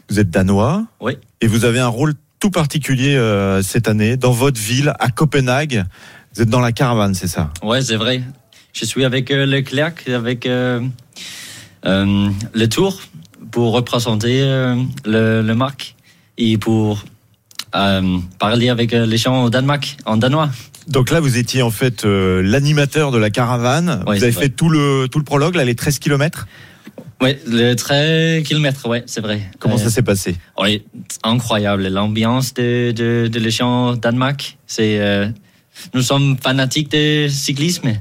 Vous 0.08 0.18
êtes 0.20 0.30
danois. 0.30 0.86
Oui. 1.00 1.14
Et 1.40 1.46
vous 1.46 1.64
avez 1.64 1.78
un 1.80 1.88
rôle 1.88 2.14
tout 2.40 2.50
particulier 2.50 3.14
euh, 3.16 3.62
cette 3.62 3.86
année 3.88 4.16
dans 4.16 4.32
votre 4.32 4.60
ville, 4.60 4.92
à 4.98 5.08
Copenhague. 5.10 5.84
Vous 6.34 6.42
êtes 6.42 6.48
dans 6.48 6.60
la 6.60 6.72
caravane, 6.72 7.14
c'est 7.14 7.26
ça? 7.28 7.52
Ouais, 7.62 7.82
c'est 7.82 7.96
vrai. 7.96 8.22
Je 8.72 8.84
suis 8.84 9.04
avec 9.04 9.30
euh, 9.30 9.46
Leclerc, 9.46 9.94
avec 10.08 10.46
euh, 10.46 10.80
euh, 11.86 12.28
le 12.54 12.68
tour 12.68 13.00
pour 13.50 13.72
représenter 13.72 14.40
euh, 14.42 14.76
le, 15.04 15.42
le 15.42 15.54
marque 15.54 15.96
et 16.38 16.56
pour 16.56 17.04
parler 18.38 18.68
avec 18.68 18.92
euh, 18.92 19.06
les 19.06 19.16
gens 19.16 19.44
au 19.44 19.50
Danemark, 19.50 19.96
en 20.04 20.16
danois. 20.16 20.50
Donc 20.88 21.10
là, 21.10 21.20
vous 21.20 21.36
étiez 21.38 21.62
en 21.62 21.70
fait 21.70 22.04
euh, 22.04 22.42
l'animateur 22.42 23.10
de 23.12 23.18
la 23.18 23.30
caravane. 23.30 24.02
Vous 24.06 24.12
avez 24.24 24.32
fait 24.32 24.48
tout 24.48 24.68
le, 24.68 25.06
tout 25.10 25.18
le 25.18 25.24
prologue, 25.24 25.54
là, 25.54 25.64
les 25.64 25.74
13 25.74 25.98
kilomètres. 25.98 26.46
Ouais, 27.20 27.38
le 27.46 27.74
13 27.74 28.42
km, 28.44 28.88
ouais, 28.88 29.02
c'est 29.06 29.20
vrai. 29.20 29.42
Comment 29.58 29.74
Euh, 29.74 29.78
ça 29.78 29.90
s'est 29.90 30.02
passé 30.02 30.36
Oui, 30.58 30.82
incroyable. 31.22 31.86
L'ambiance 31.88 32.54
de, 32.54 32.92
de, 32.92 33.28
de 33.28 33.38
les 33.38 33.50
gens 33.50 33.90
au 33.90 33.96
Danemark, 33.96 34.56
c'est, 34.66 34.98
euh, 35.00 35.28
nous 35.92 36.02
sommes 36.02 36.36
fanatiques 36.42 36.90
de 36.90 37.28
cyclisme 37.28 37.92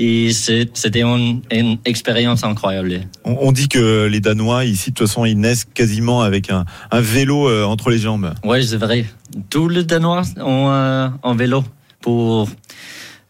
et 0.00 0.30
c'était 0.32 1.02
une, 1.02 1.42
une 1.50 1.78
expérience 1.84 2.44
incroyable. 2.44 3.00
on, 3.24 3.36
on 3.40 3.52
dit 3.52 3.68
que 3.68 4.06
les 4.06 4.20
Danois, 4.20 4.64
ici, 4.64 4.90
de 4.90 4.94
toute 4.94 5.08
façon, 5.08 5.24
ils 5.24 5.38
naissent 5.38 5.64
quasiment 5.64 6.22
avec 6.22 6.50
un, 6.50 6.64
un 6.92 7.00
vélo 7.00 7.48
euh, 7.48 7.64
entre 7.64 7.90
les 7.90 7.98
jambes. 7.98 8.32
Oui, 8.44 8.64
c'est 8.64 8.76
vrai. 8.76 9.04
Tous 9.50 9.68
les 9.68 9.82
Danois 9.82 10.22
ont 10.40 10.70
euh, 10.70 11.08
un 11.24 11.34
vélo 11.34 11.64
pour 12.00 12.48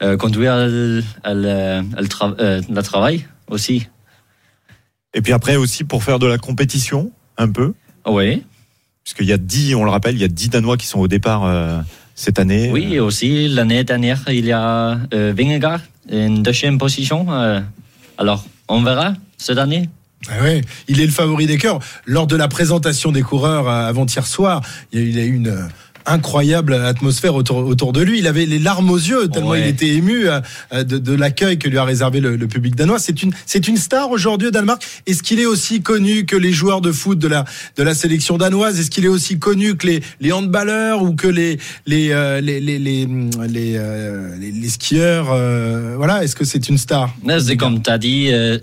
euh, 0.03 0.17
conduire 0.19 0.57
le, 0.59 1.03
le, 1.25 1.81
le 2.01 2.07
tra- 2.07 2.37
le 2.71 2.83
travail 2.83 3.27
aussi. 3.49 3.89
Et 5.15 5.23
puis 5.23 5.33
après 5.33 5.57
aussi 5.57 5.85
pour 5.85 6.05
faire 6.05 6.19
de 6.19 6.27
la 6.27 6.37
compétition, 6.37 7.11
un 7.39 7.49
peu. 7.51 7.73
Oui, 8.07 8.45
Puisqu'il 9.05 9.27
y 9.27 9.33
a 9.33 9.39
10, 9.39 9.75
on 9.75 9.85
le 9.85 9.91
rappelle, 9.91 10.17
il 10.17 10.21
y 10.21 10.25
a 10.25 10.29
10 10.29 10.51
Danois 10.51 10.77
qui 10.77 10.87
sont 10.87 10.99
au 11.01 11.09
départ 11.09 11.47
cette 12.19 12.39
année. 12.41 12.69
oui, 12.73 12.95
et 12.95 13.01
aussi 13.01 13.47
l'année 13.49 13.85
dernière, 13.85 14.21
il 14.29 14.45
y 14.45 14.53
a 14.53 14.99
euh, 15.15 15.33
Vingegaard, 15.37 15.81
une 16.11 16.43
deuxième 16.43 16.77
position. 16.79 17.27
euh, 17.31 17.61
alors, 18.19 18.45
on 18.69 18.83
verra 18.83 19.15
cette 19.37 19.59
année. 19.59 19.89
Ah 20.29 20.43
ouais, 20.43 20.63
il 20.89 21.01
est 21.01 21.07
le 21.07 21.13
favori 21.13 21.47
des 21.47 21.59
cœurs. 21.59 21.79
Lors 22.05 22.27
de 22.27 22.35
la 22.35 22.49
présentation 22.49 23.13
des 23.13 23.23
coureurs 23.23 23.69
euh, 23.69 23.89
avant-hier 23.89 24.27
soir, 24.27 24.63
il 24.93 24.99
y 24.99 25.03
a 25.03 25.05
eu- 25.07 25.09
il 25.11 25.17
y 25.17 25.21
a 25.21 25.25
eu 25.25 25.35
une 25.37 25.47
euh, 25.49 25.63
incroyable 26.09 26.75
atmosphère 26.75 27.35
autour, 27.35 27.59
autour 27.59 27.93
de 27.93 28.01
lui. 28.01 28.19
Il 28.19 28.27
avait 28.27 28.47
les 28.47 28.59
larmes 28.59 28.91
aux 28.91 28.97
yeux 28.97 29.29
tellement 29.29 29.51
Ouais. 29.51 29.63
il 29.63 29.67
était 29.69 29.89
ému 29.89 30.29
euh, 30.29 30.41
de, 30.73 30.99
de 30.99 31.13
l'accueil 31.15 31.59
que 31.59 31.69
lui 31.69 31.79
a 31.79 31.85
réservé 31.85 32.21
le, 32.21 32.37
le 32.37 32.47
public 32.49 32.75
danois. 32.77 32.99
C'est 32.99 33.23
une, 33.23 33.33
c'est 33.47 33.69
une 33.69 33.77
star 33.77 34.11
aujourd'hui 34.11 34.49
au 34.49 34.51
Danemark. 34.51 34.83
Est-ce 35.07 35.23
qu'il 35.23 35.41
est 35.41 35.47
aussi 35.47 35.81
connu 35.83 36.27
que 36.27 36.37
les 36.37 36.53
joueurs 36.53 36.81
de 36.81 36.93
foot 36.93 37.19
de 37.19 37.29
la, 37.29 37.45
de 37.77 37.83
la 37.83 37.95
sélection 37.95 38.37
danoise? 38.39 38.79
Est-ce 38.81 38.91
qu'il 38.91 39.05
est 39.05 39.09
aussi 39.09 39.39
connu 39.39 39.77
que 39.77 39.87
les, 39.87 40.03
les 40.21 40.33
handballeurs 40.33 41.03
ou 41.03 41.15
que 41.15 41.29
les, 41.29 41.59
les, 41.87 42.11
euh, 42.13 42.41
les, 42.41 42.61
les, 42.61 42.79
les, 42.79 43.07
les, 43.07 43.75
euh, 43.77 44.37
les- 44.39 44.53
les 44.53 44.69
skieurs 44.69 45.29
euh, 45.33 45.95
Voilà, 45.97 46.25
est-ce 46.25 46.35
que 46.37 46.45
c'est 46.45 46.69
une 46.69 46.79
star? 46.79 47.15
C'est 47.41 47.57
comme 47.57 47.83
tu 47.83 47.91
as 47.91 47.99
dit, 47.99 48.29
euh, 48.33 48.59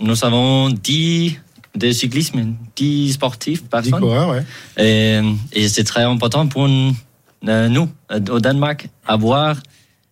nous 0.00 0.24
avons 0.24 0.70
10 0.70 1.38
de 1.76 1.90
cyclisme, 1.92 2.54
10 2.76 3.12
sportifs, 3.12 3.62
10 3.62 3.68
personnes. 3.68 4.00
coureurs, 4.00 4.30
ouais. 4.30 4.42
Et, 4.78 5.20
et 5.52 5.68
c'est 5.68 5.84
très 5.84 6.02
important 6.02 6.46
pour, 6.46 6.66
euh, 6.66 7.68
nous, 7.68 7.88
euh, 8.12 8.20
au 8.30 8.40
Danemark, 8.40 8.88
à 9.06 9.16
voir 9.16 9.56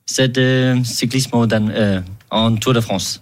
cet 0.07 0.39
euh, 0.39 0.77
cyclisme 0.85 1.35
au 1.37 1.47
Dan- 1.47 1.73
euh, 1.75 2.01
en 2.31 2.55
Tour 2.57 2.75
de 2.75 2.81
France. 2.81 3.21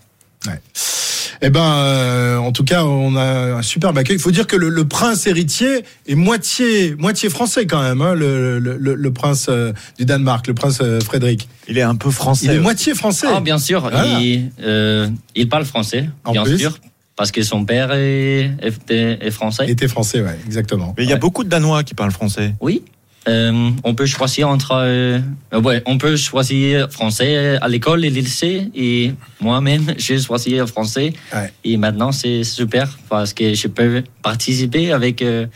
Eh 1.44 1.50
ben, 1.50 1.60
euh, 1.74 2.36
en 2.36 2.52
tout 2.52 2.62
cas, 2.62 2.84
on 2.84 3.16
a 3.16 3.54
un 3.56 3.62
superbe 3.62 3.98
accueil. 3.98 4.14
Il 4.16 4.22
faut 4.22 4.30
dire 4.30 4.46
que 4.46 4.54
le, 4.54 4.68
le 4.68 4.86
prince 4.86 5.26
héritier 5.26 5.84
est 6.06 6.14
moitié, 6.14 6.94
moitié 6.94 7.30
français 7.30 7.66
quand 7.66 7.82
même, 7.82 8.00
hein, 8.00 8.14
le, 8.14 8.60
le- 8.60 8.76
le- 8.78 8.94
le 8.94 9.12
prince 9.12 9.46
euh, 9.48 9.72
du 9.98 10.04
Danemark, 10.04 10.46
le 10.46 10.54
prince 10.54 10.78
euh, 10.82 11.00
Frédéric. 11.00 11.48
Il 11.68 11.78
est 11.78 11.82
un 11.82 11.96
peu 11.96 12.10
français. 12.12 12.46
Il 12.46 12.52
est 12.52 12.60
moitié 12.60 12.94
français. 12.94 13.26
Ah, 13.28 13.40
bien 13.40 13.58
sûr, 13.58 13.80
Voilà. 13.80 14.20
il, 14.20 14.52
euh, 14.62 15.08
il 15.34 15.48
parle 15.48 15.64
français, 15.64 16.08
En 16.24 16.30
bien 16.32 16.44
plus. 16.44 16.58
sûr, 16.58 16.78
parce 17.16 17.30
que 17.30 17.42
son 17.42 17.64
père 17.64 17.92
est, 17.92 18.50
est, 18.62 18.90
est 18.90 19.30
français. 19.30 19.68
était 19.68 19.88
français, 19.88 20.22
ouais, 20.22 20.38
exactement. 20.46 20.94
Mais 20.96 21.04
il 21.04 21.10
y 21.10 21.12
a 21.12 21.16
beaucoup 21.16 21.44
de 21.44 21.48
Danois 21.48 21.84
qui 21.84 21.94
parlent 21.94 22.12
français. 22.12 22.54
Oui. 22.60 22.82
Euh, 23.28 23.70
on 23.84 23.94
peut 23.94 24.06
choisir 24.06 24.48
entre. 24.48 24.72
euh, 24.72 25.20
euh, 25.54 25.60
ouais, 25.60 25.82
on 25.86 25.96
peut 25.96 26.16
choisir 26.16 26.90
français 26.90 27.56
à 27.60 27.68
l'école 27.68 28.04
et 28.04 28.10
le 28.10 28.16
lycée. 28.16 28.68
Et 28.74 29.12
moi-même, 29.40 29.94
j'ai 29.98 30.18
choisi 30.18 30.56
français. 30.66 31.12
Ouais. 31.32 31.52
Et 31.62 31.76
maintenant, 31.76 32.10
c'est 32.10 32.42
super 32.42 32.98
parce 33.08 33.32
que 33.32 33.54
je 33.54 33.68
peux 33.68 34.02
participer 34.22 34.90
avec, 34.90 35.22
euh, 35.22 35.46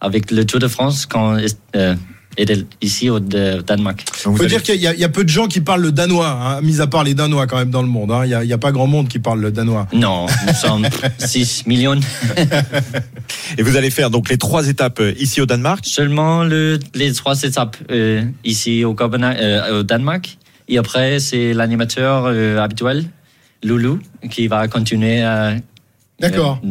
avec 0.00 0.30
le 0.30 0.46
Tour 0.46 0.60
de 0.60 0.68
France 0.68 1.04
quand 1.04 1.36
était 2.42 2.64
ici 2.80 3.10
au 3.10 3.20
de- 3.20 3.60
Danemark. 3.66 4.04
Il 4.26 4.36
faut 4.36 4.44
dire 4.46 4.62
qu'il 4.62 4.76
y, 4.80 4.86
a- 4.86 4.94
il 4.94 5.00
y 5.00 5.04
a 5.04 5.08
peu 5.08 5.24
de 5.24 5.28
gens 5.28 5.46
qui 5.46 5.60
parlent 5.60 5.82
le 5.82 5.92
danois, 5.92 6.28
hein, 6.30 6.60
mis 6.62 6.80
à 6.80 6.86
part 6.86 7.04
les 7.04 7.14
danois 7.14 7.46
quand 7.46 7.56
même 7.58 7.70
dans 7.70 7.82
le 7.82 7.88
monde. 7.88 8.10
hein. 8.12 8.22
Il 8.24 8.46
n'y 8.46 8.52
a, 8.52 8.58
pas 8.58 8.72
grand 8.72 8.86
monde 8.86 9.08
qui 9.08 9.18
parle 9.18 9.40
le 9.40 9.50
danois. 9.50 9.86
Non, 9.92 10.26
nous 10.46 10.54
sommes 10.54 10.86
6 11.18 11.64
millions. 11.66 12.00
Et 13.58 13.62
vous 13.62 13.76
allez 13.76 13.90
faire 13.90 14.10
donc 14.10 14.28
les 14.28 14.38
trois 14.38 14.68
étapes 14.68 15.00
euh, 15.00 15.12
ici 15.18 15.40
au 15.40 15.46
Danemark? 15.46 15.84
Seulement 15.86 16.44
le, 16.44 16.78
les 16.94 17.12
trois 17.12 17.42
étapes 17.42 17.76
euh, 17.90 18.22
ici 18.44 18.84
au, 18.84 18.94
Copenhague, 18.94 19.36
euh, 19.40 19.80
au 19.80 19.82
Danemark. 19.82 20.36
Et 20.68 20.78
après, 20.78 21.18
c'est 21.18 21.52
l'animateur 21.52 22.24
euh, 22.26 22.58
habituel, 22.58 23.04
Loulou, 23.62 23.98
qui 24.30 24.46
va 24.48 24.68
continuer 24.68 25.22
à. 25.22 25.54
D'accord. 26.20 26.60
vous 26.62 26.70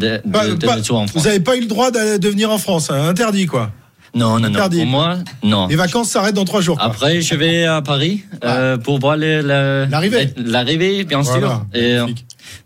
n'avez 1.23 1.39
pas 1.39 1.57
eu 1.57 1.61
le 1.61 1.65
droit 1.65 1.89
de, 1.89 2.17
de 2.17 2.29
venir 2.29 2.51
en 2.51 2.59
France, 2.59 2.91
hein, 2.91 3.07
interdit 3.09 3.47
quoi. 3.47 3.71
Non, 4.15 4.39
non, 4.39 4.39
non. 4.39 4.45
interdit. 4.49 4.77
Pour 4.77 4.85
moi, 4.87 5.17
non. 5.43 5.67
Les 5.67 5.75
vacances 5.75 6.09
s'arrêtent 6.09 6.35
dans 6.35 6.45
trois 6.45 6.61
jours. 6.61 6.77
quoi. 6.77 6.85
Après, 6.87 7.21
je 7.21 7.35
vais 7.35 7.65
à 7.65 7.81
Paris 7.81 8.23
euh, 8.43 8.77
pour 8.77 8.99
voir 8.99 9.17
le- 9.17 9.41
le- 9.41 9.87
L'arrivée. 9.89 10.29
L'arrivée, 10.37 11.03
bien 11.03 11.21
Voilà, 11.21 11.39
sûr. 11.47 11.65
Et 11.73 11.93
euh, 11.93 11.99
magnifique. 12.01 12.25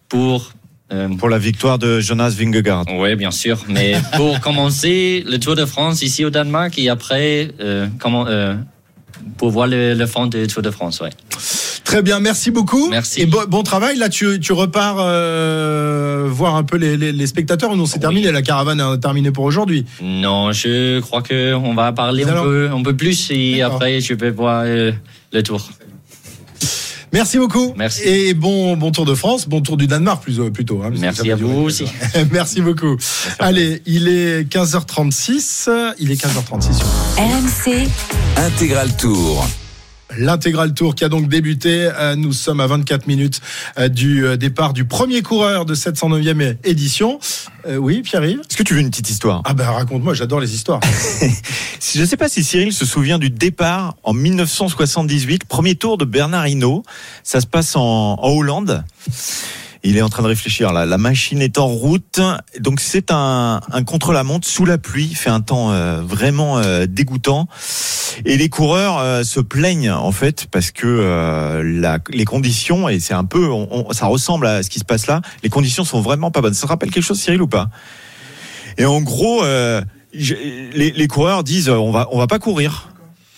pour. 0.10 0.52
euh, 0.92 1.10
Pour 1.18 1.28
la 1.30 1.40
victoire 1.40 1.80
de 1.80 2.00
Jonas 2.00 2.30
Vingegaard. 2.38 2.86
oui, 2.98 3.16
bien 3.16 3.32
sûr. 3.32 3.58
Mais 3.68 3.94
pour 4.16 4.40
commencer 4.40 5.24
le 5.28 5.38
Tour 5.40 5.56
de 5.56 5.66
France 5.66 6.02
ici 6.02 6.24
au 6.24 6.30
Danemark 6.30 6.78
et 6.78 6.90
après, 6.90 7.50
euh, 7.60 7.88
comment, 8.00 8.26
euh, 8.28 8.56
pour 9.38 9.50
voir 9.50 9.68
le, 9.68 9.94
le 9.96 10.06
fond 10.06 10.28
du 10.28 10.46
Tour 10.48 10.62
de 10.62 10.70
France, 10.72 11.02
ouais. 11.02 11.10
Très 11.84 12.02
bien, 12.02 12.20
merci 12.20 12.50
beaucoup. 12.50 12.90
Merci. 12.90 13.22
Et 13.22 13.26
bon, 13.26 13.42
bon 13.48 13.62
travail. 13.64 13.98
Là, 13.98 14.10
tu, 14.10 14.40
tu 14.40 14.54
repars 14.54 14.98
euh, 15.00 16.28
voir 16.32 16.56
un 16.56 16.64
peu 16.64 16.78
les, 16.78 16.98
les- 16.98 17.12
les 17.12 17.28
spectateurs. 17.28 17.72
ou 17.72 17.76
Non, 17.76 17.86
c'est 17.86 17.96
Oui. 17.96 18.02
terminé. 18.02 18.32
La 18.32 18.42
caravane 18.42 18.80
est 18.80 18.98
terminée 19.00 19.32
pour 19.32 19.44
aujourd'hui. 19.44 19.86
Non, 20.02 20.52
je 20.52 21.00
crois 21.02 21.22
que 21.22 21.54
on 21.54 21.74
va 21.74 21.92
parler 21.92 22.24
un 22.24 22.42
peu, 22.42 22.70
un 22.74 22.82
peu 22.82 22.96
plus 22.96 23.30
et 23.32 23.62
après 23.62 24.00
je 24.02 24.14
vais 24.14 24.32
voir 24.32 24.64
euh, 24.66 24.92
le 25.34 25.44
tour. 25.44 25.70
Merci 27.12 27.38
beaucoup. 27.38 27.74
Merci. 27.78 28.02
Et 28.06 28.34
bon, 28.34 28.76
bon 28.76 28.90
Tour 28.92 29.06
de 29.06 29.14
France, 29.14 29.48
bon 29.48 29.62
Tour 29.62 29.78
du 29.78 29.86
Danemark 29.86 30.24
plus, 30.24 30.40
plutôt. 30.52 30.82
hein, 30.82 30.88
parce 30.90 30.96
que 30.96 31.02
Merci 31.02 31.32
à 31.32 31.36
vous 31.36 31.62
aussi. 31.62 31.86
Merci 32.32 32.62
beaucoup. 32.62 32.98
Allez, 33.38 33.84
il 33.86 34.08
est 34.08 34.50
15h36. 34.52 35.70
Il 36.00 36.12
est 36.12 36.16
15h36 36.16 36.74
sur 36.74 36.88
RMC, 37.18 37.88
Intégral 38.38 38.96
Tour. 38.98 39.46
L'intégral 40.18 40.74
tour 40.74 40.96
qui 40.96 41.04
a 41.04 41.10
donc 41.10 41.28
débuté. 41.28 41.90
Euh, 41.98 42.16
Nous 42.16 42.34
sommes 42.34 42.60
à 42.60 42.68
24 42.68 43.08
minutes 43.08 43.42
euh, 43.78 43.88
du 43.90 44.26
euh, 44.26 44.38
départ 44.38 44.74
du 44.74 44.86
premier 44.86 45.22
coureur 45.22 45.66
de 45.66 45.74
cette 45.76 45.98
109e 45.98 46.58
édition. 46.64 47.20
Euh, 47.68 47.78
oui, 47.78 48.02
Pierre-Yves 48.02 48.42
Est-ce 48.42 48.58
que 48.58 48.64
tu 48.64 48.74
veux 48.74 48.82
une 48.82 48.90
petite 48.90 49.10
histoire? 49.10 49.42
Ah 49.46 49.54
ben 49.54 49.70
raconte-moi, 49.70 50.14
j'adore 50.14 50.40
les 50.40 50.54
histoires. 50.54 50.82
Je 51.94 52.00
ne 52.00 52.06
sais 52.06 52.18
pas 52.18 52.30
si 52.30 52.44
Cyril 52.44 52.74
se 52.74 52.86
souvient 52.86 53.20
du 53.20 53.30
départ 53.30 53.96
en 54.04 54.14
1978, 54.14 55.46
premier 55.46 55.76
tour 55.76 55.98
de 55.98 56.06
Bernard 56.06 56.48
Hinault. 56.48 56.84
Ça 57.24 57.42
se 57.42 57.48
passe 57.48 57.76
en, 57.76 58.16
en 58.20 58.30
Hollande. 58.30 58.84
Il 59.86 59.98
est 59.98 60.02
en 60.02 60.08
train 60.10 60.24
de 60.24 60.28
réfléchir. 60.30 60.72
là. 60.72 60.86
La 60.86 60.98
machine 60.98 61.42
est 61.42 61.58
en 61.58 61.68
route. 61.68 62.22
Donc 62.60 62.80
c'est 62.80 63.12
un, 63.12 63.60
un 63.72 63.84
contre-la-montre 63.84 64.48
sous 64.48 64.64
la 64.66 64.78
pluie. 64.78 65.08
Il 65.12 65.16
fait 65.18 65.30
un 65.30 65.42
temps 65.42 65.72
euh, 65.72 66.02
vraiment 66.02 66.58
euh, 66.60 66.86
dégoûtant. 66.88 67.48
Et 68.26 68.38
les 68.38 68.48
coureurs 68.48 69.00
euh, 69.00 69.24
se 69.24 69.40
plaignent 69.42 69.92
en 69.92 70.12
fait 70.14 70.48
parce 70.52 70.72
que 70.72 70.88
euh, 70.88 71.62
la- 71.64 72.00
les 72.12 72.24
conditions 72.26 72.88
et 72.88 73.00
c'est 73.02 73.14
un 73.14 73.26
peu, 73.26 73.48
on- 73.52 73.68
on- 73.90 73.92
ça 73.92 74.06
ressemble 74.06 74.48
à 74.48 74.64
ce 74.64 74.70
qui 74.70 74.80
se 74.80 74.86
passe 74.86 75.08
là. 75.08 75.22
Les 75.44 75.50
conditions 75.50 75.84
sont 75.84 76.00
vraiment 76.00 76.32
pas 76.32 76.40
bonnes. 76.42 76.54
Ça 76.54 76.62
te 76.64 76.68
rappelle 76.68 76.90
quelque 76.92 77.04
chose, 77.04 77.20
Cyril, 77.20 77.42
ou 77.42 77.48
pas? 77.48 77.70
Et 78.78 78.86
en 78.86 79.02
gros, 79.02 79.44
euh, 79.44 79.82
les, 80.14 80.92
les 80.92 81.08
coureurs 81.08 81.44
disent 81.44 81.68
euh, 81.70 81.76
on 81.76 81.92
va 81.92 82.08
on 82.12 82.18
va 82.20 82.28
pas 82.28 82.40
courir. 82.40 82.90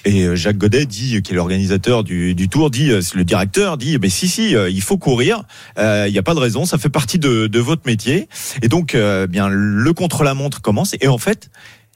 Et 0.05 0.23
euh, 0.23 0.35
Jacques 0.35 0.57
Godet 0.57 0.85
dit, 0.85 1.21
qui 1.23 1.33
est 1.33 1.35
l'organisateur 1.35 2.03
du, 2.03 2.35
du 2.35 2.47
tour, 2.47 2.69
dit, 2.69 2.91
euh, 2.91 3.01
le 3.15 3.23
directeur 3.25 3.77
dit, 3.77 3.97
mais 3.99 4.09
si 4.09 4.27
si, 4.27 4.55
euh, 4.55 4.69
il 4.69 4.81
faut 4.81 4.97
courir. 4.97 5.43
Il 5.77 6.11
n'y 6.11 6.19
a 6.19 6.23
pas 6.23 6.35
de 6.35 6.39
raison, 6.39 6.65
ça 6.65 6.77
fait 6.77 6.89
partie 6.89 7.19
de, 7.19 7.47
de 7.47 7.59
votre 7.59 7.81
métier. 7.85 8.29
Et 8.61 8.67
donc, 8.67 8.93
euh, 8.95 9.25
bien 9.27 9.49
le 9.49 9.93
contre-la-montre 9.93 10.61
commence. 10.61 10.95
Et 11.01 11.07
en 11.07 11.17
fait, 11.17 11.49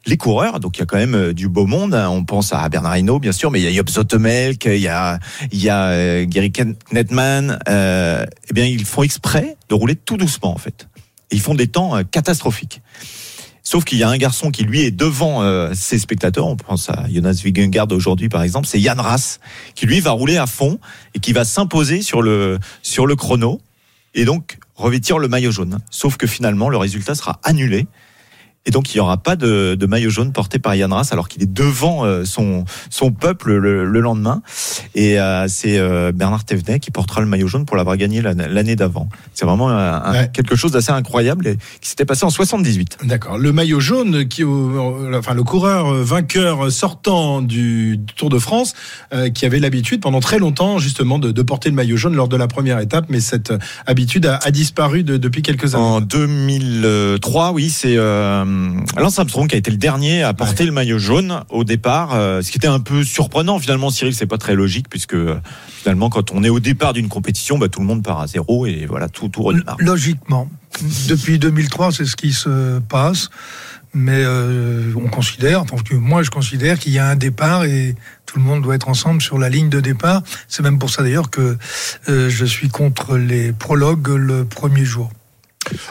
les 0.06 0.18
coureurs, 0.18 0.60
donc 0.60 0.78
il 0.78 0.80
y 0.80 0.84
a 0.84 0.86
quand 0.86 0.98
même 0.98 1.16
euh, 1.16 1.34
du 1.34 1.50
beau 1.50 1.66
monde. 1.66 1.94
hein. 1.94 2.10
On 2.10 2.24
pense 2.24 2.54
à 2.54 2.68
Bernard 2.70 2.98
Hinault, 2.98 3.20
bien 3.20 3.32
sûr, 3.32 3.52
mais 3.52 3.62
il 3.62 3.66
y 3.66 3.68
a 3.68 3.74
Job 3.74 3.90
Zotemelk, 3.90 4.66
il 4.66 4.78
y 4.78 4.88
a 4.88 5.20
il 5.52 5.62
y 5.62 5.70
a 5.70 5.88
euh, 5.90 6.26
Gary 6.26 6.52
Knetman. 6.92 7.60
Euh, 7.68 8.26
eh 8.50 8.54
bien, 8.54 8.66
ils 8.66 8.86
font 8.86 9.04
exprès 9.04 9.58
de 9.70 9.76
rouler 9.76 9.96
tout 9.96 10.18
doucement 10.18 10.54
en 10.54 10.58
fait. 10.58 10.88
Et 11.32 11.36
ils 11.36 11.42
font 11.42 11.54
des 11.54 11.68
temps 11.68 11.96
euh, 11.96 12.04
catastrophiques. 12.10 12.82
Sauf 13.72 13.86
qu'il 13.86 14.00
y 14.00 14.04
a 14.04 14.10
un 14.10 14.18
garçon 14.18 14.50
qui 14.50 14.64
lui 14.64 14.82
est 14.82 14.90
devant 14.90 15.44
euh, 15.44 15.76
ses 15.76 16.00
spectateurs. 16.00 16.48
On 16.48 16.56
pense 16.56 16.90
à 16.90 17.06
Jonas 17.08 17.40
Vingegaard 17.46 17.92
aujourd'hui 17.92 18.28
par 18.28 18.42
exemple. 18.42 18.66
C'est 18.66 18.80
Yann 18.80 19.00
Ras 19.00 19.38
qui 19.76 19.86
lui 19.86 20.00
va 20.00 20.10
rouler 20.10 20.38
à 20.38 20.48
fond 20.48 20.80
et 21.14 21.20
qui 21.20 21.34
va 21.34 21.46
s'imposer 21.46 22.02
sur 22.02 22.24
le 22.24 22.58
sur 22.82 23.06
le 23.06 23.16
chrono 23.16 23.62
et 24.16 24.26
donc 24.26 24.58
revêtir 24.74 25.20
le 25.20 25.28
maillot 25.28 25.52
jaune. 25.52 25.78
Sauf 25.92 26.18
que 26.18 26.26
finalement 26.26 26.70
le 26.70 26.78
résultat 26.78 27.14
sera 27.14 27.40
annulé. 27.44 27.86
Et 28.66 28.72
donc 28.72 28.94
il 28.94 28.98
n'y 28.98 29.02
aura 29.02 29.18
pas 29.18 29.36
de, 29.36 29.76
de 29.76 29.86
maillot 29.88 30.10
jaune 30.10 30.32
porté 30.34 30.60
par 30.60 30.76
Yann 30.76 30.92
Ras 30.92 31.10
alors 31.12 31.28
qu'il 31.30 31.42
est 31.42 31.52
devant 31.52 32.04
euh, 32.06 32.26
son, 32.26 32.66
son 32.90 33.12
peuple 33.12 33.54
le, 33.56 33.86
le 33.86 34.00
lendemain. 34.02 34.42
Et 34.96 35.20
euh, 35.20 35.48
c'est 35.48 35.78
euh, 35.80 36.12
Bernard 36.12 36.44
Thévenet 36.44 36.80
qui 36.80 36.92
portera 36.92 37.22
le 37.22 37.28
maillot 37.28 37.48
jaune 37.48 37.66
pour 37.66 37.78
l'avoir 37.78 37.96
gagné 37.98 38.22
l'année 38.22 38.76
d'avant. 38.76 39.08
C'est 39.34 39.46
vraiment 39.46 39.70
un- 39.70 40.12
Ouais. 40.12 40.30
quelque 40.34 40.56
chose 40.56 40.72
d'assez 40.72 40.92
incroyable 40.92 41.48
et 41.48 41.58
qui 41.82 41.90
s'était 41.90 42.06
passé 42.06 42.26
en 42.26 42.30
78. 42.30 42.98
D'accord. 43.06 43.38
Le 43.38 43.52
maillot 43.54 43.80
jaune, 43.80 44.28
qui, 44.28 44.44
au- 44.44 45.08
enfin 45.16 45.34
le 45.34 45.44
coureur 45.44 45.88
euh, 45.94 46.04
vainqueur 46.04 46.72
sortant 46.72 47.42
du 47.42 48.00
Tour 48.18 48.30
de 48.30 48.40
France, 48.40 48.74
euh, 49.14 49.30
qui 49.30 49.46
avait 49.46 49.60
l'habitude 49.60 50.02
pendant 50.02 50.20
très 50.20 50.38
longtemps 50.38 50.80
justement 50.80 51.18
de, 51.18 51.32
de 51.32 51.42
porter 51.44 51.70
le 51.70 51.76
maillot 51.76 51.96
jaune 51.98 52.16
lors 52.16 52.28
de 52.28 52.36
la 52.38 52.48
première 52.48 52.80
étape, 52.80 53.06
mais 53.10 53.20
cette 53.22 53.52
euh, 53.52 53.58
habitude 53.88 54.26
a, 54.26 54.38
a 54.38 54.52
disparu 54.52 55.04
de- 55.04 55.18
depuis 55.18 55.42
quelques 55.44 55.76
années. 55.76 55.84
En 55.84 56.02
2003, 56.02 57.52
oui, 57.54 57.70
c'est 57.70 57.96
euh, 57.98 58.46
Lance 58.98 59.20
Armstrong 59.20 59.48
qui 59.48 59.56
a 59.56 59.58
été 59.58 59.72
le 59.72 59.78
dernier 59.78 60.24
à 60.24 60.34
porter 60.34 60.66
le 60.66 60.72
maillot 60.72 61.00
jaune 61.00 61.44
au 61.50 61.64
départ, 61.64 62.14
euh, 62.14 62.42
ce 62.42 62.52
qui 62.52 62.58
était 62.58 62.68
un 62.68 62.80
peu 62.80 63.04
surprenant 63.04 63.60
finalement. 63.60 63.90
Cyril, 63.90 64.14
c'est 64.14 64.26
pas 64.26 64.38
très 64.38 64.56
logique 64.56 64.88
puisque 64.90 65.14
euh, 65.14 65.40
finalement, 65.68 66.10
quand 66.10 66.32
on 66.32 66.44
est 66.44 66.50
au 66.50 66.60
départ 66.60 66.94
d'une 66.94 67.10
compétition, 67.10 67.58
bah, 67.58 67.70
tout 67.70 67.80
le 67.80 67.86
monde 67.86 68.04
part 68.04 68.20
à 68.20 68.28
zéro 68.28 68.66
et 68.66 68.86
voilà, 68.88 69.10
tout 69.10 69.30
tout 69.30 69.44
redémarre. 69.44 69.78
Logiquement. 69.80 70.50
Depuis 71.08 71.40
2003, 71.40 71.92
c'est 71.92 72.06
ce 72.06 72.16
qui 72.16 72.32
se 72.32 72.80
passe. 72.80 73.30
Mais 73.94 74.24
euh, 74.24 74.94
on 74.96 75.08
considère, 75.08 75.64
moi 75.94 76.22
je 76.22 76.30
considère 76.30 76.78
qu'il 76.78 76.94
y 76.94 77.00
a 77.00 77.08
un 77.08 77.16
départ 77.16 77.64
et 77.64 77.96
tout 78.28 78.38
le 78.38 78.46
monde 78.46 78.62
doit 78.62 78.76
être 78.76 78.88
ensemble 78.88 79.20
sur 79.22 79.40
la 79.40 79.50
ligne 79.50 79.70
de 79.70 79.80
départ. 79.80 80.22
C'est 80.48 80.62
même 80.62 80.78
pour 80.78 80.92
ça 80.92 81.02
d'ailleurs 81.02 81.32
que 81.32 81.58
euh, 82.08 82.30
je 82.30 82.46
suis 82.46 82.70
contre 82.70 83.18
les 83.18 83.52
prologues 83.52 84.10
le 84.10 84.46
premier 84.46 84.86
jour. 84.86 85.10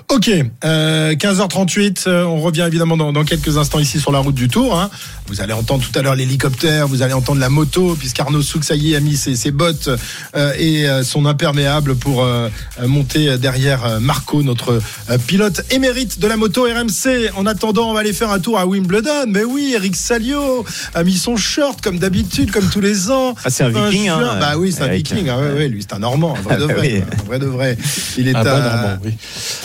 Ok, 0.08 0.30
euh, 0.64 1.14
15h38, 1.14 2.04
euh, 2.06 2.24
on 2.24 2.40
revient 2.40 2.64
évidemment 2.66 2.96
dans, 2.96 3.12
dans 3.12 3.24
quelques 3.24 3.56
instants 3.58 3.78
ici 3.78 4.00
sur 4.00 4.12
la 4.12 4.18
route 4.18 4.34
du 4.34 4.48
Tour. 4.48 4.78
hein. 4.78 4.90
Vous 5.26 5.40
allez 5.42 5.52
entendre 5.52 5.84
tout 5.90 5.96
à 5.98 6.02
l'heure 6.02 6.14
l'hélicoptère, 6.14 6.88
vous 6.88 7.02
allez 7.02 7.12
entendre 7.12 7.40
la 7.40 7.50
moto, 7.50 7.94
puisqu'Arnaud 7.98 8.40
Souk, 8.42 8.64
ça 8.64 8.74
y 8.74 8.92
est, 8.92 8.96
a 8.96 9.00
mis 9.00 9.16
ses, 9.16 9.36
ses 9.36 9.50
bottes 9.50 9.90
euh, 10.34 10.52
et 10.58 10.88
euh, 10.88 11.02
son 11.04 11.26
imperméable 11.26 11.96
pour 11.96 12.22
euh, 12.22 12.48
euh, 12.80 12.86
monter 12.88 13.36
derrière 13.36 13.84
euh, 13.84 14.00
Marco, 14.00 14.42
notre 14.42 14.80
euh, 15.10 15.18
pilote 15.18 15.62
émérite 15.70 16.18
de 16.18 16.26
la 16.26 16.36
moto 16.38 16.62
RMC. 16.64 17.30
En 17.36 17.44
attendant, 17.46 17.90
on 17.90 17.92
va 17.92 18.00
aller 18.00 18.14
faire 18.14 18.30
un 18.30 18.38
tour 18.38 18.58
à 18.58 18.66
Wimbledon. 18.66 19.26
Mais 19.28 19.44
oui, 19.44 19.72
Eric 19.74 19.96
Salio 19.96 20.64
a 20.94 21.04
mis 21.04 21.16
son 21.18 21.36
short 21.36 21.80
comme 21.82 21.98
d'habitude, 21.98 22.50
comme 22.50 22.68
tous 22.70 22.80
les 22.80 23.10
ans. 23.10 23.34
Ah, 23.44 23.50
c'est 23.50 23.64
un 23.64 23.68
viking, 23.68 24.08
hein, 24.08 24.38
Bah 24.40 24.54
oui, 24.56 24.72
c'est 24.72 24.82
un 24.84 24.88
viking. 24.88 25.28
Ah 25.30 25.38
ouais, 25.38 25.52
ouais, 25.52 25.68
lui, 25.68 25.82
c'est 25.82 25.94
un 25.94 25.98
Normand, 25.98 26.34
un 26.36 26.40
vrai 26.40 26.54
Ah 26.56 26.60
de 26.60 26.64
vrai. 26.64 26.80
oui. 26.80 27.00
quoi, 27.02 27.16
Un 27.20 27.26
vrai 27.26 27.38
de 27.38 27.46
vrai. 27.46 27.76
Il 28.16 28.28
est 28.28 28.34
Un 28.34 28.42
bon 28.42 28.48
Normand, 28.48 28.98
oui. 29.04 29.12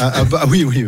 Ah, 0.06 0.12
ah, 0.18 0.24
bah, 0.26 0.44
oui, 0.50 0.66
oui. 0.66 0.86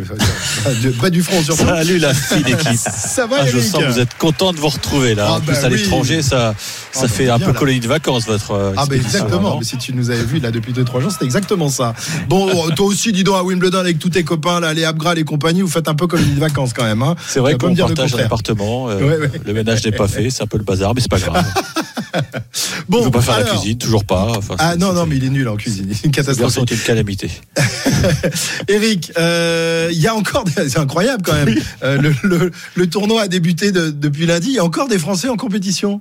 Pas 1.00 1.08
du- 1.10 1.22
front 1.22 1.42
surtout. 1.42 1.64
Salut 1.64 1.98
la 1.98 2.12
fine 2.12 2.46
équipe. 2.46 2.76
Ça 2.76 3.26
va, 3.26 3.38
Ah, 3.40 3.46
je 3.46 3.58
sens 3.60 3.80
que 3.82 3.90
vous 3.92 3.98
êtes 3.98 4.14
content 4.18 4.52
de 4.52 4.58
vous 4.58 4.68
retrouver 4.68 5.14
là. 5.14 5.26
Ah, 5.28 5.32
en 5.34 5.40
plus 5.40 5.54
bah 5.54 5.60
à 5.64 5.68
oui. 5.68 5.78
l'étranger, 5.78 6.20
ça, 6.22 6.54
ça 6.92 7.02
bah, 7.02 7.08
fait 7.08 7.30
un 7.30 7.38
bien, 7.38 7.46
peu 7.46 7.52
là. 7.52 7.58
colonie 7.58 7.80
de 7.80 7.88
vacances 7.88 8.26
votre. 8.26 8.50
euh, 8.52 8.72
Ah 8.76 8.84
bah 8.86 8.96
exactement, 8.96 9.58
mais 9.58 9.64
si 9.64 9.78
tu 9.78 9.94
nous 9.94 10.10
avais 10.10 10.22
vu 10.24 10.38
là 10.38 10.50
depuis 10.50 10.72
2-3 10.72 11.00
jours, 11.00 11.10
c'était 11.12 11.24
exactement 11.24 11.68
ça. 11.70 11.94
Bon, 12.28 12.68
toi 12.76 12.86
aussi, 12.86 13.12
dis 13.12 13.24
donc 13.24 13.36
à 13.36 13.42
Wimbledon 13.42 13.78
avec 13.78 13.98
tous 13.98 14.10
tes 14.10 14.22
copains, 14.24 14.60
là, 14.60 14.74
les 14.74 14.84
Abgral 14.84 15.18
et 15.18 15.24
compagnie, 15.24 15.62
vous 15.62 15.68
faites 15.68 15.88
un 15.88 15.94
peu 15.94 16.06
colonie 16.06 16.34
de 16.34 16.40
vacances 16.40 16.72
quand 16.74 16.84
même. 16.84 17.02
Hein. 17.02 17.14
C'est 17.26 17.40
vrai 17.40 17.56
qu'on 17.56 17.74
partage 17.74 18.14
un 18.14 18.18
appartement. 18.18 18.90
euh, 18.90 18.98
Ouais, 19.00 19.16
ouais. 19.18 19.30
Le 19.44 19.52
ménage 19.54 19.84
n'est 19.84 19.92
pas 19.92 20.08
fait, 20.08 20.28
c'est 20.30 20.42
un 20.42 20.46
peu 20.46 20.58
le 20.58 20.64
bazar, 20.64 20.92
mais 20.94 21.00
c'est 21.00 21.10
pas 21.10 21.18
grave. 21.18 21.44
Bon, 22.88 22.98
Il 23.00 23.04
faut 23.04 23.10
pas 23.10 23.20
faire 23.20 23.38
la 23.40 23.44
cuisine, 23.44 23.78
toujours 23.78 24.04
pas. 24.04 24.32
Enfin, 24.36 24.54
Ah 24.58 24.72
c'est- 24.72 24.78
non, 24.78 24.88
c'est- 24.90 24.94
non, 24.94 25.06
mais 25.06 25.16
il 25.16 25.24
est 25.24 25.30
nul 25.30 25.48
en 25.48 25.56
cuisine. 25.56 25.88
C'est 25.92 26.04
une 26.06 26.12
catastrophe. 26.12 26.56
est 26.58 26.70
une 26.74 26.78
calamité. 26.80 27.30
Eric, 28.68 29.12
euh, 29.18 29.88
il 29.92 29.98
y 30.00 30.06
a 30.06 30.14
encore, 30.14 30.44
des- 30.44 30.68
c'est 30.68 30.78
incroyable 30.78 31.22
quand 31.24 31.34
même. 31.34 31.54
Euh, 31.82 31.98
le, 32.00 32.14
le- 32.22 32.50
le 32.74 32.86
tournoi 32.88 33.22
a 33.22 33.28
débuté 33.28 33.72
de- 33.72 33.90
depuis 33.90 34.26
lundi. 34.26 34.48
Il 34.50 34.54
y 34.54 34.58
a 34.58 34.64
encore 34.64 34.88
des 34.88 34.98
Français 34.98 35.28
en 35.28 35.36
compétition? 35.36 36.00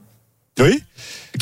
Oui. 0.60 0.82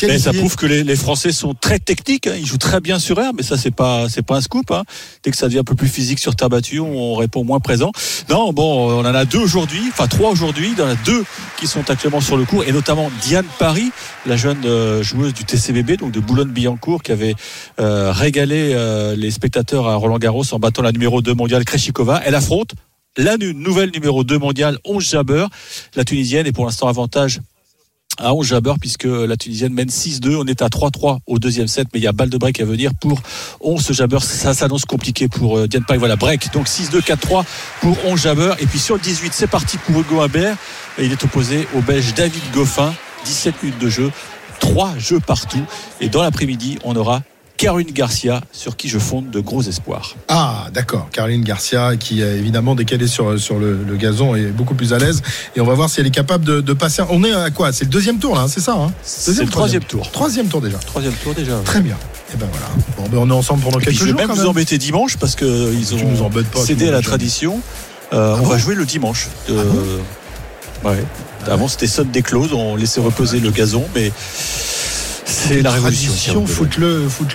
Mais 0.02 0.20
ça 0.20 0.32
est- 0.32 0.38
prouve 0.38 0.56
que 0.56 0.66
les, 0.66 0.84
les 0.84 0.96
Français 0.96 1.32
sont 1.32 1.54
très 1.54 1.80
techniques. 1.80 2.28
hein. 2.28 2.36
Ils 2.38 2.46
jouent 2.46 2.58
très 2.58 2.80
bien 2.82 3.00
sur 3.00 3.20
air, 3.20 3.32
mais 3.36 3.44
ça 3.44 3.58
c'est 3.58 3.72
pas 3.72 4.08
c'est 4.10 4.22
pas 4.22 4.36
un 4.38 4.42
scoop. 4.42 4.72
hein. 4.72 4.84
Dès 5.24 5.32
que 5.32 5.38
ça 5.38 5.48
devient 5.48 5.60
un 5.60 5.64
peu 5.64 5.76
plus 5.76 5.88
physique 5.88 6.20
sur 6.20 6.36
terre 6.36 6.50
battue, 6.50 6.80
on 6.80 7.16
répond 7.16 7.44
moins 7.44 7.60
présent. 7.60 7.92
Non, 8.30 8.54
bon, 8.54 8.92
on 8.92 9.00
en 9.02 9.06
a 9.06 9.26
deux 9.26 9.40
aujourd'hui, 9.40 9.82
enfin 9.90 10.08
trois 10.08 10.32
aujourd'hui. 10.32 10.70
Il 10.76 10.80
y 10.80 10.82
en 10.82 10.88
a 10.90 10.96
deux 10.96 11.24
qui 11.60 11.68
sont 11.68 11.90
actuellement 11.90 12.22
sur 12.22 12.38
le 12.38 12.46
cours, 12.46 12.64
et 12.64 12.72
notamment 12.72 13.12
Diane 13.22 13.46
Paris, 13.60 13.92
la 14.26 14.38
jeune 14.38 14.62
euh, 14.66 15.04
joueuse 15.04 15.34
du 15.34 15.44
TCBB, 15.46 15.98
donc 15.98 16.12
de 16.12 16.20
Boulogne-Billancourt, 16.20 17.04
qui 17.04 17.12
avait 17.12 17.36
euh, 17.80 18.12
régalé 18.12 18.72
euh, 18.74 19.16
les 19.16 19.32
spectateurs 19.32 19.88
à 19.88 19.96
Roland 19.96 20.18
Garros 20.20 20.44
en 20.54 20.60
battant 20.60 20.82
la 20.82 20.92
numéro 20.92 21.22
2 21.22 21.34
mondiale 21.34 21.64
Kreshikova. 21.66 22.22
Elle 22.26 22.36
affronte 22.36 22.72
la 23.18 23.38
nouvelle 23.38 23.92
numéro 23.94 24.24
2 24.24 24.40
mondiale, 24.40 24.78
11 24.86 25.08
Jabber, 25.08 25.46
la 25.96 26.04
Tunisienne, 26.04 26.48
et 26.48 26.52
pour 26.52 26.66
l'instant 26.66 26.88
avantage 26.88 27.42
à 28.20 28.34
11 28.34 28.48
Jabber 28.48 28.74
puisque 28.80 29.06
la 29.06 29.38
Tunisienne 29.38 29.74
mène 29.74 29.90
6-2. 29.90 30.36
On 30.36 30.46
est 30.46 30.62
à 30.62 30.68
3-3 30.68 31.20
au 31.28 31.40
deuxième 31.40 31.68
set, 31.68 31.88
mais 31.94 32.00
il 32.00 32.04
y 32.04 32.08
a 32.08 32.12
balle 32.12 32.30
de 32.30 32.38
break 32.38 32.60
à 32.60 32.66
venir 32.66 32.92
pour 33.00 33.22
11 33.62 33.92
Jabber. 33.92 34.20
Ça 34.22 34.54
s'annonce 34.54 34.86
compliqué 34.86 35.28
pour 35.28 35.58
euh, 35.58 35.68
Diane 35.68 35.84
Paris. 35.86 36.00
Voilà, 36.00 36.16
break. 36.16 36.52
Donc 36.54 36.68
6-2, 36.68 37.02
4-3 37.02 37.44
pour 37.82 37.98
11 38.06 38.22
Jabber. 38.22 38.54
Et 38.60 38.66
puis 38.66 38.80
sur 38.80 38.96
le 38.96 39.02
18, 39.02 39.34
c'est 39.34 39.48
parti 39.48 39.78
pour 39.78 40.00
Hugo 40.00 40.22
Humbert. 40.22 40.58
Il 41.00 41.12
est 41.12 41.24
opposé 41.24 41.68
au 41.76 41.82
Belge 41.82 42.14
David 42.14 42.44
Goffin. 42.54 42.94
17 43.26 43.64
minutes 43.64 43.80
de 43.80 43.90
jeu, 43.90 44.12
3 44.60 44.98
jeux 44.98 45.20
partout. 45.20 45.64
Et 46.02 46.10
dans 46.10 46.22
l'après-midi, 46.22 46.78
on 46.84 46.96
aura 46.96 47.22
Caroline 47.58 47.92
Garcia, 47.92 48.42
sur 48.52 48.76
qui 48.76 48.90
je 48.90 48.98
fonde 49.00 49.30
de 49.30 49.40
gros 49.40 49.62
espoirs. 49.62 50.16
Ah, 50.28 50.68
d'accord. 50.74 51.08
Caroline 51.12 51.44
Garcia, 51.44 51.96
qui 51.98 52.22
euh, 52.22 52.38
évidemment 52.38 52.76
décalée 52.76 53.08
sur, 53.08 53.40
sur 53.40 53.60
le, 53.60 53.78
le 53.88 53.96
gazon, 53.96 54.36
est 54.36 54.48
beaucoup 54.48 54.74
plus 54.74 54.92
à 54.94 54.98
l'aise. 54.98 55.22
Et 55.56 55.62
on 55.62 55.66
va 55.66 55.74
voir 55.76 55.90
si 55.90 56.00
elle 56.02 56.08
est 56.08 56.12
capable 56.12 56.44
de, 56.46 56.62
de 56.62 56.74
passer. 56.74 57.04
On 57.10 57.24
est 57.24 57.32
à 57.32 57.52
quoi? 57.52 57.72
C'est 57.72 57.86
le 57.86 57.92
deuxième 57.92 58.18
tour 58.18 58.36
là, 58.36 58.42
hein, 58.42 58.48
c'est 58.48 58.60
ça 58.60 58.74
hein? 58.74 58.92
C'est 59.04 59.32
Deuxième, 59.32 59.46
le 59.46 59.52
troisième 59.52 59.84
tour. 59.84 60.12
Troisième 60.12 60.48
tour 60.48 60.62
déjà. 60.62 60.78
Troisième 60.80 61.14
tour 61.14 61.34
déjà. 61.36 61.58
Très 61.64 61.82
bien. 61.82 61.96
Et 62.34 62.38
ben 62.38 62.48
voilà. 62.52 62.68
Bon, 62.98 63.04
ben 63.10 63.18
on 63.20 63.30
est 63.30 63.38
ensemble 63.40 63.62
pendant 63.62 63.78
Et 63.80 63.84
puis 63.84 63.92
quelques 63.92 64.00
je 64.00 64.04
vais 64.06 64.10
jours. 64.12 64.20
même 64.20 64.28
quand 64.28 64.36
vous 64.36 64.48
embêter 64.48 64.78
dimanche 64.80 65.18
parce 65.18 65.36
que 65.36 65.72
ils 65.74 65.86
Tu 65.86 66.04
nous 66.04 66.22
ont 66.24 66.30
pas, 66.32 66.42
cédé 66.66 66.88
à 66.88 66.92
la 66.92 67.02
tradition. 67.02 67.62
Euh, 68.12 68.34
Ah 68.36 68.40
on 68.40 68.44
bon 68.44 68.50
va 68.50 68.58
jouer 68.58 68.74
le 68.76 68.86
dimanche. 68.86 69.30
Ah 69.50 70.90
ouais. 70.90 71.04
Avant 71.48 71.68
c'était 71.68 71.88
Sunday 71.88 72.22
close, 72.22 72.52
on 72.54 72.76
laissait 72.76 73.02
reposer 73.02 73.40
le 73.40 73.52
gazon, 73.52 73.86
mais 73.96 74.12
c'est 75.26 75.62
la 75.62 75.72
révolution. 75.72 76.12
Tradition, 76.44 76.46
foutre 76.48 76.80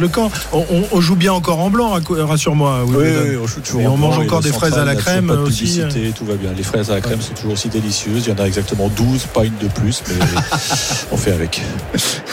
le, 0.01 0.09
camp. 0.09 0.31
On, 0.53 0.65
on- 0.71 0.85
on 0.93 1.01
joue 1.01 1.17
bien 1.17 1.33
encore 1.33 1.59
en 1.61 1.71
blanc, 1.71 1.99
rassure-moi. 2.11 2.85
Oui, 2.87 2.97
oui, 2.99 3.37
on 3.43 3.47
joue 3.47 3.61
toujours 3.61 3.81
Et 3.81 3.87
en 3.87 3.93
on 3.93 3.97
blanc, 3.99 4.09
mange 4.09 4.19
encore 4.19 4.41
des 4.41 4.53
fraises 4.53 4.75
à 4.75 4.85
la 4.85 4.95
crème 4.95 5.29
de 5.29 5.33
aussi. 5.37 5.81
euh. 5.81 5.87
publicité, 5.89 6.13
tout 6.17 6.25
va 6.25 6.35
bien. 6.35 6.51
Les 6.57 6.63
fraises 6.63 6.91
à 6.91 6.95
la 6.95 7.01
crème 7.01 7.21
sont 7.21 7.35
toujours 7.35 7.53
aussi 7.53 7.69
délicieuses. 7.69 8.25
Il 8.27 8.31
y 8.31 8.33
en 8.33 8.43
a 8.43 8.47
exactement 8.47 8.89
12, 8.89 9.27
pas 9.35 9.45
une 9.45 9.57
de 9.61 9.69
plus, 9.69 10.03
mais 10.09 10.15
on 11.13 11.17
fait 11.17 11.33
avec. 11.33 11.63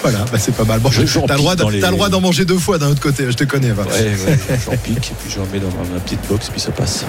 Voilà, 0.02 0.20
bah, 0.32 0.38
c'est 0.40 0.56
pas 0.56 0.64
mal. 0.66 0.80
Bon, 0.80 0.92
Je- 0.92 1.02
t'as 1.26 1.36
le 1.36 1.92
droit, 1.92 2.10
d'en 2.10 2.22
manger 2.22 2.46
deux 2.46 2.58
fois 2.58 2.78
d'un 2.78 2.90
autre 2.90 3.02
côté. 3.02 3.26
Je 3.28 3.36
te 3.36 3.44
connais. 3.44 3.72
va. 3.72 3.84
Ouais, 3.84 3.90
ouais, 3.92 4.38
j'en 4.66 4.78
pique 4.78 5.12
et 5.12 5.16
puis 5.20 5.32
j'en 5.34 5.46
mets 5.52 5.60
dans 5.60 5.68
ma, 5.94 6.00
petite 6.00 6.20
box, 6.30 6.50
puis 6.50 6.60
ça 6.62 6.72
passe. 6.72 7.06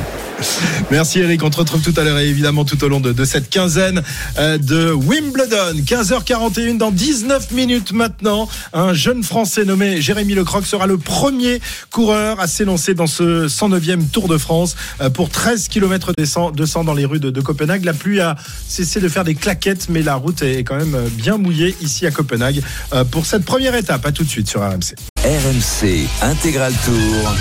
Merci 0.90 1.20
Eric, 1.20 1.42
on 1.42 1.50
te 1.50 1.56
retrouve 1.56 1.80
tout 1.82 1.94
à 1.98 2.04
l'heure 2.04 2.18
et 2.18 2.28
évidemment 2.28 2.64
tout 2.64 2.82
au 2.85 2.88
long 2.88 3.00
de, 3.00 3.12
de 3.12 3.24
cette 3.24 3.50
quinzaine 3.50 4.02
euh, 4.38 4.59
de 4.59 4.92
Wimbledon. 4.92 5.74
15h41 5.85 6.76
dans 6.78 6.90
19 6.90 7.50
minutes 7.52 7.92
maintenant. 7.92 8.36
Un 8.72 8.94
jeune 8.94 9.22
Français 9.22 9.64
nommé 9.64 10.01
Jérémy 10.01 10.35
Lecroc 10.35 10.66
sera 10.66 10.87
le 10.87 10.99
premier 10.99 11.61
coureur 11.90 12.40
à 12.40 12.46
s'élancer 12.46 12.94
dans 12.94 13.07
ce 13.07 13.46
109e 13.49 14.09
Tour 14.11 14.29
de 14.29 14.38
France 14.38 14.77
euh, 15.01 15.11
pour 15.11 15.31
13 15.31 15.68
km 15.68 16.12
200 16.16 16.85
dans 16.85 16.94
les 16.94 17.05
rues 17.05 17.20
de, 17.20 17.31
de 17.31 17.40
Copenhague. 17.40 17.85
La 17.85 17.92
pluie 17.92 18.20
a 18.20 18.37
cessé 18.68 19.01
de 19.01 19.09
faire 19.09 19.25
des 19.25 19.35
claquettes 19.35 19.88
mais 19.88 20.03
la 20.03 20.14
route 20.14 20.42
est 20.42 20.64
quand 20.64 20.77
même 20.77 20.96
bien 21.11 21.38
mouillée 21.38 21.75
ici 21.81 22.07
à 22.07 22.11
Copenhague 22.11 22.62
euh, 22.92 23.05
pour 23.05 23.27
cette 23.27 23.44
première 23.44 23.75
étape. 23.75 24.05
À 24.07 24.12
tout 24.12 24.25
de 24.25 24.29
suite 24.29 24.49
sur 24.49 24.61
RMC. 24.61 24.94
RMC 25.25 26.07
Intégral 26.22 26.72
Tour. 26.85 27.35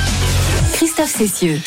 Christophe 0.74 1.16
Cessieux. 1.16 1.60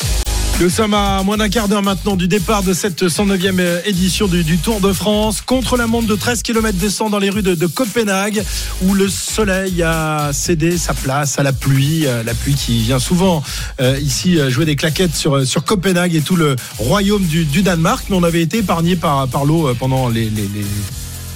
Nous 0.61 0.69
sommes 0.69 0.93
à 0.93 1.23
moins 1.23 1.37
d'un 1.37 1.47
quart 1.47 1.69
d'heure 1.69 1.81
maintenant 1.81 2.17
du 2.17 2.27
départ 2.27 2.63
de 2.63 2.73
cette 2.73 3.03
109e 3.03 3.81
édition 3.85 4.27
du, 4.27 4.57
Tour 4.57 4.81
de 4.81 4.91
France. 4.91 5.39
Contre 5.39 5.77
la 5.77 5.87
montre 5.87 6.07
de 6.07 6.15
13 6.15 6.43
km 6.43 6.77
descend 6.77 7.09
dans 7.09 7.17
les 7.17 7.29
rues 7.29 7.41
de, 7.41 7.65
Copenhague 7.65 8.43
où 8.83 8.93
le 8.93 9.07
soleil 9.07 9.81
a 9.83 10.31
cédé 10.33 10.77
sa 10.77 10.93
place 10.93 11.39
à 11.39 11.43
la 11.43 11.53
pluie. 11.53 12.05
euh, 12.07 12.23
La 12.23 12.33
pluie 12.33 12.55
qui 12.55 12.81
vient 12.81 12.99
souvent 12.99 13.41
euh, 13.79 13.97
ici 14.01 14.37
euh, 14.37 14.49
jouer 14.49 14.65
des 14.65 14.75
claquettes 14.75 15.15
sur, 15.15 15.63
Copenhague 15.63 16.13
et 16.13 16.21
tout 16.21 16.35
le 16.35 16.57
royaume 16.77 17.23
du, 17.23 17.45
Danemark. 17.61 18.07
Mais 18.09 18.17
on 18.17 18.23
avait 18.23 18.41
été 18.41 18.57
épargné 18.57 18.97
par, 18.97 19.27
l'eau 19.45 19.69
euh, 19.69 19.73
pendant 19.73 20.09
les 20.09 20.29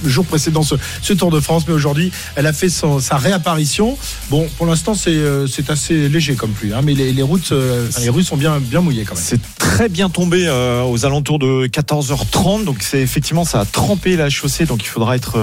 jours 0.10 0.26
précédents 0.26 0.63
ce, 0.63 0.76
ce 1.02 1.13
Tour 1.13 1.32
de 1.32 1.39
France. 1.39 1.63
Mais 1.68 1.74
aujourd'hui, 1.74 2.12
elle 2.36 2.46
a 2.48 2.54
fait 2.54 2.70
sa 2.70 3.18
réapparition. 3.18 3.98
Bon, 4.30 4.48
pour 4.58 4.66
l'instant, 4.66 4.94
c'est 4.96 5.12
euh, 5.16 5.48
assez 5.68 6.10
léger 6.10 6.36
comme 6.36 6.52
pluie. 6.52 6.74
hein, 6.74 6.82
mais 6.84 6.94
les, 6.94 7.22
routes, 7.22 7.52
euh, 7.52 7.88
les 8.02 8.10
rues 8.10 8.24
sont 8.24 8.38
bien, 8.38 8.60
mouillées 8.82 9.04
quand 9.04 9.16
même. 9.16 9.24
C'est 9.26 9.39
très 9.58 9.89
bien 9.89 10.10
tombé 10.10 10.46
euh, 10.48 10.84
aux 10.84 11.06
alentours 11.06 11.39
de 11.39 11.68
14h30. 11.68 12.66
Donc 12.66 12.78
c'est 12.82 13.02
effectivement 13.02 13.46
ça 13.46 13.62
a 13.62 13.66
trempé 13.66 14.16
la 14.16 14.30
chaussée. 14.30 14.66
Donc 14.66 14.84
il 14.84 14.88
faudra 14.88 15.16
être 15.16 15.38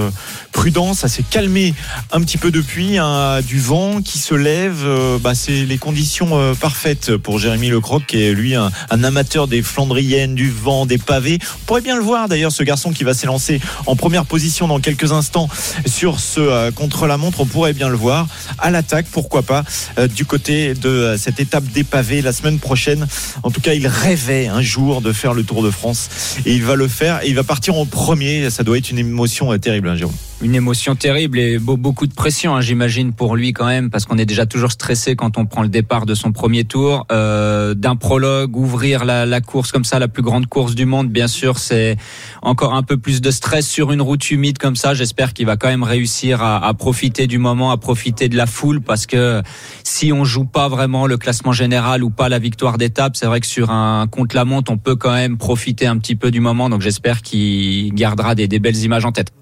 prudent. 0.52 0.94
Ça 0.94 1.08
s'est 1.08 1.24
calmé 1.28 1.74
un 2.12 2.20
petit 2.20 2.38
peu 2.38 2.50
depuis. 2.50 2.98
hein, 2.98 3.40
du 3.42 3.58
vent 3.58 4.00
qui 4.02 4.18
se 4.18 4.34
lève. 4.34 4.86
bah, 5.22 5.34
c'est 5.34 5.64
les 5.64 5.78
conditions 5.78 6.54
parfaites 6.60 7.16
pour 7.16 7.38
Jérémy 7.38 7.68
Lecroc, 7.70 8.02
qui 8.06 8.22
est 8.22 8.32
lui 8.32 8.54
un, 8.54 8.70
un 8.90 9.04
amateur 9.04 9.48
des 9.48 9.62
Flandriennes, 9.62 10.34
du 10.34 10.50
vent, 10.50 10.86
des 10.86 10.98
pavés. 10.98 11.38
On 11.62 11.64
pourrait 11.66 11.80
bien 11.80 11.96
le 11.96 12.02
voir 12.02 12.28
d'ailleurs, 12.28 12.52
ce 12.52 12.62
garçon 12.62 12.92
qui 12.92 13.04
va 13.04 13.14
s'élancer 13.14 13.60
en 13.86 13.96
première 13.96 14.24
position 14.26 14.49
dans 14.58 14.80
quelques 14.80 15.12
instants 15.12 15.48
sur 15.86 16.20
ce 16.20 16.40
euh, 16.40 16.70
contre-la-montre. 16.72 17.40
On 17.40 17.46
pourrait 17.46 17.72
bien 17.72 17.88
le 17.88 17.96
voir 17.96 18.26
à 18.58 18.70
l'attaque, 18.70 19.06
pourquoi 19.10 19.42
pas, 19.42 19.64
euh, 19.98 20.08
du 20.08 20.24
côté 20.24 20.74
de 20.74 20.88
euh, 20.88 21.16
cette 21.16 21.40
étape 21.40 21.64
des 21.64 21.84
pavés 21.84 22.20
la 22.20 22.32
semaine 22.32 22.58
prochaine. 22.58 23.06
En 23.42 23.50
tout 23.50 23.60
cas, 23.60 23.74
il 23.74 23.86
rêvait 23.86 24.48
un 24.48 24.60
jour 24.60 25.00
de 25.00 25.12
faire 25.12 25.34
le 25.34 25.44
Tour 25.44 25.62
de 25.62 25.70
France 25.70 26.08
et 26.44 26.52
il 26.52 26.64
va 26.64 26.74
le 26.74 26.88
faire 26.88 27.22
et 27.22 27.28
il 27.28 27.34
va 27.34 27.44
partir 27.44 27.76
en 27.76 27.86
premier. 27.86 28.50
Ça 28.50 28.64
doit 28.64 28.78
être 28.78 28.90
une 28.90 28.98
émotion 28.98 29.56
terrible, 29.58 29.88
hein, 29.88 29.96
Jérôme. 29.96 30.14
Une 30.42 30.54
émotion 30.54 30.94
terrible 30.96 31.38
et 31.38 31.58
beau- 31.58 31.76
beaucoup 31.76 32.06
de 32.06 32.14
pression, 32.14 32.54
hein, 32.56 32.62
j'imagine, 32.62 33.12
pour 33.12 33.36
lui 33.36 33.52
quand 33.52 33.66
même, 33.66 33.90
parce 33.90 34.06
qu'on 34.06 34.16
est 34.16 34.24
déjà 34.24 34.46
toujours 34.46 34.72
stressé 34.72 35.14
quand 35.14 35.36
on 35.36 35.44
prend 35.44 35.60
le 35.60 35.68
départ 35.68 36.06
de 36.06 36.14
son 36.14 36.32
premier 36.32 36.64
tour. 36.64 37.06
Euh, 37.12 37.74
D'un 37.74 37.94
prologue, 37.94 38.56
ouvrir 38.56 39.04
la, 39.04 39.26
la 39.26 39.42
course 39.42 39.70
comme 39.70 39.84
ça, 39.84 39.98
la 39.98 40.08
plus 40.08 40.22
grande 40.22 40.46
course 40.46 40.74
du 40.74 40.86
monde, 40.86 41.10
bien 41.10 41.28
sûr, 41.28 41.58
c'est 41.58 41.98
encore 42.40 42.72
un 42.72 42.82
peu 42.82 42.96
plus 42.96 43.20
de 43.20 43.30
stress 43.30 43.68
sur 43.68 43.92
une 43.92 44.00
route 44.00 44.30
humide 44.30 44.56
comme 44.56 44.76
ça. 44.76 44.94
J'espère 44.94 45.34
qu'il 45.34 45.44
va 45.44 45.58
quand 45.58 45.68
même 45.68 45.82
réussir 45.82 46.42
à, 46.42 46.66
à 46.66 46.72
profiter 46.72 47.26
du 47.26 47.36
moment, 47.36 47.70
à 47.70 47.76
profiter 47.76 48.30
de 48.30 48.36
la 48.38 48.46
foule, 48.46 48.80
parce 48.80 49.04
que 49.04 49.42
si 49.84 50.10
on 50.10 50.24
joue 50.24 50.46
pas 50.46 50.68
vraiment 50.68 51.06
le 51.06 51.18
classement 51.18 51.52
général 51.52 52.02
ou 52.02 52.08
pas 52.08 52.30
la 52.30 52.38
victoire 52.38 52.78
d'étape, 52.78 53.14
c'est 53.14 53.26
vrai 53.26 53.40
que 53.40 53.46
sur 53.46 53.70
un 53.70 54.06
contre-la-montre, 54.06 54.72
on 54.72 54.78
peut 54.78 54.96
quand 54.96 55.12
même 55.12 55.36
profiter 55.36 55.86
un 55.86 55.98
petit 55.98 56.16
peu 56.16 56.30
du 56.30 56.40
moment. 56.40 56.70
Donc 56.70 56.80
j'espère 56.80 57.20
qu'il 57.20 57.92
gardera 57.92 58.34
des, 58.34 58.48
des 58.48 58.58
belles 58.58 58.78
images 58.78 59.04
en 59.04 59.12
tête. 59.12 59.32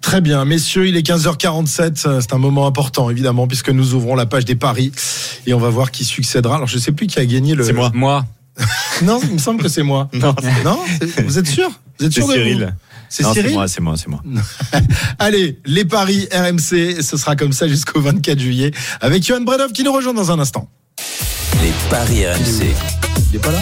Très 0.00 0.20
bien, 0.20 0.44
messieurs, 0.44 0.86
il 0.88 0.96
est 0.96 1.06
15h47. 1.06 2.06
euh, 2.06 2.20
C'est 2.20 2.32
un 2.32 2.38
moment 2.38 2.66
important, 2.66 3.10
évidemment, 3.10 3.46
puisque 3.46 3.70
nous 3.70 3.94
ouvrons 3.94 4.14
la 4.14 4.26
page 4.26 4.44
des 4.44 4.54
paris 4.54 4.92
et 5.46 5.52
on 5.54 5.58
va 5.58 5.68
voir 5.70 5.90
qui 5.90 6.04
succédera. 6.04 6.56
Alors, 6.56 6.68
je 6.68 6.78
sais 6.78 6.92
plus 6.92 7.06
qui 7.06 7.18
a 7.18 7.26
gagné 7.26 7.54
le. 7.54 7.64
C'est 7.64 7.72
moi. 7.72 7.90
Moi. 7.94 8.24
Non, 9.02 9.20
il 9.22 9.34
me 9.34 9.38
semble 9.38 9.62
que 9.62 9.68
c'est 9.68 9.82
moi. 9.84 10.08
Non, 10.14 10.34
Non 10.64 10.78
C'est- 11.00 11.22
Vous 11.22 11.38
êtes 11.38 11.46
sûr? 11.46 11.68
Vous 11.98 12.06
êtes 12.06 12.12
c'est 12.12 12.20
sûr 12.20 12.28
de 12.28 12.32
vous? 12.34 12.38
Cyril. 12.38 12.74
C'est 13.10 13.24
Cyril? 13.24 13.54
moi, 13.54 13.68
c'est 13.68 13.80
moi, 13.80 13.94
c'est 13.96 14.08
moi. 14.08 14.22
Allez, 15.18 15.58
les 15.64 15.84
paris 15.84 16.28
RMC, 16.32 17.00
ce 17.02 17.16
sera 17.16 17.36
comme 17.36 17.52
ça 17.52 17.66
jusqu'au 17.68 18.00
24 18.00 18.38
juillet 18.38 18.70
avec 19.00 19.24
Johan 19.24 19.40
Bredov 19.42 19.72
qui 19.72 19.82
nous 19.82 19.92
rejoint 19.92 20.12
dans 20.14 20.30
un 20.30 20.38
instant. 20.38 20.68
Les 21.62 21.72
paris 21.88 22.26
RMC. 22.26 22.66
Il 23.30 23.36
est 23.36 23.38
pas 23.38 23.50
là? 23.52 23.60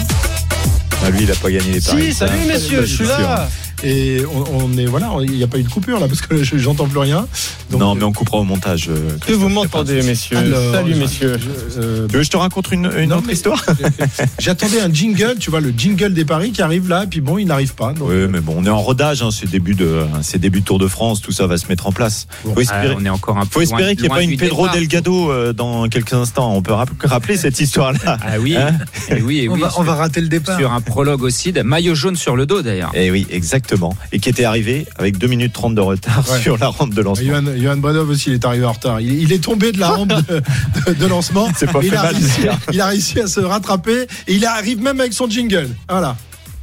Ah, 1.05 1.09
lui, 1.11 1.23
il 1.23 1.31
a 1.31 1.35
pas 1.35 1.49
gagné 1.51 1.73
les 1.73 1.81
paris. 1.81 2.07
Si, 2.07 2.13
salut 2.13 2.39
messieurs, 2.47 2.81
je 2.85 2.93
suis 2.95 3.05
là. 3.05 3.47
Et 3.83 4.21
on, 4.33 4.65
on 4.65 4.77
est 4.77 4.85
voilà, 4.85 5.11
il 5.23 5.31
n'y 5.31 5.43
a 5.43 5.47
pas 5.47 5.57
eu 5.59 5.63
de 5.63 5.69
coupure 5.69 5.99
là 5.99 6.07
parce 6.07 6.21
que 6.21 6.43
je- 6.43 6.57
j'entends 6.57 6.87
plus 6.87 6.99
rien. 6.99 7.27
Donc, 7.69 7.79
non, 7.81 7.95
mais 7.95 8.03
on 8.03 8.11
coupera 8.11 8.37
au 8.37 8.43
montage. 8.43 8.87
euh, 8.89 9.17
Que 9.25 9.33
vous 9.33 9.49
m'entendez, 9.49 10.01
messieurs 10.01 10.37
Alors, 10.37 10.73
Salut, 10.73 10.93
je- 10.93 10.99
messieurs. 10.99 11.37
je- 11.39 11.79
euh, 11.81 12.07
Tu 12.07 12.13
veux 12.13 12.19
que 12.19 12.23
je 12.25 12.29
te 12.31 12.37
raconte 12.37 12.71
une, 12.71 12.89
une 12.97 13.09
Non, 13.09 13.17
autre 13.17 13.25
mais- 13.27 13.33
histoire 13.33 13.63
J'attendais 14.39 14.81
un 14.81 14.91
jingle, 14.91 15.35
tu 15.39 15.49
vois, 15.49 15.59
le 15.59 15.73
jingle 15.75 16.13
des 16.13 16.25
paris 16.25 16.51
qui 16.51 16.61
arrive 16.61 16.87
là, 16.89 17.03
et 17.03 17.07
puis 17.07 17.21
bon, 17.21 17.37
il 17.37 17.45
n'arrive 17.45 17.73
pas. 17.75 17.93
Donc, 17.93 18.09
Oui, 18.09 18.27
mais 18.29 18.39
bon, 18.39 18.55
on 18.57 18.65
est 18.65 18.69
en 18.69 18.81
rodage, 18.81 19.21
hein, 19.21 19.29
c'est 19.31 19.49
début 19.49 19.75
de, 19.75 20.01
c'est 20.21 20.39
début 20.39 20.61
de 20.61 20.65
Tour 20.65 20.79
de 20.79 20.87
France, 20.87 21.21
tout 21.21 21.31
ça 21.31 21.45
va 21.47 21.57
se 21.57 21.67
mettre 21.67 21.87
en 21.87 21.91
place. 21.91 22.27
Faut 22.43 22.59
espérer, 22.59 22.89
Ah, 22.93 22.97
on 22.99 23.05
est 23.05 23.09
encore 23.09 23.37
un 23.37 23.41
peu 23.45 23.51
faut 23.51 23.61
espérer 23.61 23.95
qu'il 23.95 24.01
n'y 24.01 24.05
ait 24.07 24.09
pas 24.09 24.21
une 24.23 24.37
Pedro 24.37 24.63
départ. 24.63 24.75
Delgado 24.75 25.31
euh, 25.31 25.53
dans 25.53 25.87
quelques 25.87 26.13
instants. 26.13 26.53
On 26.55 26.61
peut 26.61 26.73
rap- 26.73 26.89
rappeler 27.03 27.37
cette 27.37 27.59
histoire-là. 27.59 28.17
Ah 28.29 28.39
oui, 28.39 28.55
Hein 28.57 28.77
et 29.09 29.21
oui, 29.21 29.39
et 29.39 29.49
On 29.49 29.53
oui. 29.53 29.61
va, 29.61 29.71
on 29.77 29.83
va 29.83 29.95
rater 29.95 30.21
le 30.21 30.27
départ. 30.27 30.57
Sur 30.57 30.71
un 30.73 30.81
prologue 30.81 31.21
aussi, 31.23 31.53
maillot 31.63 31.95
jaune 31.95 32.15
sur 32.15 32.35
le 32.35 32.45
dos 32.45 32.61
d'ailleurs. 32.61 32.91
Et 32.93 33.05
Eh 33.07 33.11
oui, 33.11 33.25
exactement. 33.29 33.66
Et 34.11 34.19
qui 34.19 34.29
était 34.29 34.43
arrivé 34.45 34.85
avec 34.97 35.17
2 35.17 35.27
minutes 35.27 35.53
30 35.53 35.75
de 35.75 35.81
retard 35.81 36.23
Ouais. 36.31 36.41
sur 36.41 36.57
la 36.57 36.67
rampe 36.67 36.93
de 36.93 37.01
lancement. 37.01 37.25
Johan, 37.27 37.43
Johan 37.57 37.77
Bredov 37.77 38.09
aussi, 38.09 38.29
il 38.29 38.33
est 38.35 38.45
arrivé 38.45 38.65
en 38.65 38.71
retard. 38.73 39.01
Il, 39.01 39.21
il 39.21 39.31
est 39.31 39.43
tombé 39.43 39.71
de 39.71 39.79
la 39.79 39.89
rampe 39.89 40.09
de, 40.09 40.41
de- 40.87 40.93
de 40.93 41.05
lancement. 41.05 41.47
C'est 41.57 41.71
pas 41.71 41.79
il, 41.83 41.89
fait 41.89 41.97
a 41.97 42.03
mal, 42.03 42.15
réussi, 42.15 42.41
il 42.73 42.81
a 42.81 42.85
réussi 42.87 43.19
à 43.19 43.27
se 43.27 43.39
rattraper 43.39 44.07
et 44.27 44.33
il 44.33 44.45
arrive 44.45 44.81
même 44.81 44.99
avec 44.99 45.13
son 45.13 45.29
jingle. 45.29 45.69
Voilà. 45.89 46.15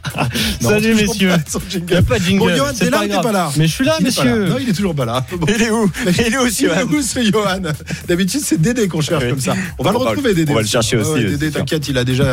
Non, 0.62 0.70
Salut, 0.70 0.94
messieurs. 0.94 1.32
Il 1.74 1.84
n'y 1.84 1.94
a 1.94 2.02
pas 2.02 2.18
de 2.18 2.24
jingle. 2.24 2.38
Bon, 2.40 2.56
Johan, 2.56 2.66
t'es 2.78 2.84
là 2.90 2.90
pas 2.90 2.98
ou 2.98 3.02
t'es 3.02 3.08
grave. 3.08 3.22
pas 3.24 3.32
là 3.32 3.50
Mais 3.56 3.66
je 3.66 3.72
suis 3.72 3.84
là, 3.84 3.96
Il 4.00 4.04
messieurs. 4.06 4.46
Non, 4.46 4.56
il 4.60 4.68
est 4.68 4.72
toujours 4.72 4.94
pas 4.94 5.04
là. 5.04 5.24
Bon. 5.36 5.46
Il 5.54 5.62
est 5.62 5.70
où 5.70 5.90
Il 6.06 6.20
est 6.20 6.38
où, 6.38 6.46
Il 6.46 6.52
Johan 6.66 6.74
est 6.80 6.82
où 6.84 7.02
ce 7.02 7.30
Johan 7.32 7.60
D'habitude, 8.08 8.40
c'est 8.44 8.60
Dédé 8.60 8.88
qu'on 8.88 9.00
cherche 9.00 9.24
Oui. 9.24 9.30
comme 9.30 9.40
ça. 9.40 9.54
On 9.78 9.82
va 9.84 9.92
le 9.92 9.98
va- 9.98 10.04
retrouver, 10.10 10.34
Dédé. 10.34 10.52
on 10.52 10.54
va 10.54 10.62
le 10.62 10.66
chercher 10.66 10.96
aussi, 10.98 11.24
Dédé, 11.24 11.50
t'inquiète, 11.50 11.88
il 11.88 11.98
a 11.98 12.04
déjà. 12.04 12.24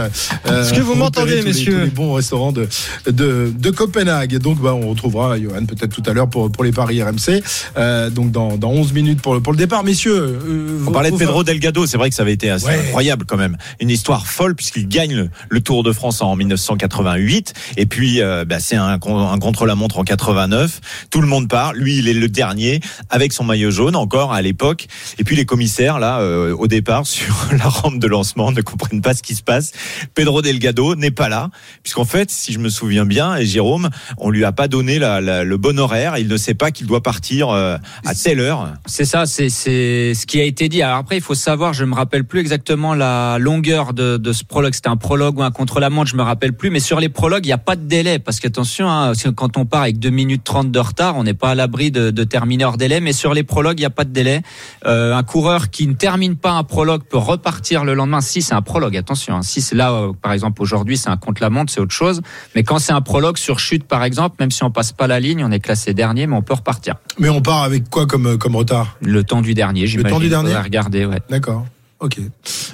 euh, 0.47 0.61
Est-ce 0.63 0.73
que 0.73 0.81
vous 0.81 0.95
m'entendez, 0.95 1.35
les- 1.35 1.43
messieurs 1.43 1.73
tous 1.79 1.85
les 1.85 1.89
bons 1.91 2.13
restaurants 2.13 2.51
de, 2.51 2.67
de, 3.07 3.51
de 3.57 3.69
Copenhague. 3.71 4.37
Donc, 4.37 4.59
bah, 4.61 4.73
on 4.73 4.89
retrouvera 4.89 5.39
Johan 5.39 5.65
peut-être 5.65 5.89
tout 5.93 6.03
à 6.09 6.13
l'heure 6.13 6.29
pour, 6.29 6.51
pour 6.51 6.63
les 6.63 6.71
paris 6.71 7.01
RMC. 7.01 7.41
Euh, 7.77 8.09
donc, 8.09 8.31
dans, 8.31 8.57
dans 8.57 8.69
11 8.71 8.93
minutes 8.93 9.21
pour 9.21 9.33
le, 9.33 9.41
pour 9.41 9.53
le 9.53 9.57
départ. 9.57 9.83
Messieurs, 9.83 10.15
euh, 10.15 10.77
On 10.81 10.85
vos- 10.85 10.91
parlait 10.91 11.11
de 11.11 11.17
Pedro 11.17 11.43
Delgado, 11.43 11.85
c'est 11.85 11.97
vrai 11.97 12.09
que 12.09 12.15
ça 12.15 12.23
avait 12.23 12.33
été 12.33 12.49
assez 12.49 12.67
incroyable 12.69 13.25
quand 13.25 13.37
même. 13.37 13.57
Une 13.79 13.89
histoire 13.89 14.27
folle 14.27 14.55
puisqu'il 14.55 14.87
gagne 14.87 15.29
le 15.49 15.61
Tour 15.61 15.83
de 15.83 15.91
France 15.91 16.21
en 16.21 16.35
1988 16.35 17.53
et 17.77 17.85
puis 17.85 18.21
euh, 18.21 18.45
bah, 18.45 18.59
c'est 18.59 18.75
un, 18.75 18.87
un 18.87 19.39
contre-la-montre 19.39 19.99
en 19.99 20.03
89. 20.03 20.79
Tout 21.09 21.21
le 21.21 21.27
monde 21.27 21.47
part, 21.49 21.73
lui 21.73 21.97
il 21.97 22.07
est 22.07 22.13
le 22.13 22.27
dernier 22.29 22.79
avec 23.09 23.33
son 23.33 23.43
maillot 23.43 23.71
jaune 23.71 23.95
encore 23.95 24.33
à 24.33 24.41
l'époque. 24.41 24.87
Et 25.17 25.23
puis 25.23 25.35
les 25.35 25.45
commissaires 25.45 25.99
là 25.99 26.19
euh, 26.19 26.55
au 26.55 26.67
départ 26.67 27.05
sur 27.07 27.35
la 27.57 27.65
rampe 27.65 27.99
de 27.99 28.07
lancement 28.07 28.51
ne 28.51 28.61
comprennent 28.61 29.01
pas 29.01 29.13
ce 29.13 29.23
qui 29.23 29.35
se 29.35 29.43
passe. 29.43 29.71
Pedro 30.15 30.41
Delgado 30.41 30.95
n'est 30.95 31.11
pas 31.11 31.29
là 31.29 31.49
puisqu'en 31.83 32.05
fait, 32.05 32.29
si 32.31 32.53
je 32.53 32.59
me 32.59 32.69
souviens 32.69 33.05
bien, 33.05 33.35
et 33.37 33.45
Jérôme, 33.45 33.89
on 34.17 34.29
lui 34.29 34.45
a 34.45 34.51
pas 34.51 34.67
donné 34.67 34.99
la- 34.99 35.21
la- 35.21 35.43
le 35.43 35.57
bon 35.57 35.79
horaire. 35.79 36.17
Il 36.17 36.27
ne 36.27 36.37
sait 36.37 36.53
pas 36.53 36.71
qu'il 36.71 36.87
doit 36.87 37.01
partir 37.03 37.49
euh, 37.49 37.77
à 38.05 38.13
telle 38.15 38.39
heure. 38.39 38.73
C'est 38.85 39.05
ça, 39.05 39.25
c'est 39.25 39.49
ce 39.49 40.25
qui 40.25 40.39
a 40.39 40.43
été 40.43 40.69
dit. 40.69 40.81
Alors 40.81 40.97
après, 40.97 41.17
il 41.17 41.21
faut 41.21 41.35
savoir, 41.35 41.73
je 41.73 41.83
me 41.85 41.93
rappelle 41.95 42.23
plus 42.23 42.39
exactement 42.39 42.93
la 42.93 43.37
longueur 43.39 43.93
de, 43.93 44.17
de 44.17 44.33
ce 44.33 44.43
prologue. 44.43 44.73
C'était 44.73 44.89
un 44.89 44.97
prologue 44.97 45.37
ou 45.39 45.43
un 45.43 45.51
contre-la-montre, 45.51 46.09
je 46.09 46.15
me 46.15 46.23
rappelle 46.23 46.53
plus. 46.53 46.69
Mais 46.69 46.79
sur 46.79 46.99
les 46.99 47.09
prologues, 47.09 47.45
n'y 47.51 47.55
a 47.55 47.57
pas 47.59 47.75
de 47.75 47.83
délai 47.83 48.19
parce 48.19 48.39
qu'attention, 48.39 48.89
hein, 48.89 49.13
quand 49.35 49.57
on 49.57 49.65
part 49.65 49.83
avec 49.83 49.99
2 49.99 50.09
minutes 50.09 50.43
30 50.43 50.71
de 50.71 50.79
retard, 50.79 51.17
on 51.17 51.23
n'est 51.23 51.33
pas 51.33 51.51
à 51.51 51.55
l'abri 51.55 51.91
de, 51.91 52.09
de 52.11 52.23
terminer 52.23 52.65
hors 52.65 52.77
délai. 52.77 52.99
Mais 52.99 53.13
sur 53.13 53.33
les 53.33 53.43
prologues, 53.43 53.79
il 53.79 53.83
n'y 53.83 53.85
a 53.85 53.89
pas 53.91 54.03
de 54.05 54.11
délai. 54.11 54.41
Euh, 54.85 55.15
un 55.15 55.23
coureur 55.23 55.69
qui 55.69 55.87
ne 55.87 55.93
termine 55.93 56.35
pas 56.35 56.51
un 56.51 56.63
prologue 56.63 57.03
peut 57.03 57.17
repartir 57.17 57.83
le 57.83 57.93
lendemain. 57.93 58.21
Si 58.21 58.41
c'est 58.41 58.53
un 58.53 58.61
prologue, 58.61 58.95
attention. 58.97 59.35
hein. 59.35 59.41
Si 59.41 59.61
c'est 59.61 59.75
là, 59.75 59.91
euh, 59.91 60.13
par 60.21 60.31
exemple, 60.33 60.61
aujourd'hui, 60.61 60.97
c'est 60.97 61.09
un 61.09 61.17
contre-la-montre, 61.17 61.71
c'est 61.73 61.81
autre 61.81 61.93
chose. 61.93 62.21
Mais 62.55 62.63
quand 62.63 62.79
c'est 62.79 62.93
un 62.93 63.01
prologue 63.01 63.37
sur 63.37 63.59
chute, 63.59 63.83
par 63.85 64.03
exemple, 64.03 64.35
même 64.39 64.51
si 64.51 64.63
on 64.63 64.71
passe 64.71 64.91
pas 64.91 65.07
la 65.07 65.19
ligne, 65.19 65.43
on 65.45 65.51
est 65.51 65.59
classé 65.59 65.93
dernier, 65.93 66.27
mais 66.27 66.35
on 66.35 66.41
peut 66.41 66.53
repartir. 66.53 66.95
Mais 67.19 67.29
on 67.29 67.41
part 67.41 67.63
avec 67.63 67.89
quoi 67.89 68.05
comme, 68.05 68.37
comme 68.37 68.55
retard? 68.55 68.97
Le 69.01 69.23
temps 69.23 69.41
du 69.41 69.53
dernier, 69.53 69.87
j'imagine. 69.87 70.09
temps 70.17 70.19
du 70.19 70.29
dernier? 70.29 70.55
regarder, 70.55 71.05
ouais. 71.05 71.19
D'accord. 71.29 71.65
Ok. 72.01 72.17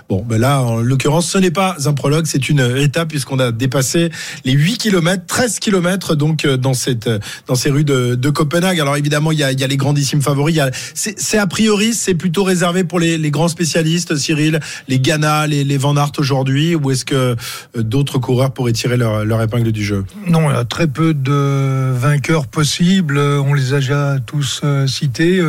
Bon, 0.07 0.23
ben 0.25 0.39
là, 0.39 0.61
en 0.61 0.77
l'occurrence, 0.77 1.29
ce 1.29 1.37
n'est 1.37 1.51
pas 1.51 1.75
un 1.85 1.93
prologue, 1.93 2.25
c'est 2.25 2.47
une 2.47 2.61
étape 2.77 3.09
puisqu'on 3.09 3.39
a 3.39 3.51
dépassé 3.51 4.09
les 4.45 4.53
8 4.53 4.77
km, 4.77 5.25
13 5.27 5.59
km 5.59 6.15
donc 6.15 6.45
euh, 6.45 6.55
dans 6.55 6.73
cette 6.73 7.09
dans 7.45 7.55
ces 7.55 7.69
rues 7.69 7.83
de, 7.83 8.29
Copenhague. 8.29 8.79
Alors 8.79 8.95
évidemment, 8.95 9.33
il 9.33 9.39
y 9.39 9.43
a, 9.43 9.51
il 9.51 9.59
y 9.59 9.65
a 9.65 9.67
les 9.67 9.75
grandissimes 9.75 10.21
favoris. 10.21 10.61
C'est 10.93 11.37
a 11.37 11.45
priori, 11.45 11.93
c'est 11.93 12.13
plutôt 12.13 12.45
réservé 12.45 12.85
pour 12.85 12.99
les, 13.01 13.31
grands 13.31 13.49
spécialistes, 13.49 14.15
Cyril, 14.15 14.61
les 14.87 14.99
Ghana, 14.99 15.47
les, 15.47 15.65
les 15.65 15.77
Van 15.77 15.97
Aert 15.97 16.13
aujourd'hui, 16.19 16.75
ou 16.75 16.91
est-ce 16.91 17.03
que 17.03 17.15
euh, 17.15 17.35
d'autres 17.75 18.19
coureurs 18.19 18.51
pourraient 18.51 18.71
tirer 18.71 18.95
leur, 18.95 19.25
leur 19.25 19.41
épingle 19.41 19.73
du 19.73 19.83
jeu? 19.83 20.05
Non, 20.25 20.49
il 20.49 20.53
y 20.53 20.57
a 20.57 20.63
très 20.63 20.87
peu 20.87 21.13
de 21.13 21.91
vainqueurs 21.93 22.47
possibles. 22.47 23.17
On 23.17 23.53
les 23.53 23.73
a 23.73 23.79
déjà 23.79 24.19
tous 24.25 24.61
euh, 24.63 24.87
cités. 24.87 25.41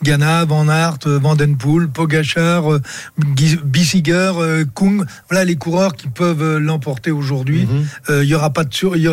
Euh, 0.00 0.04
Ghana, 0.04 0.44
Van 0.44 0.68
Aert, 0.68 0.98
euh, 1.06 1.18
Van 1.18 1.36
Den 1.36 1.56
Poel, 1.56 1.88
Pogachar, 1.88 2.72
euh, 2.72 2.80
Bissiger, 3.64 4.32
euh, 4.38 4.64
Kung. 4.74 5.04
Voilà 5.28 5.44
les 5.44 5.56
coureurs 5.56 5.94
qui 5.94 6.08
peuvent 6.08 6.42
euh, 6.42 6.58
l'emporter 6.58 7.10
aujourd'hui. 7.10 7.66
Mhm. 7.66 7.86
Euh, 8.10 8.24
Il 8.24 8.28
y 8.30 8.34
aura 8.34 8.50
pas 8.50 8.64
de 8.64 8.74
sur... 8.74 8.96
y 8.96 9.08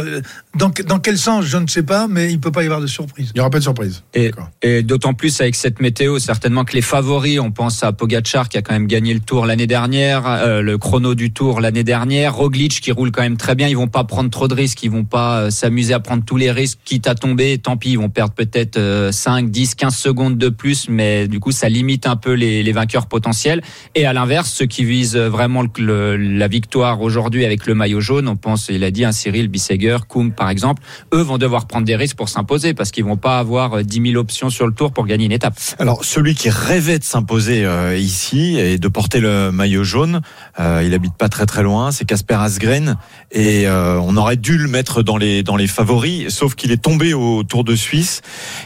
Dans, 0.55 0.71
dans 0.85 0.99
quel 0.99 1.17
sens, 1.17 1.45
je 1.45 1.57
ne 1.57 1.67
sais 1.67 1.83
pas, 1.83 2.07
mais 2.07 2.31
il 2.31 2.39
peut 2.39 2.51
pas 2.51 2.63
y 2.63 2.65
avoir 2.65 2.81
de 2.81 2.87
surprise. 2.87 3.31
Il 3.33 3.37
n'y 3.37 3.41
aura 3.41 3.49
pas 3.49 3.59
de 3.59 3.63
surprise. 3.63 4.03
Et, 4.13 4.31
d'autant 4.83 5.13
plus 5.13 5.41
avec 5.41 5.55
cette 5.55 5.81
météo, 5.81 6.19
certainement 6.19 6.63
que 6.63 6.73
les 6.73 6.81
favoris, 6.81 7.39
on 7.39 7.51
pense 7.51 7.83
à 7.83 7.91
Pogachar 7.91 8.49
qui 8.49 8.57
a 8.57 8.61
quand 8.61 8.73
même 8.73 8.87
gagné 8.87 9.13
le 9.13 9.19
Tour 9.19 9.45
l'année 9.45 9.67
dernière, 9.67 10.27
euh, 10.27 10.61
le 10.61 10.77
chrono 10.77 11.15
du 11.15 11.31
Tour 11.31 11.61
l'année 11.61 11.83
dernière, 11.83 12.35
Roglic 12.35 12.81
qui 12.81 12.91
roule 12.91 13.11
quand 13.11 13.21
même 13.21 13.37
très 13.37 13.55
bien. 13.55 13.67
Ils 13.67 13.77
vont 13.77 13.87
pas 13.87 14.03
prendre 14.03 14.29
trop 14.29 14.47
de 14.47 14.53
risques, 14.53 14.83
ils 14.83 14.91
vont 14.91 15.05
pas 15.05 15.41
euh, 15.41 15.49
s'amuser 15.49 15.93
à 15.93 15.99
prendre 15.99 16.23
tous 16.23 16.37
les 16.37 16.51
risques, 16.51 16.79
quitte 16.85 17.07
à 17.07 17.15
tomber. 17.15 17.57
Tant 17.57 17.77
pis, 17.77 17.91
ils 17.91 17.99
vont 17.99 18.09
perdre 18.09 18.33
peut-être 18.33 18.77
euh, 18.77 19.11
5, 19.11 19.49
10, 19.49 19.75
15 19.75 19.95
secondes 19.95 20.37
de 20.37 20.49
plus, 20.49 20.72
mais 20.89 21.27
du 21.27 21.39
coup 21.39 21.51
ça 21.51 21.69
limite 21.69 22.07
un 22.07 22.15
peu 22.15 22.33
les, 22.33 22.71
vainqueurs 22.73 23.05
potentiels. 23.05 23.61
Et 23.93 24.05
à 24.05 24.13
l'inverse, 24.13 24.51
ceux 24.51 24.65
qui 24.65 24.83
visent 24.83 25.15
vraiment 25.17 25.63
la 25.77 26.47
victoire 26.47 27.01
aujourd'hui 27.01 27.45
avec 27.45 27.67
le 27.67 27.75
maillot 27.75 27.99
jaune, 27.99 28.27
on 28.27 28.35
pense, 28.35 28.69
il 28.69 28.83
a 28.83 28.91
dit, 28.91 29.05
un 29.05 29.11
Cyril 29.11 29.47
Bisseger, 29.47 29.97
Kung 30.07 30.33
par 30.33 30.49
exemple, 30.49 30.81
eux 31.13 31.21
vont 31.21 31.37
devoir 31.37 31.67
prendre 31.67 31.85
des 31.85 31.95
risques 31.95 32.17
pour 32.17 32.29
s'imposer 32.29 32.73
parce 32.73 32.91
qu'ils 32.91 33.03
vont 33.03 33.17
pas 33.17 33.39
avoir 33.39 33.77
euh, 33.77 33.83
10 33.83 34.11
000 34.11 34.19
options 34.19 34.49
sur 34.49 34.67
le 34.67 34.73
tour 34.73 34.91
pour 34.91 35.05
gagner 35.05 35.25
une 35.25 35.31
étape. 35.31 35.55
Alors, 35.79 36.03
celui 36.03 36.35
qui 36.35 36.49
rêvait 36.49 36.99
de 36.99 37.03
s'imposer 37.03 37.65
euh, 37.65 37.95
ici 37.97 38.57
et 38.57 38.77
de 38.77 38.87
porter 38.87 39.19
le 39.19 39.51
maillot 39.51 39.83
jaune, 39.83 40.21
euh, 40.52 40.52
il 40.59 40.93
habite 40.93 41.15
pas 41.15 41.29
très 41.29 41.45
très 41.45 41.63
loin, 41.63 41.91
c'est 41.91 42.05
Casper 42.05 42.35
Asgren 42.35 42.97
et 43.31 43.67
euh, 43.67 43.99
on 44.01 44.15
aurait 44.17 44.37
dû 44.37 44.57
le 44.57 44.67
mettre 44.67 45.01
dans 45.01 45.17
les 45.17 45.41
dans 45.43 45.55
les 45.55 45.67
favoris, 45.67 46.29
sauf 46.29 46.55
qu'il 46.55 46.71
est 46.71 46.81
tombé 46.81 47.13
au 47.13 47.43
Tour 47.43 47.63
de 47.63 47.75
Suisse 47.75 48.21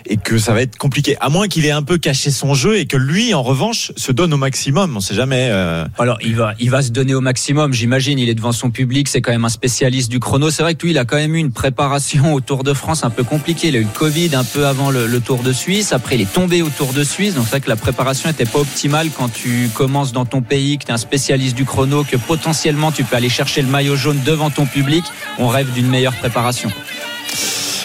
et 0.06 0.18
que 0.18 0.38
ça 0.38 0.54
va 0.54 0.62
être 0.62 0.78
compliqué. 0.78 1.16
À 1.22 1.30
moins 1.30 1.48
qu'il 1.48 1.66
ait 1.66 1.72
un 1.72 1.84
peu 1.84 1.98
caché 1.98 2.32
son 2.32 2.54
jeu 2.54 2.78
et 2.78 2.86
que 2.86 2.98
lui, 2.98 3.34
en 3.34 3.44
revanche, 3.44 3.92
se 3.96 4.12
donne 4.12 4.34
au 4.34 4.38
maximum. 4.38 4.98
On 4.98 5.00
sait 5.00 5.16
jamais. 5.16 5.48
euh, 5.52 5.86
Alors 5.98 6.18
il 6.22 6.36
va, 6.36 6.54
il 6.60 6.70
va 6.70 6.82
se 6.82 6.92
donner 6.92 7.14
au 7.16 7.22
maximum, 7.22 7.74
j'imagine. 7.74 8.20
Il 8.20 8.28
est 8.30 8.36
devant 8.36 8.52
son 8.52 8.70
public, 8.70 9.08
c'est 9.08 9.22
quand 9.22 9.32
même 9.32 9.46
un 9.46 9.50
spécialiste 9.50 10.10
du 10.10 10.20
chrono. 10.20 10.50
C'est 10.50 10.64
vrai 10.64 10.76
que 10.76 10.84
lui, 10.86 10.92
il 10.92 10.98
a 10.98 11.06
quand 11.06 11.18
même 11.18 11.36
eu 11.36 11.40
une 11.40 11.52
préparation 11.54 12.34
au 12.34 12.42
Tour 12.42 12.64
de 12.64 12.74
France 12.74 13.04
un 13.06 13.10
peu 13.10 13.24
compliquée. 13.24 13.70
Il 13.70 13.76
a 13.76 13.80
eu 13.80 13.84
le 13.84 13.98
Covid 13.98 14.36
un 14.36 14.44
peu 14.44 14.68
avant 14.68 14.92
le, 14.92 15.08
le 15.08 15.20
Tour 15.22 15.42
de 15.44 15.54
Suisse. 15.54 15.94
Après, 15.94 16.16
il 16.16 16.22
est 16.22 16.34
tombé 16.34 16.62
au 16.62 16.70
Tour 16.70 16.92
de 16.94 17.04
Suisse. 17.04 17.36
Donc 17.36 17.46
c'est 17.46 17.52
vrai 17.52 17.62
que 17.62 17.70
la 17.70 17.76
préparation 17.78 18.30
était 18.30 18.46
pas 18.46 18.60
optimale 18.60 19.10
quand 19.18 19.32
tu 19.32 19.70
commences 19.74 20.12
dans 20.12 20.26
ton 20.26 20.42
pays, 20.42 20.78
que 20.78 20.84
tu 20.86 20.90
es 20.90 20.94
un 20.94 20.98
spécialiste 20.98 21.56
du 21.56 21.64
chrono, 21.64 21.77
que 21.86 22.18
potentiellement 22.18 22.92
tu 22.92 23.04
peux 23.04 23.16
aller 23.16 23.30
chercher 23.30 23.62
le 23.62 23.68
maillot 23.68 23.96
jaune 23.96 24.20
devant 24.24 24.50
ton 24.50 24.66
public. 24.66 25.06
On 25.38 25.48
rêve 25.48 25.72
d'une 25.74 25.88
meilleure 25.88 26.16
préparation. 26.16 26.72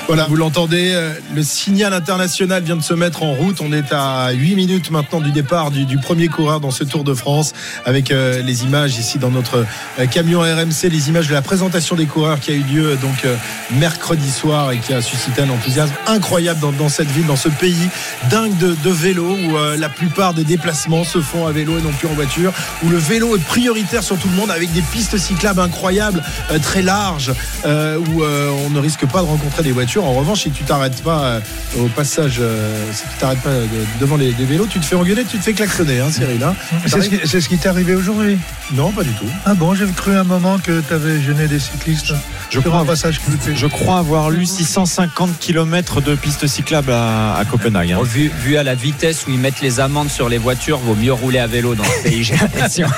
Voilà, 0.08 0.26
vous 0.28 0.36
l'entendez, 0.36 0.90
euh, 0.92 1.14
le 1.34 1.42
signal 1.42 1.94
international 1.94 2.62
vient 2.62 2.76
de 2.76 2.82
se 2.82 2.92
mettre 2.92 3.22
en 3.22 3.32
route. 3.32 3.60
On 3.60 3.72
est 3.72 3.92
à 3.92 4.32
8 4.32 4.56
minutes 4.56 4.90
maintenant 4.90 5.20
du 5.20 5.30
départ 5.30 5.70
du, 5.70 5.84
du 5.84 5.96
premier 5.96 6.26
coureur 6.28 6.60
dans 6.60 6.72
ce 6.72 6.82
Tour 6.82 7.04
de 7.04 7.14
France 7.14 7.52
avec 7.84 8.10
euh, 8.10 8.42
les 8.42 8.64
images 8.64 8.98
ici 8.98 9.18
dans 9.18 9.30
notre 9.30 9.64
euh, 9.98 10.06
camion 10.06 10.40
RMC, 10.40 10.90
les 10.90 11.08
images 11.08 11.28
de 11.28 11.34
la 11.34 11.40
présentation 11.40 11.94
des 11.94 12.06
coureurs 12.06 12.40
qui 12.40 12.50
a 12.50 12.54
eu 12.54 12.62
lieu 12.62 12.96
donc 12.96 13.24
euh, 13.24 13.36
mercredi 13.70 14.28
soir 14.28 14.72
et 14.72 14.78
qui 14.78 14.92
a 14.92 15.00
suscité 15.00 15.42
un 15.42 15.50
enthousiasme 15.50 15.94
incroyable 16.06 16.60
dans, 16.60 16.72
dans 16.72 16.88
cette 16.88 17.10
ville, 17.10 17.26
dans 17.26 17.36
ce 17.36 17.48
pays 17.48 17.88
dingue 18.28 18.56
de, 18.58 18.74
de 18.74 18.90
vélo 18.90 19.36
où 19.36 19.56
la 19.78 19.88
plupart 19.88 20.34
des 20.34 20.44
déplacements 20.44 21.04
se 21.04 21.20
font 21.20 21.46
à 21.46 21.52
vélo 21.52 21.78
et 21.78 21.82
non 21.82 21.92
plus 21.92 22.08
en 22.08 22.14
voiture, 22.14 22.52
où 22.82 22.88
le 22.88 22.96
vélo 22.96 23.36
est 23.36 23.44
prioritaire 23.44 24.02
sur 24.02 24.18
tout 24.18 24.28
le 24.28 24.34
monde 24.34 24.50
avec 24.50 24.72
des 24.72 24.82
pistes 24.82 25.16
cyclables 25.16 25.60
incroyables, 25.60 26.22
très 26.62 26.82
larges, 26.82 27.32
où 27.64 28.22
on 28.24 28.70
ne 28.70 28.78
risque 28.78 29.06
pas 29.06 29.20
de 29.20 29.26
rencontrer 29.26 29.62
des 29.62 29.72
voitures. 29.72 29.91
En 30.00 30.12
revanche, 30.14 30.42
si 30.42 30.50
tu 30.50 30.64
t'arrêtes 30.64 31.02
pas 31.02 31.24
euh, 31.24 31.40
au 31.78 31.86
passage, 31.88 32.36
euh, 32.40 32.84
si 32.92 33.02
tu 33.02 33.18
t'arrêtes 33.20 33.40
pas 33.40 33.50
euh, 33.50 33.66
devant 34.00 34.16
les, 34.16 34.32
les 34.32 34.44
vélos, 34.44 34.66
tu 34.66 34.78
te 34.80 34.84
fais 34.84 34.96
engueuler, 34.96 35.24
tu 35.24 35.38
te 35.38 35.42
fais 35.42 35.52
klaxonner, 35.52 36.00
hein, 36.00 36.10
Cyril. 36.10 36.42
hein. 36.42 36.54
C'est 36.86 37.02
ce 37.02 37.08
qui, 37.08 37.20
c'est 37.24 37.40
ce 37.40 37.48
qui 37.48 37.58
t'est 37.58 37.68
arrivé 37.68 37.94
aujourd'hui? 37.94 38.38
Non, 38.72 38.90
pas 38.92 39.02
du 39.04 39.10
tout. 39.12 39.26
Ah 39.44 39.54
bon, 39.54 39.74
j'ai 39.74 39.86
cru 39.86 40.16
un 40.16 40.24
moment 40.24 40.58
que 40.58 40.80
tu 40.80 40.94
avais 40.94 41.20
gêné 41.20 41.46
des 41.48 41.58
cyclistes 41.58 42.12
Je 42.50 42.60
sur 42.60 42.62
crois- 42.64 42.80
un 42.80 42.84
passage 42.84 43.20
clouté. 43.20 43.52
Je 43.54 43.66
crois 43.66 43.98
avoir 43.98 44.30
lu 44.30 44.46
650 44.46 45.38
km 45.38 46.00
de 46.00 46.14
pistes 46.14 46.46
cyclables 46.46 46.92
à, 46.92 47.34
à 47.36 47.44
Copenhague. 47.44 47.92
hein. 47.92 47.96
Bon, 47.98 48.02
vu, 48.04 48.30
vu 48.44 48.56
à 48.56 48.62
la 48.62 48.74
vitesse 48.74 49.26
où 49.26 49.30
ils 49.30 49.38
mettent 49.38 49.60
les 49.60 49.80
amendes 49.80 50.10
sur 50.10 50.28
les 50.28 50.38
voitures, 50.38 50.78
vaut 50.78 50.94
mieux 50.94 51.12
rouler 51.12 51.38
à 51.38 51.46
vélo 51.46 51.74
dans 51.74 51.84
ce 51.84 52.02
pays, 52.08 52.24
j'ai 52.24 52.36
l'impression. 52.36 52.86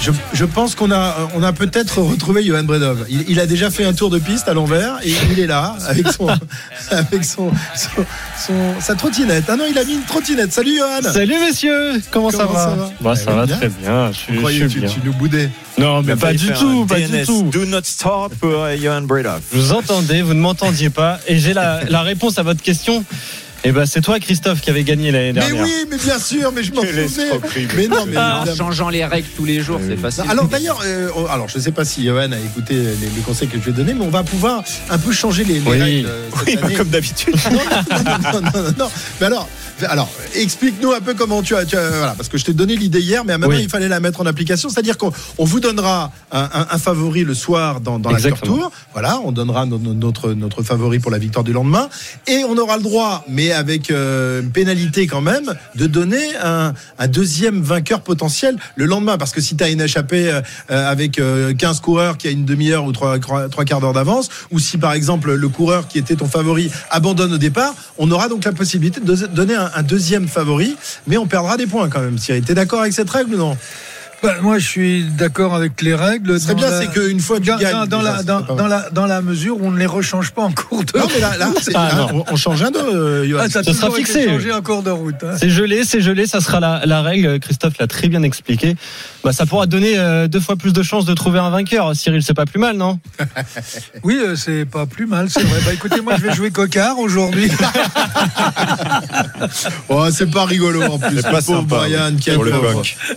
Je, 0.00 0.10
je 0.32 0.44
pense 0.44 0.74
qu'on 0.74 0.90
a, 0.92 1.28
on 1.34 1.42
a 1.42 1.52
peut-être 1.52 1.98
retrouvé 2.00 2.44
Johan 2.44 2.64
Bredov. 2.64 3.06
Il, 3.08 3.24
il 3.28 3.40
a 3.40 3.46
déjà 3.46 3.70
fait 3.70 3.84
un 3.84 3.92
tour 3.92 4.10
de 4.10 4.18
piste 4.18 4.48
à 4.48 4.54
l'envers 4.54 4.98
et 5.02 5.15
il 5.30 5.40
est 5.40 5.46
là 5.46 5.74
avec 5.88 6.08
son, 6.08 6.28
avec 6.90 7.24
son, 7.24 7.50
son- 7.74 8.04
son- 8.46 8.80
sa 8.80 8.94
trottinette. 8.94 9.44
Ah 9.48 9.56
non, 9.56 9.64
il 9.70 9.78
a 9.78 9.84
mis 9.84 9.94
une 9.94 10.02
trottinette. 10.04 10.52
Salut 10.52 10.76
Johan. 10.78 11.12
Salut 11.12 11.38
messieurs, 11.38 12.00
comment, 12.10 12.30
ça 12.30 12.38
Comment 12.38 12.52
va, 12.52 12.64
ça 12.64 12.74
va 12.74 12.90
Bah, 13.00 13.12
Eh 13.14 13.24
Ça 13.24 13.30
va 13.32 13.46
bien. 13.46 13.56
très 13.56 13.68
bien, 13.68 14.10
je, 14.12 14.34
je 14.34 14.40
que 14.40 14.48
suis 14.50 14.68
tu, 14.68 14.80
bien. 14.80 14.88
tu 14.88 15.00
nous 15.04 15.12
boudais. 15.12 15.50
Non, 15.78 16.02
mais 16.02 16.16
pas 16.16 16.32
du 16.32 16.52
tout, 16.52 16.86
pas 16.86 17.00
du 17.00 17.22
tout. 17.24 17.42
Do 17.52 17.64
not 17.66 17.80
stop 17.84 18.34
pour 18.40 18.50
euh, 18.64 18.76
Johan 18.76 19.02
Bredov. 19.02 19.40
Je 19.52 19.58
vous 19.58 19.72
entendais, 19.72 20.22
vous 20.22 20.34
ne 20.34 20.40
m'entendiez 20.40 20.90
pas, 20.90 21.18
et 21.26 21.38
j'ai 21.38 21.52
la, 21.54 21.80
la 21.88 22.02
réponse 22.02 22.38
à 22.38 22.42
votre 22.42 22.62
question. 22.62 23.04
Et 23.66 23.72
ben 23.72 23.84
c'est 23.84 24.00
toi 24.00 24.20
Christophe 24.20 24.60
qui 24.60 24.70
avait 24.70 24.84
gagné 24.84 25.10
l'année 25.10 25.32
Mais 25.32 25.40
dernière. 25.40 25.64
oui, 25.64 25.72
mais 25.90 25.96
bien 25.96 26.18
sûr, 26.20 26.52
mais 26.52 26.62
je 26.62 26.72
m'en 26.72 26.82
souvenais. 26.82 27.06
Mais 27.76 27.88
non, 27.88 28.06
mais 28.06 28.16
En 28.16 28.54
changeant 28.56 28.88
les 28.90 29.04
règles 29.04 29.26
tous 29.36 29.44
les 29.44 29.60
jours, 29.60 29.80
c'est 29.84 29.96
facile. 29.96 30.22
Alors 30.28 30.46
d'ailleurs, 30.46 30.80
euh, 30.86 31.08
on- 31.16 31.26
alors 31.26 31.48
je 31.48 31.58
ne 31.58 31.62
sais 31.62 31.72
pas 31.72 31.84
si 31.84 32.04
Johan 32.06 32.30
a 32.30 32.38
écouté 32.38 32.74
les, 32.74 33.08
les 33.16 33.22
conseils 33.24 33.48
que 33.48 33.58
je 33.58 33.64
vais 33.64 33.72
donner, 33.72 33.92
mais 33.94 34.04
on 34.04 34.08
va 34.10 34.22
pouvoir 34.22 34.62
un 34.88 34.98
peu 34.98 35.10
changer 35.10 35.42
les, 35.42 35.58
les 35.58 35.68
Oui. 35.70 35.78
règles 35.82 36.08
euh, 36.08 36.28
cette 36.44 36.46
Oui, 36.46 36.58
bah, 36.62 36.68
comme 36.76 36.88
d'habitude. 36.90 37.34
non, 37.50 37.58
non, 37.58 38.40
non, 38.40 38.62
non, 38.62 38.72
non. 38.78 38.90
Mais 39.20 39.26
alors, 39.26 39.48
alors 39.88 40.08
explique-nous 40.34 40.92
un 40.92 41.00
peu 41.00 41.14
comment 41.14 41.42
tu 41.42 41.54
as, 41.54 41.64
tu 41.66 41.76
as- 41.76 41.88
voilà, 41.90 42.14
parce 42.16 42.28
que 42.28 42.38
je 42.38 42.44
t'ai 42.44 42.52
donné 42.52 42.76
l'idée 42.76 43.00
hier, 43.00 43.24
mais 43.24 43.36
maintenant 43.36 43.56
Oui. 43.56 43.62
il 43.64 43.68
fallait 43.68 43.88
la 43.88 44.00
mettre 44.00 44.20
en 44.20 44.26
application. 44.26 44.68
C'est-à-dire 44.68 44.96
qu'on 44.98 45.12
on 45.38 45.44
vous 45.44 45.60
donnera 45.60 46.12
un, 46.32 46.40
un- 46.52 46.66
un 46.70 46.78
favori 46.78 47.24
le 47.24 47.34
soir 47.34 47.80
dans, 47.80 47.98
dans 47.98 48.10
Exactement. 48.10 48.56
tour. 48.56 48.72
Voilà, 48.92 49.20
on 49.24 49.32
donnera 49.32 49.66
no- 49.66 49.78
no- 49.78 49.94
notre 49.94 50.32
notre 50.32 50.62
favori 50.62 50.98
pour 50.98 51.10
la 51.10 51.18
victoire 51.18 51.44
du 51.44 51.52
lendemain, 51.52 51.88
et 52.26 52.44
on 52.48 52.56
aura 52.56 52.76
le 52.76 52.82
droit, 52.82 53.24
mais 53.28 53.52
avec 53.52 53.90
euh, 53.90 54.42
une 54.42 54.50
pénalité 54.50 55.06
quand 55.06 55.20
même, 55.20 55.54
de 55.74 55.86
donner 55.86 56.24
un, 56.42 56.72
un 56.98 57.08
deuxième 57.08 57.60
vainqueur 57.62 58.00
potentiel 58.00 58.56
le 58.76 58.84
lendemain. 58.86 59.18
Parce 59.18 59.32
que 59.32 59.40
si 59.40 59.56
tu 59.56 59.64
as 59.64 59.68
une 59.68 59.80
échappée 59.80 60.30
euh, 60.30 60.40
euh, 60.70 60.90
avec 60.90 61.18
euh, 61.18 61.52
15 61.54 61.80
coureurs 61.80 62.16
qui 62.18 62.28
a 62.28 62.30
une 62.30 62.44
demi-heure 62.44 62.84
ou 62.84 62.92
trois, 62.92 63.18
trois 63.18 63.64
quarts 63.64 63.80
d'heure 63.80 63.92
d'avance, 63.92 64.28
ou 64.50 64.58
si 64.58 64.78
par 64.78 64.92
exemple 64.92 65.32
le 65.34 65.48
coureur 65.48 65.88
qui 65.88 65.98
était 65.98 66.16
ton 66.16 66.26
favori 66.26 66.70
abandonne 66.90 67.32
au 67.34 67.38
départ, 67.38 67.74
on 67.98 68.10
aura 68.10 68.28
donc 68.28 68.44
la 68.44 68.52
possibilité 68.52 69.00
de 69.00 69.14
donner 69.26 69.54
un, 69.54 69.65
un 69.74 69.82
deuxième 69.82 70.28
favori, 70.28 70.76
mais 71.06 71.16
on 71.16 71.26
perdra 71.26 71.56
des 71.56 71.66
points 71.66 71.88
quand 71.88 72.00
même. 72.00 72.16
Thierry, 72.16 72.42
t'es 72.42 72.54
d'accord 72.54 72.80
avec 72.80 72.92
cette 72.92 73.10
règle 73.10 73.34
ou 73.34 73.38
non? 73.38 73.56
Bah, 74.26 74.34
moi, 74.42 74.58
je 74.58 74.66
suis 74.66 75.04
d'accord 75.04 75.54
avec 75.54 75.80
les 75.82 75.94
règles. 75.94 76.40
Ce 76.40 76.46
serait 76.46 76.56
bien, 76.56 76.68
la- 76.68 76.80
c'est 76.80 76.88
qu'une 76.88 77.20
fois 77.20 77.36
que 77.38 77.44
tu 77.44 77.50
dans, 77.50 77.58
gagnes, 77.58 77.86
dans, 77.86 77.98
déjà, 78.00 78.16
la, 78.16 78.22
dans, 78.24 78.66
la, 78.66 78.90
dans 78.90 79.06
la 79.06 79.22
mesure 79.22 79.56
où 79.60 79.66
on 79.66 79.70
ne 79.70 79.78
les 79.78 79.86
rechange 79.86 80.32
pas 80.32 80.42
en 80.42 80.50
cours 80.50 80.82
de 80.84 80.98
Non, 80.98 81.06
mais 81.14 81.20
là, 81.20 81.36
là, 81.36 81.48
c'est- 81.62 81.70
Ah, 81.76 81.90
là, 81.96 82.06
non. 82.12 82.24
on, 82.28 82.34
change 82.34 82.60
un 82.64 82.72
de 82.72 82.78
euh. 82.78 83.38
Ah, 83.40 83.48
ça 83.48 83.62
sera 83.62 83.88
fixé. 83.92 84.24
changé 84.26 84.52
en 84.52 84.62
cours 84.62 84.82
de 84.82 84.90
route. 84.90 85.14
hein. 85.22 85.36
C'est 85.38 85.48
gelé, 85.48 85.84
c'est 85.84 86.00
gelé, 86.00 86.26
ça 86.26 86.40
sera 86.40 86.58
la, 86.58 86.82
la 86.86 87.02
règle. 87.02 87.38
Christophe 87.38 87.78
l'a 87.78 87.86
très 87.86 88.08
bien 88.08 88.24
expliqué. 88.24 88.74
Bah, 89.22 89.32
ça 89.32 89.46
pourra 89.46 89.66
donner 89.66 89.96
euh, 89.96 90.26
deux 90.26 90.40
fois 90.40 90.56
plus 90.56 90.72
de 90.72 90.82
chances 90.82 91.04
de 91.04 91.14
trouver 91.14 91.38
un 91.38 91.50
vainqueur. 91.50 91.94
Cyril, 91.94 92.20
c'est 92.24 92.34
pas 92.34 92.46
plus 92.46 92.58
mal, 92.58 92.76
non? 92.76 92.98
Oui, 94.02 94.18
euh, 94.20 94.34
c'est 94.34 94.64
pas 94.64 94.86
plus 94.86 95.06
mal, 95.06 95.30
c'est 95.30 95.42
vrai. 95.44 95.60
Bah, 95.64 95.72
écoutez, 95.72 96.00
moi, 96.00 96.14
je 96.18 96.26
vais 96.26 96.34
jouer 96.34 96.50
cocard 96.50 96.98
aujourd'hui. 96.98 97.48
Oh, 99.88 100.04
c'est 100.10 100.30
pas 100.30 100.44
rigolo 100.46 100.82
en 100.82 100.98
plus. 100.98 101.16
C'est 101.16 101.30
pas 101.30 101.40
sympa, 101.40 101.62
Brian 101.76 102.16
qui 102.20 102.30
a, 102.30 102.36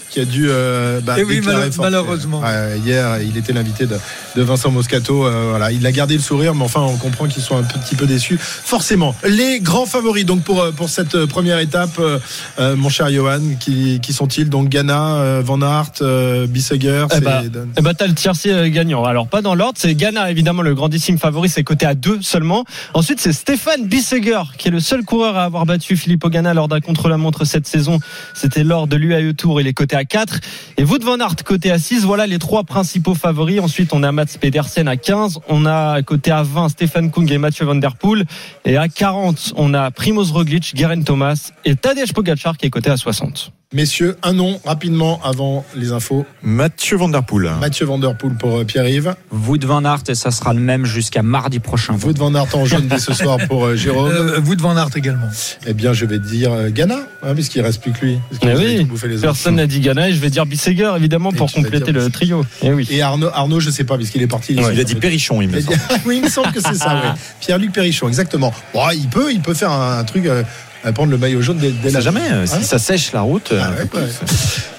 qui 0.09 0.19
a 0.19 0.25
dû 0.25 0.47
euh, 0.49 0.98
bah, 1.03 1.15
Eh 1.17 1.23
oui, 1.23 1.35
déclarer 1.35 1.57
mal- 1.57 1.71
forfait. 1.71 1.91
malheureusement. 1.91 2.41
Hier, 2.85 3.19
il 3.21 3.37
était 3.37 3.53
l'invité 3.53 3.85
de, 3.85 3.97
de 4.35 4.41
Vincent 4.41 4.71
Moscato. 4.71 5.25
euh, 5.25 5.47
voilà, 5.49 5.71
il 5.71 5.85
a 5.85 5.91
gardé 5.91 6.15
le 6.15 6.21
sourire, 6.21 6.55
mais 6.55 6.63
enfin, 6.63 6.81
on 6.81 6.97
comprend 6.97 7.27
qu'ils 7.27 7.43
sont 7.43 7.57
un 7.57 7.63
petit 7.63 7.95
peu 7.95 8.05
déçus. 8.05 8.37
Forcément, 8.39 9.15
les 9.27 9.59
grands 9.59 9.85
favoris 9.85 10.25
donc 10.25 10.43
pour 10.43 10.61
euh, 10.61 10.71
pour 10.71 10.89
cette 10.89 11.15
euh, 11.15 11.27
première 11.27 11.59
étape, 11.59 11.97
euh, 11.99 12.19
euh, 12.59 12.75
mon 12.75 12.89
cher 12.89 13.09
Johan, 13.11 13.39
qui, 13.59 13.99
qui 14.01 14.13
sont-ils? 14.13 14.49
Donc 14.49 14.69
Ghana, 14.69 15.15
euh, 15.15 15.41
Van 15.43 15.61
Aert, 15.61 15.91
euh, 16.01 16.47
Bissegger. 16.47 17.05
Eh 17.11 17.15
c'est- 17.15 17.21
bah, 17.21 17.41
eh 17.77 17.81
bah, 17.81 17.93
t'as 17.93 18.07
le 18.07 18.13
tiercé 18.13 18.51
euh, 18.51 18.69
gagnant. 18.69 19.03
Alors, 19.05 19.27
pas 19.27 19.41
dans 19.41 19.55
l'ordre. 19.55 19.77
C'est 19.77 19.93
Ghana, 19.95 20.29
évidemment, 20.31 20.61
le 20.61 20.75
grandissime 20.75 21.17
favori. 21.17 21.49
C'est 21.49 21.63
coté 21.63 21.85
à 21.85 21.95
2 21.95 22.19
seulement. 22.21 22.65
Ensuite, 22.93 23.19
c'est 23.19 23.33
Stéphane 23.33 23.85
Bissegger, 23.85 24.41
qui 24.57 24.67
est 24.67 24.71
le 24.71 24.79
seul 24.79 25.03
coureur 25.03 25.37
à 25.37 25.43
avoir 25.43 25.65
battu 25.65 25.95
Filippo 25.97 26.29
Ganna 26.29 26.53
lors 26.53 26.67
d'un 26.67 26.79
contre-la-montre 26.79 27.45
cette 27.45 27.67
saison. 27.67 27.99
C'était 28.33 28.63
lors 28.63 28.87
de 28.87 28.95
l'UAE 28.95 29.33
Tour. 29.33 29.61
Il 29.61 29.67
est 29.67 29.73
coté 29.73 29.95
à 29.95 30.05
4. 30.05 30.39
Et 30.79 30.85
Wout 30.85 31.03
van 31.03 31.19
Aert, 31.19 31.35
coté 31.43 31.71
à 31.71 31.77
6. 31.77 32.05
Voilà 32.05 32.25
les 32.25 32.39
trois 32.39 32.63
principaux 32.63 33.13
favoris. 33.13 33.59
Ensuite, 33.59 33.91
on 33.91 34.01
a 34.01 34.13
Mats 34.13 34.37
Pedersen 34.39 34.87
à 34.87 34.95
15. 34.95 35.41
On 35.49 35.65
a 35.65 36.01
coté 36.03 36.31
à 36.31 36.41
20 36.41 36.69
Stéphane 36.69 37.11
Kung 37.11 37.29
et 37.29 37.37
Mathieu 37.37 37.65
Van 37.65 37.75
Der 37.75 37.97
Poel. 37.97 38.23
Et 38.63 38.77
à 38.77 38.87
40, 38.87 39.55
on 39.57 39.73
a 39.73 39.91
Primoz 39.91 40.31
Roglic, 40.31 40.71
Geraint 40.73 41.01
Thomas 41.01 41.51
et 41.65 41.75
Tadej 41.75 42.13
Pogacar 42.13 42.55
qui 42.55 42.67
est 42.67 42.69
coté 42.69 42.89
à 42.89 42.95
60. 42.95 43.51
Messieurs, 43.73 44.17
un 44.23 44.33
nom 44.33 44.59
rapidement 44.65 45.19
avant 45.23 45.63
les 45.75 45.91
infos. 45.91 46.25
Mathieu 46.41 46.97
Van 46.97 47.07
Der 47.07 47.21
Poel. 47.21 47.51
Mathieu 47.61 47.85
Van 47.85 47.99
Der 47.99 48.15
Poel 48.17 48.33
pour 48.33 48.57
euh, 48.57 48.63
Pierre-Yves. 48.63 49.13
Wout 49.31 49.59
van 49.63 49.85
Aert 49.85 50.01
et 50.07 50.15
ça 50.15 50.31
sera 50.31 50.55
le 50.55 50.59
même 50.59 50.85
jusqu'à 50.87 51.21
mardi 51.21 51.59
prochain. 51.59 51.95
Wout 52.03 52.17
Van 52.17 52.33
Aert 52.33 52.55
en 52.55 52.65
jaune 52.65 52.87
dès 52.87 52.97
ce 52.97 53.13
soir 53.13 53.37
pour 53.47 53.65
euh, 53.67 53.75
Jérôme. 53.75 54.09
Euh, 54.09 54.39
vous 54.39 54.55
de 54.55 54.61
Van 54.63 54.75
Aert 54.75 54.89
également. 54.95 55.27
Eh 55.67 55.75
bien, 55.75 55.93
je 55.93 56.05
vais 56.07 56.17
dire 56.17 56.51
euh, 56.51 56.69
Ghana, 56.71 56.97
hein, 57.21 57.35
puisqu'il 57.35 57.61
reste 57.61 57.79
plus 57.83 57.91
que 57.91 58.05
lui. 58.07 58.17
Eh 58.41 58.55
oui, 58.55 58.87
les 59.07 59.17
personne 59.19 59.57
n'a 59.57 59.67
dit 59.67 59.81
Ghana 59.81 60.09
et 60.09 60.13
je 60.13 60.19
vais 60.19 60.31
dire 60.31 60.47
Bissegger 60.47 60.93
évidemment 60.97 61.29
Et 61.29 61.35
pour 61.35 61.51
compléter 61.51 61.91
le 61.91 62.09
trio. 62.09 62.43
Eh 62.63 62.73
oui. 62.73 62.87
Et 62.89 63.03
Arnaud, 63.03 63.29
Arnaud, 63.31 63.59
je 63.59 63.69
sais 63.69 63.83
pas, 63.83 63.97
puisqu'il 63.97 64.23
est 64.23 64.27
parti. 64.27 64.53
Il 64.55 64.79
a 64.79 64.83
dit 64.83 64.95
Perrichon, 64.95 65.43
il 65.43 65.49
me 65.49 65.61
semble. 65.61 65.77
dit- 65.77 65.83
oui, 66.07 66.15
il 66.17 66.23
me 66.23 66.29
semble 66.29 66.51
que 66.53 66.59
c'est 66.59 66.73
ça, 66.73 66.99
oui. 67.03 67.09
Pierre-Luc 67.41 67.71
Perrichon, 67.71 68.07
exactement. 68.07 68.51
Bon, 68.73 68.89
il 68.95 69.07
peut, 69.09 69.31
il 69.31 69.41
peut 69.41 69.53
faire 69.53 69.71
un, 69.71 69.99
un 69.99 70.03
truc, 70.05 70.25
euh, 70.25 70.41
à 70.83 70.91
prendre 70.91 71.11
le 71.11 71.17
maillot 71.17 71.41
jaune 71.41 71.57
dès, 71.57 71.71
dès 71.71 71.89
Ça 71.89 71.97
la 71.99 72.03
jamais, 72.03 72.21
euh, 72.31 72.43
Hein 72.43 72.45
si 72.45 72.63
ça 72.63 72.79
sèche 72.79 73.11
la 73.11 73.21
route. 73.21 73.51
Ah 73.51 73.71
euh, 73.71 73.83
ouais. 73.99 74.07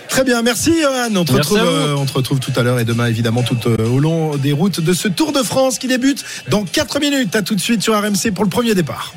Très 0.09 0.25
bien, 0.25 0.43
merci 0.43 0.73
Johan. 0.83 1.15
On 1.15 1.25
te, 1.25 1.33
Merci 1.33 1.53
retrouve, 1.53 1.59
à 1.59 1.63
vous. 1.63 1.69
euh, 1.71 1.95
on 1.97 2.05
te 2.05 2.13
retrouve 2.13 2.41
tout 2.41 2.53
à 2.57 2.63
l'heure 2.63 2.81
et 2.81 2.85
demain 2.85 3.07
évidemment 3.07 3.43
tout 3.43 3.59
euh, 3.67 3.87
au 3.89 4.01
long 4.01 4.37
des 4.37 4.53
routes 4.53 4.81
de 4.81 4.93
ce 4.93 5.07
Tour 5.07 5.33
de 5.33 5.43
France 5.43 5.79
qui 5.79 5.87
débute 5.87 6.25
dans 6.49 6.65
4 6.65 6.99
minutes. 7.01 7.37
À 7.37 7.43
tout 7.43 7.55
de 7.55 7.61
suite 7.61 7.83
sur 7.83 7.95
RMC 7.97 8.33
pour 8.35 8.43
le 8.45 8.51
premier 8.51 8.75
départ. 8.75 9.15